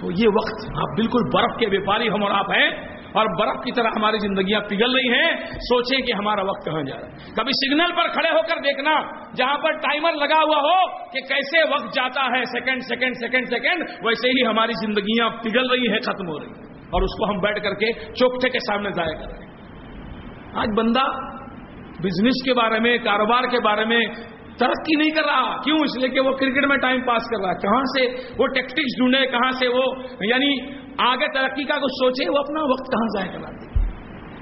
[0.01, 3.71] تو یہ وقت آپ بالکل برف کے ویپاری ہم اور آپ ہیں۔ اور برف کی
[3.71, 7.51] طرح ہماری زندگیاں پگھل رہی ہیں، سوچیں کہ ہمارا وقت کہاں جا رہا ہے۔ کبھی
[7.51, 8.91] سگنل پر کھڑے ہو کر دیکھنا،
[9.35, 13.83] جہاں پر ٹائمر لگا ہوا ہو کہ کیسے وقت جاتا ہے سیکنڈ سیکنڈ سیکنڈ سیکنڈ
[14.05, 17.39] ویسے ہی ہماری زندگیاں پگھل رہی ہیں، ختم ہو رہی ہیں۔ اور اس کو ہم
[17.39, 19.47] بیٹھ کر کے چوکٹے کے سامنے ضائع کر رہے ہیں۔
[20.53, 21.05] آج بندہ
[22.03, 23.99] بزنس کے بارے میں، کاروبار کے بارے میں
[24.59, 27.49] ترقی نہیں کر رہا۔ کیوں؟ اس لیے کہ وہ کرکٹ میں ٹائم پاس کر رہا
[27.49, 29.83] ہے۔ کہاں سے وہ ٹیکٹکس ڈھونڈے، کہاں سے وہ
[30.21, 33.67] یعنی آگے ترقی کا کچھ سوچے، وہ اپنا وقت کہاں ضائع کراتے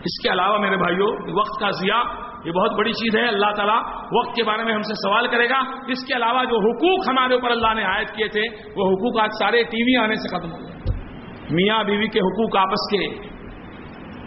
[0.06, 2.04] اس کے علاوہ میرے بھائیوں وقت کا ضیاع،
[2.46, 3.82] یہ بہت بڑی چیز ہے۔ اللہ تعالیٰ
[4.12, 7.34] وقت کے بارے میں ہم سے سوال کرے گا۔ اس کے علاوہ جو حقوق ہمارے
[7.34, 8.42] اوپر اللہ نے عائد کیے تھے،
[8.76, 10.74] وہ حقوق آج سارے ٹی وی آنے سے ختم ہو گئے۔
[11.50, 13.08] میاں بیوی کے حقوق آپس کے،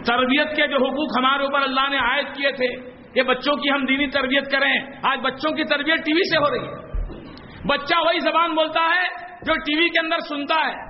[0.07, 3.85] تربیت کے جو حقوق ہمارے اوپر اللہ نے عائد کیے تھے کہ بچوں کی ہم
[3.85, 6.89] دینی تربیت کریں۔ آج بچوں کی تربیت ٹی وی سے ہو رہی ہے۔
[7.67, 9.07] بچہ وہی زبان بولتا ہے
[9.45, 10.89] جو ٹی وی کے اندر سنتا ہے۔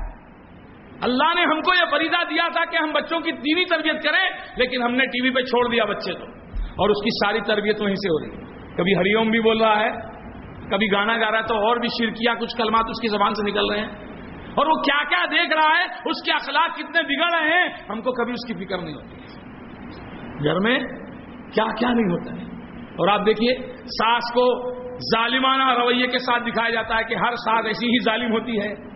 [1.01, 4.29] اللہ نے ہم کو یہ فریدہ دیا تھا کہ ہم بچوں کی دینی تربیت کریں،
[4.55, 6.23] لیکن ہم نے ٹی وی پہ چھوڑ دیا بچے کو۔
[6.59, 9.61] اور اس کی ساری تربیت وہیں سے ہو رہی ہے۔ کبھی ہری اوم بھی بول
[9.61, 9.89] رہا ہے،
[10.71, 13.51] کبھی گانا گا رہا ہے تو اور بھی شرکیاں کچھ کلمات اس کی زبان سے
[13.51, 13.87] نکل رہے ہیں۔
[14.55, 18.01] اور وہ کیا کیا دیکھ رہا ہے، اس کے اخلاق کتنے بگڑ رہے ہیں۔ ہم
[18.01, 19.15] کو کبھی اس کی فکر نہیں ہوتی۔
[20.43, 20.79] گھر میں
[21.53, 22.47] کیا کیا نہیں ہوتا ہے۔
[22.85, 27.65] اور آپ دیکھیے، ساس کو ظالمانہ رویے کے ساتھ دکھایا جاتا ہے کہ ہر ساس
[27.65, 28.89] ایسی ہی ظالم ہوتی ہے۔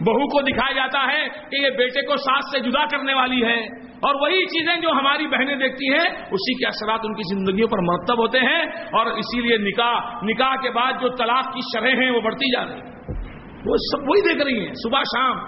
[0.00, 3.60] بہو کو دکھایا جاتا ہے کہ یہ بیٹے کو ساس سے جدا کرنے والی ہے۔
[3.84, 7.78] اور وہی چیزیں جو ہماری بہنیں دیکھتی ہیں، اسی کے اثرات ان کی زندگیوں پر
[7.78, 8.62] مرتب ہوتے ہیں۔
[8.92, 12.64] اور اسی لیے نکاح نکاح کے بعد جو طلاق کی شرح ہیں، وہ بڑھتی جا
[12.64, 12.92] رہی ہیں۔
[13.66, 15.38] وہ سب وہی دیکھ رہی ہیں، صبح شام۔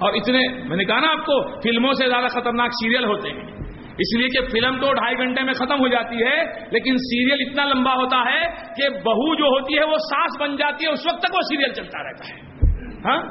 [0.00, 3.67] اور اتنے، میں نے کہا نا آپ کو، فلموں سے زیادہ خطرناک سیریل ہوتے ہیں۔
[3.98, 7.64] اس لیے کہ فلم تو ڈھائی گھنٹے میں ختم ہو جاتی ہے، لیکن سیریل اتنا
[7.64, 11.22] لمبا ہوتا ہے کہ بہو جو ہوتی ہے وہ سانس بن جاتی ہے، اس وقت
[11.22, 12.40] تک وہ سیریل چلتا رہتا ہے۔
[13.04, 13.22] ہاں؟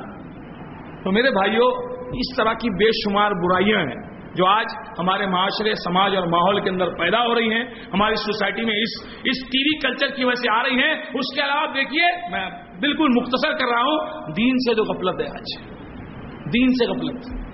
[1.03, 1.71] تو میرے بھائیوں
[2.07, 4.65] اس طرح کی بے شمار برائیاں ہیں جو آج
[4.99, 7.63] ہمارے معاشرے، سماج اور ماحول کے اندر پیدا ہو رہی ہیں۔
[7.93, 11.35] ہماری سوسائٹی میں اس اس ٹی وی کلچر کی وجہ سے آ رہی ہیں۔ اس
[11.35, 12.49] کے علاوہ دیکھیے، میں
[12.79, 15.67] بالکل مختصر کر رہا ہوں، دین سے جو غفلت ہے آج۔
[16.53, 17.46] دین سے غفلت۔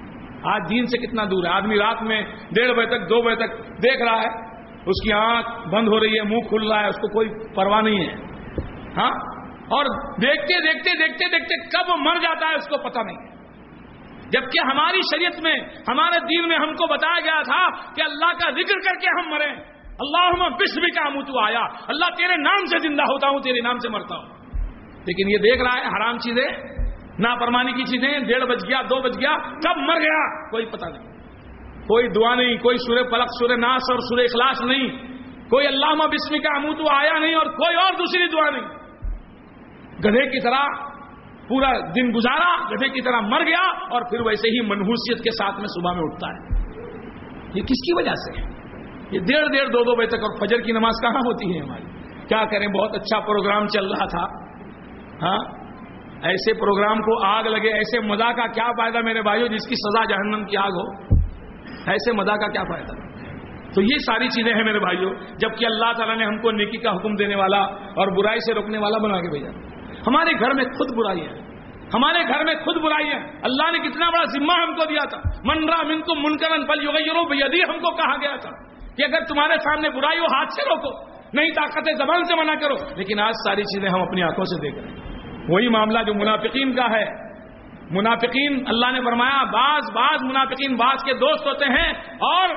[0.43, 2.21] آج دین سے کتنا دور ہے؟ آدمی رات میں
[2.51, 4.27] ڈیڑھ بجے تک، دو بجے تک دیکھ رہا ہے،
[4.85, 7.81] اس کی آنکھ بند ہو رہی ہے، منہ کھل رہا ہے، اس کو کوئی پرواہ
[7.81, 8.13] نہیں ہے۔
[8.97, 9.11] ہاں؟
[9.63, 9.85] اور
[10.21, 13.33] دیکھتے دیکھتے دیکھتے دیکھتے کب مر جاتا ہے، اس کو پتہ نہیں ہے۔
[14.29, 15.55] جبکہ ہماری شریعت میں،
[15.89, 19.29] ہمارے دین میں ہم کو بتایا گیا تھا کہ اللہ کا ذکر کر کے ہم
[19.29, 19.55] مریں۔
[19.99, 23.77] اللہ بسم کا منہ تو آیا۔ اللہ تیرے نام سے زندہ ہوتا ہوں، تیرے نام
[23.77, 24.25] سے مرتا ہوں۔
[25.07, 26.72] لیکن یہ دیکھ رہا ہے، حرام چیزیں
[27.19, 31.13] ناپرمانی کی چیزیں ڈیڑھ بج گیا، دو بج گیا، کب مر گیا؟ کوئی پتہ نہیں۔
[31.87, 35.13] کوئی دعا نہیں، کوئی سورہ پلک سورہ ناس اور سورہ اخلاص نہیں۔
[35.49, 38.63] کوئی اللہ بسم کا منہ تو آیا نہیں اور کوئی اور دوسری دعا نہیں۔
[39.99, 40.65] گدھے کی طرح
[41.47, 45.59] پورا دن گزارا، گدھے کی طرح مر گیا اور پھر ویسے ہی منحوسیت کے ساتھ
[45.59, 46.63] میں صبح میں اٹھتا ہے۔
[47.47, 48.41] یہ کس کی وجہ سے؟
[49.11, 51.83] یہ ڈیڑھ ڈیڑھ، دو دو بجے تک اور فجر کی نماز کہاں ہوتی ہے ہماری؟
[52.27, 54.23] کیا کریں، بہت اچھا پروگرام چل رہا تھا۔
[55.25, 55.62] ہاں؟
[56.23, 60.03] ایسے پروگرام کو آگ لگے، ایسے مزہ کا کیا فائدہ میرے بھائیوں جس کی سزا
[60.05, 61.15] جہنم کی آگ ہو؟
[61.87, 62.93] ایسے مزہ کا کیا فائدہ؟
[63.75, 66.91] تو یہ ساری چیزیں ہیں میرے بھائیوں جبکہ اللہ تعالیٰ نے ہم کو نیکی کا
[66.91, 69.49] حکم دینے والا اور برائی سے روکنے والا بنا کے بھیجا۔
[70.07, 71.33] ہمارے گھر میں خود برائی ہے۔
[71.93, 75.19] ہمارے گھر میں خود برائی ہے۔ اللہ نے کتنا بڑا ذمہ ہم کو دیا تھا۔
[75.43, 78.49] منرا من کو منکرن پل یوگ یدی ہم کو کہا گیا تھا
[78.95, 82.75] کہ اگر تمہارے سامنے برائی ہو، ہاتھ سے روکو، نہیں طاقت زبان سے منع کرو۔
[82.95, 85.12] لیکن آج ساری چیزیں ہم اپنی آنکھوں سے دیکھ رہے ہیں۔
[85.49, 87.05] وہی معاملہ جو منافقین کا ہے۔
[87.91, 92.49] منافقین، اللہ نے فرمایا، بعض بعض منافقین بعض کے دوست ہوتے ہیں اور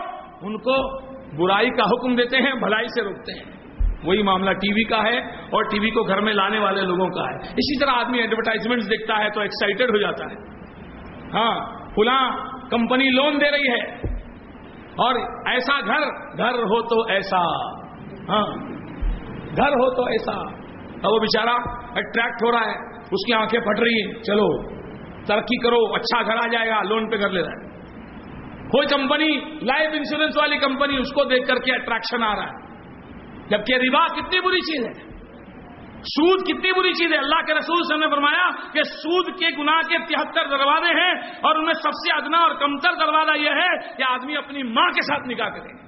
[0.42, 1.00] ان کو
[1.36, 3.56] برائی کا حکم دیتے ہیں، بھلائی سے روکتے ہیں۔
[4.04, 7.08] وہی معاملہ ٹی وی کا ہے اور ٹی وی کو گھر میں لانے والے لوگوں
[7.08, 10.34] کا ہے۔ اسی طرح آدمی ایڈورٹائزمنٹ دیکھتا ہے تو ایکسائٹیڈ ہو جاتا ہے۔
[11.34, 11.60] ہاں
[11.94, 12.30] فلاں
[12.70, 13.96] کمپنی لون دے رہی ہے
[14.96, 15.14] اور
[15.46, 16.00] ایسا گھر
[16.38, 17.40] گھر ہو تو ایسا۔
[18.28, 18.46] ہاں
[19.56, 20.65] گھر ہو تو ایسا۔
[21.04, 21.56] وہ بیچارہ
[21.90, 24.76] اٹریکٹ ہو رہا ہے، اس کی آنکھیں پھٹ رہی ہیں۔ چلو،
[25.24, 27.66] ترقی کرو اچھا گھر آ جائے گا لون پہ کر لے رہا ہے۔
[28.68, 32.66] کوئی کمپنی لائف انشورنس والی کمپنی اس کو دیکھ کر کے اٹریکشن آ رہا ہے۔
[33.48, 35.16] جبکہ ربا کتنی بری چیز ہے۔
[36.00, 39.80] سود کتنی بری چیز ہے۔ اللہ کے رسول سے نے فرمایا کہ سود کے گناہ
[39.88, 43.94] کے تہتر دروازے ہیں اور ان میں سب سے ادنا اور کمتر دروازہ یہ ہے
[43.96, 45.86] کہ آدمی اپنی ماں کے ساتھ نکاح کرے۔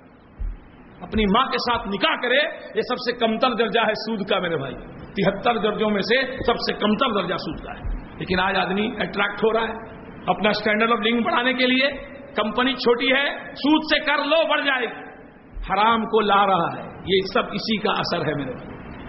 [1.01, 2.39] اپنی ماں کے ساتھ نکاح کرے،
[2.75, 6.53] یہ سب سے کمتر درجہ ہے سود کا میرے بھائی۔ تہتر درجوں میں سے سب
[6.53, 10.91] سے کمتر درجہ سود کا ہے۔ لیکن آج آدمی اٹریکٹ ہو رہا ہے۔ اپنا اسٹینڈرڈ
[10.91, 11.89] آف لنگ بڑھانے کے لیے
[12.37, 15.09] کمپنی چھوٹی ہے، سود سے کر لو، بڑھ جائے۔ گی
[15.57, 18.53] حرام کو لا رہا ہے۔ یہ سب اسی کا اثر ہے میرے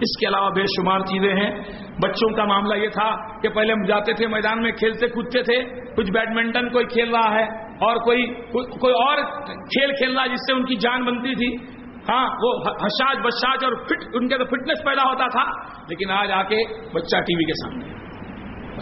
[0.00, 1.60] اس کے علاوہ بے شمار چیزیں ہیں۔
[2.02, 5.80] بچوں کا معاملہ یہ تھا کہ پہلے ہم جاتے تھے میدان میں، کھیلتے کودتے تھے۔
[5.96, 9.16] کچھ بیڈمنٹن کوئی کھیل رہا ہے اور کوئی کوئی اور
[9.46, 12.50] کھیل کھیل رہا ہے جس سے ان کی جان بنتی تھی۔ ہاں وہ
[12.82, 15.44] حشاج، بشاج اور فٹ، ان کے تو فٹنس پیدا ہوتا تھا،
[15.88, 16.62] لیکن آج آ کے
[16.94, 17.98] بچہ ٹی وی کے سامنے۔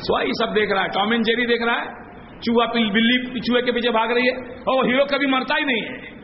[0.00, 3.72] سوائی سب دیکھ رہا ہے ٹام اینڈ جیری دیکھ رہا ہے، چوہا بلی، چوہے کے
[3.72, 6.16] پیچھے بھاگ رہی ہے، اور وہ ہیرو کبھی مرتا ہی نہیں ہے۔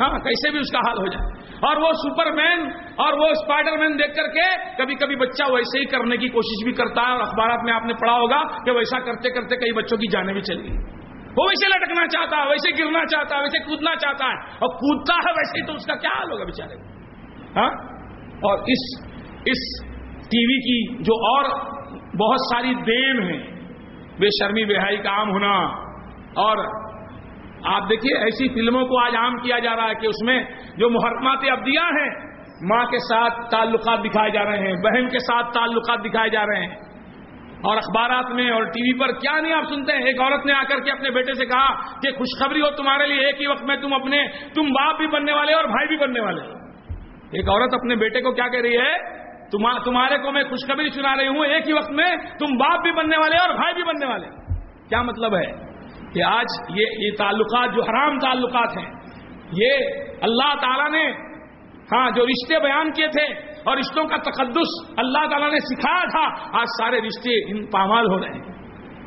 [0.00, 2.62] ہاں کیسے بھی اس کا حال ہو جائے۔ اور وہ سپر مین
[2.96, 4.46] اور وہ اسپائڈر مین دیکھ کر کے
[4.78, 7.84] کبھی کبھی بچہ ویسے ہی کرنے کی کوشش بھی کرتا ہے، اور اخبارات میں آپ
[7.86, 10.76] نے پڑھا ہوگا کہ ویسا کرتے کرتے کئی بچوں کی جانے بھی چلی
[11.36, 15.14] وہ ویسے لٹکنا چاہتا ہے، ویسے گرنا چاہتا ہے، ویسے کودنا چاہتا ہے۔ اور کودتا
[15.14, 16.74] ہے ویسے تو اس کا کیا حال ہوگا بےچارے
[17.56, 17.70] ہاں؟
[18.34, 19.06] اور اس
[19.44, 19.84] اس
[20.18, 21.44] ٹی وی کی جو اور
[21.96, 23.42] بہت ساری دین ہیں،
[24.18, 25.52] بے شرمی، بے حائی کا عام ہونا۔
[26.34, 26.56] اور
[27.64, 30.44] آپ دیکھیے، ایسی فلموں کو آج عام کیا جا رہا ہے کہ اس میں
[30.76, 32.10] جو محرمات ابدیاں ہیں،
[32.68, 36.66] ماں کے ساتھ تعلقات دکھائے جا رہے ہیں، بہن کے ساتھ تعلقات دکھائے جا رہے
[36.66, 36.91] ہیں۔
[37.62, 40.52] اور اخبارات میں اور ٹی وی پر کیا نہیں آپ سنتے ہیں؟ ایک عورت نے
[40.52, 41.66] آ کر کے اپنے بیٹے سے کہا
[42.00, 44.18] کہ خوشخبری ہو تمہارے لیے، ایک ہی وقت میں تم اپنے،
[44.54, 46.40] تم باپ بھی بننے والے اور بھائی بھی بننے والے۔
[47.32, 49.22] ایک عورت اپنے بیٹے کو کیا کہہ رہی ہے؟
[49.84, 53.16] تمہارے کو میں خوشخبری سنا رہی ہوں، ایک ہی وقت میں تم باپ بھی بننے
[53.16, 54.26] والے اور بھائی بھی بننے والے۔
[54.88, 55.46] کیا مطلب ہے
[56.14, 58.90] کہ آج یہ یہ تعلقات جو حرام تعلقات ہیں،
[59.52, 59.72] یہ
[60.22, 61.10] اللہ تعالیٰ نے
[61.92, 66.58] ہاں جو رشتے بیان کیے تھے اور رشتوں کا تقدس اللہ تعالیٰ نے سکھایا تھا۔
[66.58, 68.52] آج سارے رشتے ان پامال ہو رہے ہیں۔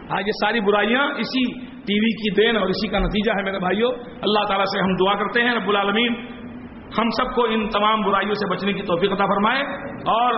[0.09, 3.59] آج یہ ساری برائیاں اسی ٹی وی کی دین اور اسی کا نتیجہ ہے میرے
[3.59, 3.91] بھائیوں۔
[4.21, 6.13] اللہ تعالیٰ سے ہم دعا کرتے ہیں۔ رب العالمین،
[6.97, 10.33] ہم سب کو ان تمام برائیوں سے بچنے کی توفیق عطا فرمائے۔ اور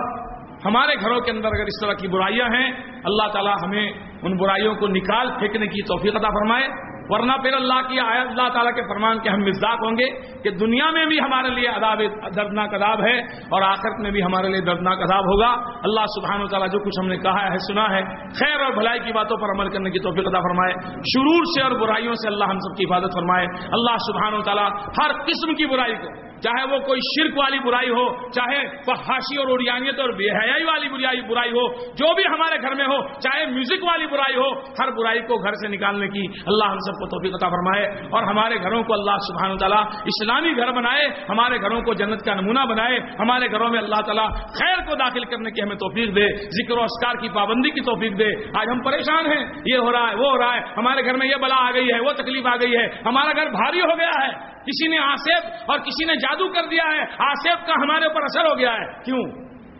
[0.64, 2.72] ہمارے گھروں کے اندر اگر اس طرح کی برائیاں ہیں،
[3.04, 3.92] اللہ تعالیٰ ہمیں
[4.22, 6.68] ان برائیوں کو نکال پھینکنے کی توفیق عطا فرمائے۔
[7.08, 10.50] ورنہ پھر اللہ کی آیت، اللہ تعالیٰ کے فرمان کے ہم مزاق ہوں گے کہ
[10.50, 11.98] دنیا میں بھی ہمارے لیے عذاب
[12.36, 16.46] دردناک عذاب ہے اور آخرت میں بھی ہمارے لیے دردناک عذاب ہوگا۔ اللہ سبحانہ و
[16.46, 18.02] تعالیٰ جو کچھ ہم نے کہا ہے، سنا ہے۔
[18.38, 21.70] خیر اور بھلائی کی باتوں پر عمل کرنے کی توفیق عطا فرمائے۔ شرور سے اور
[21.70, 25.66] برائیوں سے اللہ ہم سب کی حفاظت فرمائے۔ اللہ سبحانہ و تعالیٰ ہر قسم کی
[25.66, 30.30] برائی کو چاہے وہ کوئی شرک والی برائی ہو، چاہے فحاشی اور اڑیانیت اور بے
[30.30, 34.36] حیائی والی برائی برائی ہو، جو بھی ہمارے گھر میں ہو، چاہے میوزک والی برائی
[34.36, 34.48] ہو،
[34.80, 38.22] ہر برائی کو گھر سے نکالنے کی اللہ ہم سب کو توفیق عطا فرمائے اور
[38.22, 42.66] ہمارے گھروں کو اللہ سبحانہ تعالیٰ اسلامی گھر بنائے، ہمارے گھروں کو جنت کا نمونہ
[42.68, 44.28] بنائے، ہمارے گھروں میں اللہ تعالیٰ
[44.58, 46.26] خیر کو داخل کرنے کی ہمیں توفیق دے،
[46.58, 50.10] ذکر و اسکار کی پابندی کی توفیق دے۔ آج ہم پریشان ہیں، یہ ہو رہا
[50.10, 52.46] ہے، وہ ہو رہا ہے، ہمارے گھر میں یہ بلا آ گئی ہے، وہ تکلیف
[52.46, 56.14] آ گئی ہے، ہمارا گھر بھاری ہو گیا ہے۔ کسی نے آصف اور کسی نے
[56.14, 59.22] جادو کر دیا ہے، آصف کا ہمارے اوپر اثر ہو گیا ہے۔ کیوں؟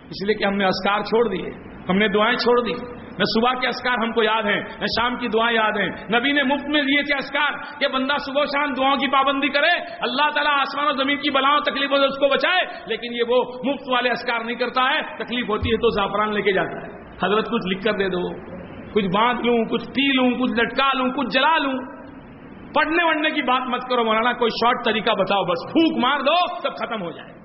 [0.05, 3.61] اس لیے کہ ہم نے اسکار چھوڑ دیے۔ ہم نے دعائیں چھوڑ دی۔ نہ صبح
[3.61, 6.69] کے اسکار ہم کو یاد ہیں، نہ شام کی دعائیں یاد ہیں۔ نبی نے مفت
[6.69, 10.87] میں دیے تھے اسکار کہ بندہ صبح شام دعاؤں کی پابندی کرے، اللہ تعالیٰ آسمان
[10.87, 14.41] و زمین کی بلاؤں، تکلیفوں سے اس کو بچائے۔ لیکن یہ وہ مفت والے اسکار
[14.41, 17.85] نہیں کرتا ہے۔ تکلیف ہوتی ہے تو زعفران لے کے جاتا ہے۔ حضرت کچھ لکھ
[17.85, 18.29] کر دے دو۔
[18.93, 21.98] کچھ باندھ لوں، کچھ پی لوں، کچھ لٹکا لوں، کچھ جلا لوں۔
[22.75, 26.61] پڑھنے وڑھنے کی بات مت کرو مولانا، کوئی شارٹ طریقہ بتاؤ، بس پھوک مار دو،
[26.63, 27.38] سب ختم ہو جائے۔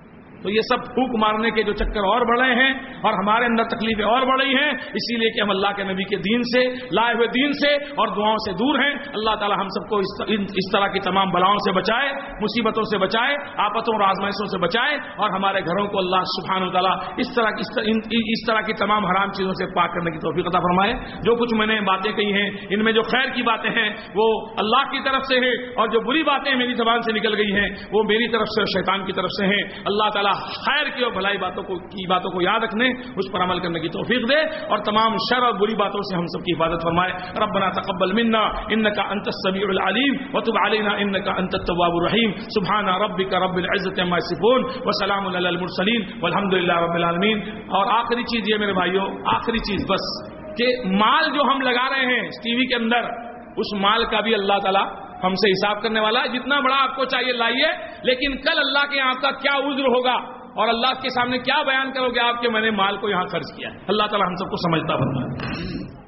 [0.43, 2.71] تو یہ سب پھوک مارنے کے جو چکر اور بڑھ ہیں
[3.03, 6.17] اور ہمارے اندر تکلیفیں اور بڑھ ہیں، اسی لیے کہ ہم اللہ کے نبی کے
[6.17, 9.89] دین سے، لائے ہوئے دین سے اور دعاؤں سے دور ہیں۔ اللہ تعالی ہم سب
[9.89, 12.11] کو اس طرح کی تمام بلاؤں سے بچائے،
[12.41, 16.71] مصیبتوں سے بچائے آپتوں اور آزمائشوں سے بچائے اور ہمارے گھروں کو اللہ سبحانہ و
[16.71, 20.47] تعالیٰ اس طرح کی اس طرح کی تمام حرام چیزوں سے پاک کرنے کی توفیق
[20.47, 20.93] عطا فرمائے۔
[21.23, 24.27] جو کچھ میں نے باتیں کہی ہیں، ان میں جو خیر کی باتیں ہیں، وہ
[24.57, 27.69] اللہ کی طرف سے ہیں اور جو بری باتیں میری زبان سے نکل گئی ہیں،
[27.91, 31.37] وہ میری طرف سے شیطان کی طرف سے ہیں۔ اللہ تعالیٰ خیر کی اور بھلائی
[31.37, 34.83] باتوں کو کی باتوں کو یاد رکھنے، اس پر عمل کرنے کی توفیق دے اور
[34.87, 37.11] تمام شر اور بری باتوں سے ہم سب کی حفاظت فرمائے۔
[37.43, 43.33] ربنا تقبل منا انك انت السميع العليم وتب علينا انك انت التواب الرحيم سبحان ربك
[43.45, 47.37] رب العزه عما يصفون وسلام على المرسلين والحمد لله رب العالمين
[47.79, 50.09] اور آخری چیز یہ میرے بھائیوں آخری چیز بس،
[50.57, 53.07] کہ مال جو ہم لگا رہے ہیں ٹی وی کے اندر،
[53.61, 54.85] اس مال کا بھی اللہ تعالیٰ
[55.23, 57.67] ہم سے حساب کرنے والا ہے، جتنا بڑا آپ کو چاہیے لائیے
[58.03, 60.15] لیکن کل اللہ کے آپ کا کیا عذر ہوگا؟
[60.53, 63.25] اور اللہ کے سامنے کیا بیان کرو گے؟ آپ کے میں نے مال کو یہاں
[63.25, 66.02] خرچ کیا اللہ تعالیٰ ہم سب کو سمجھتا بنتا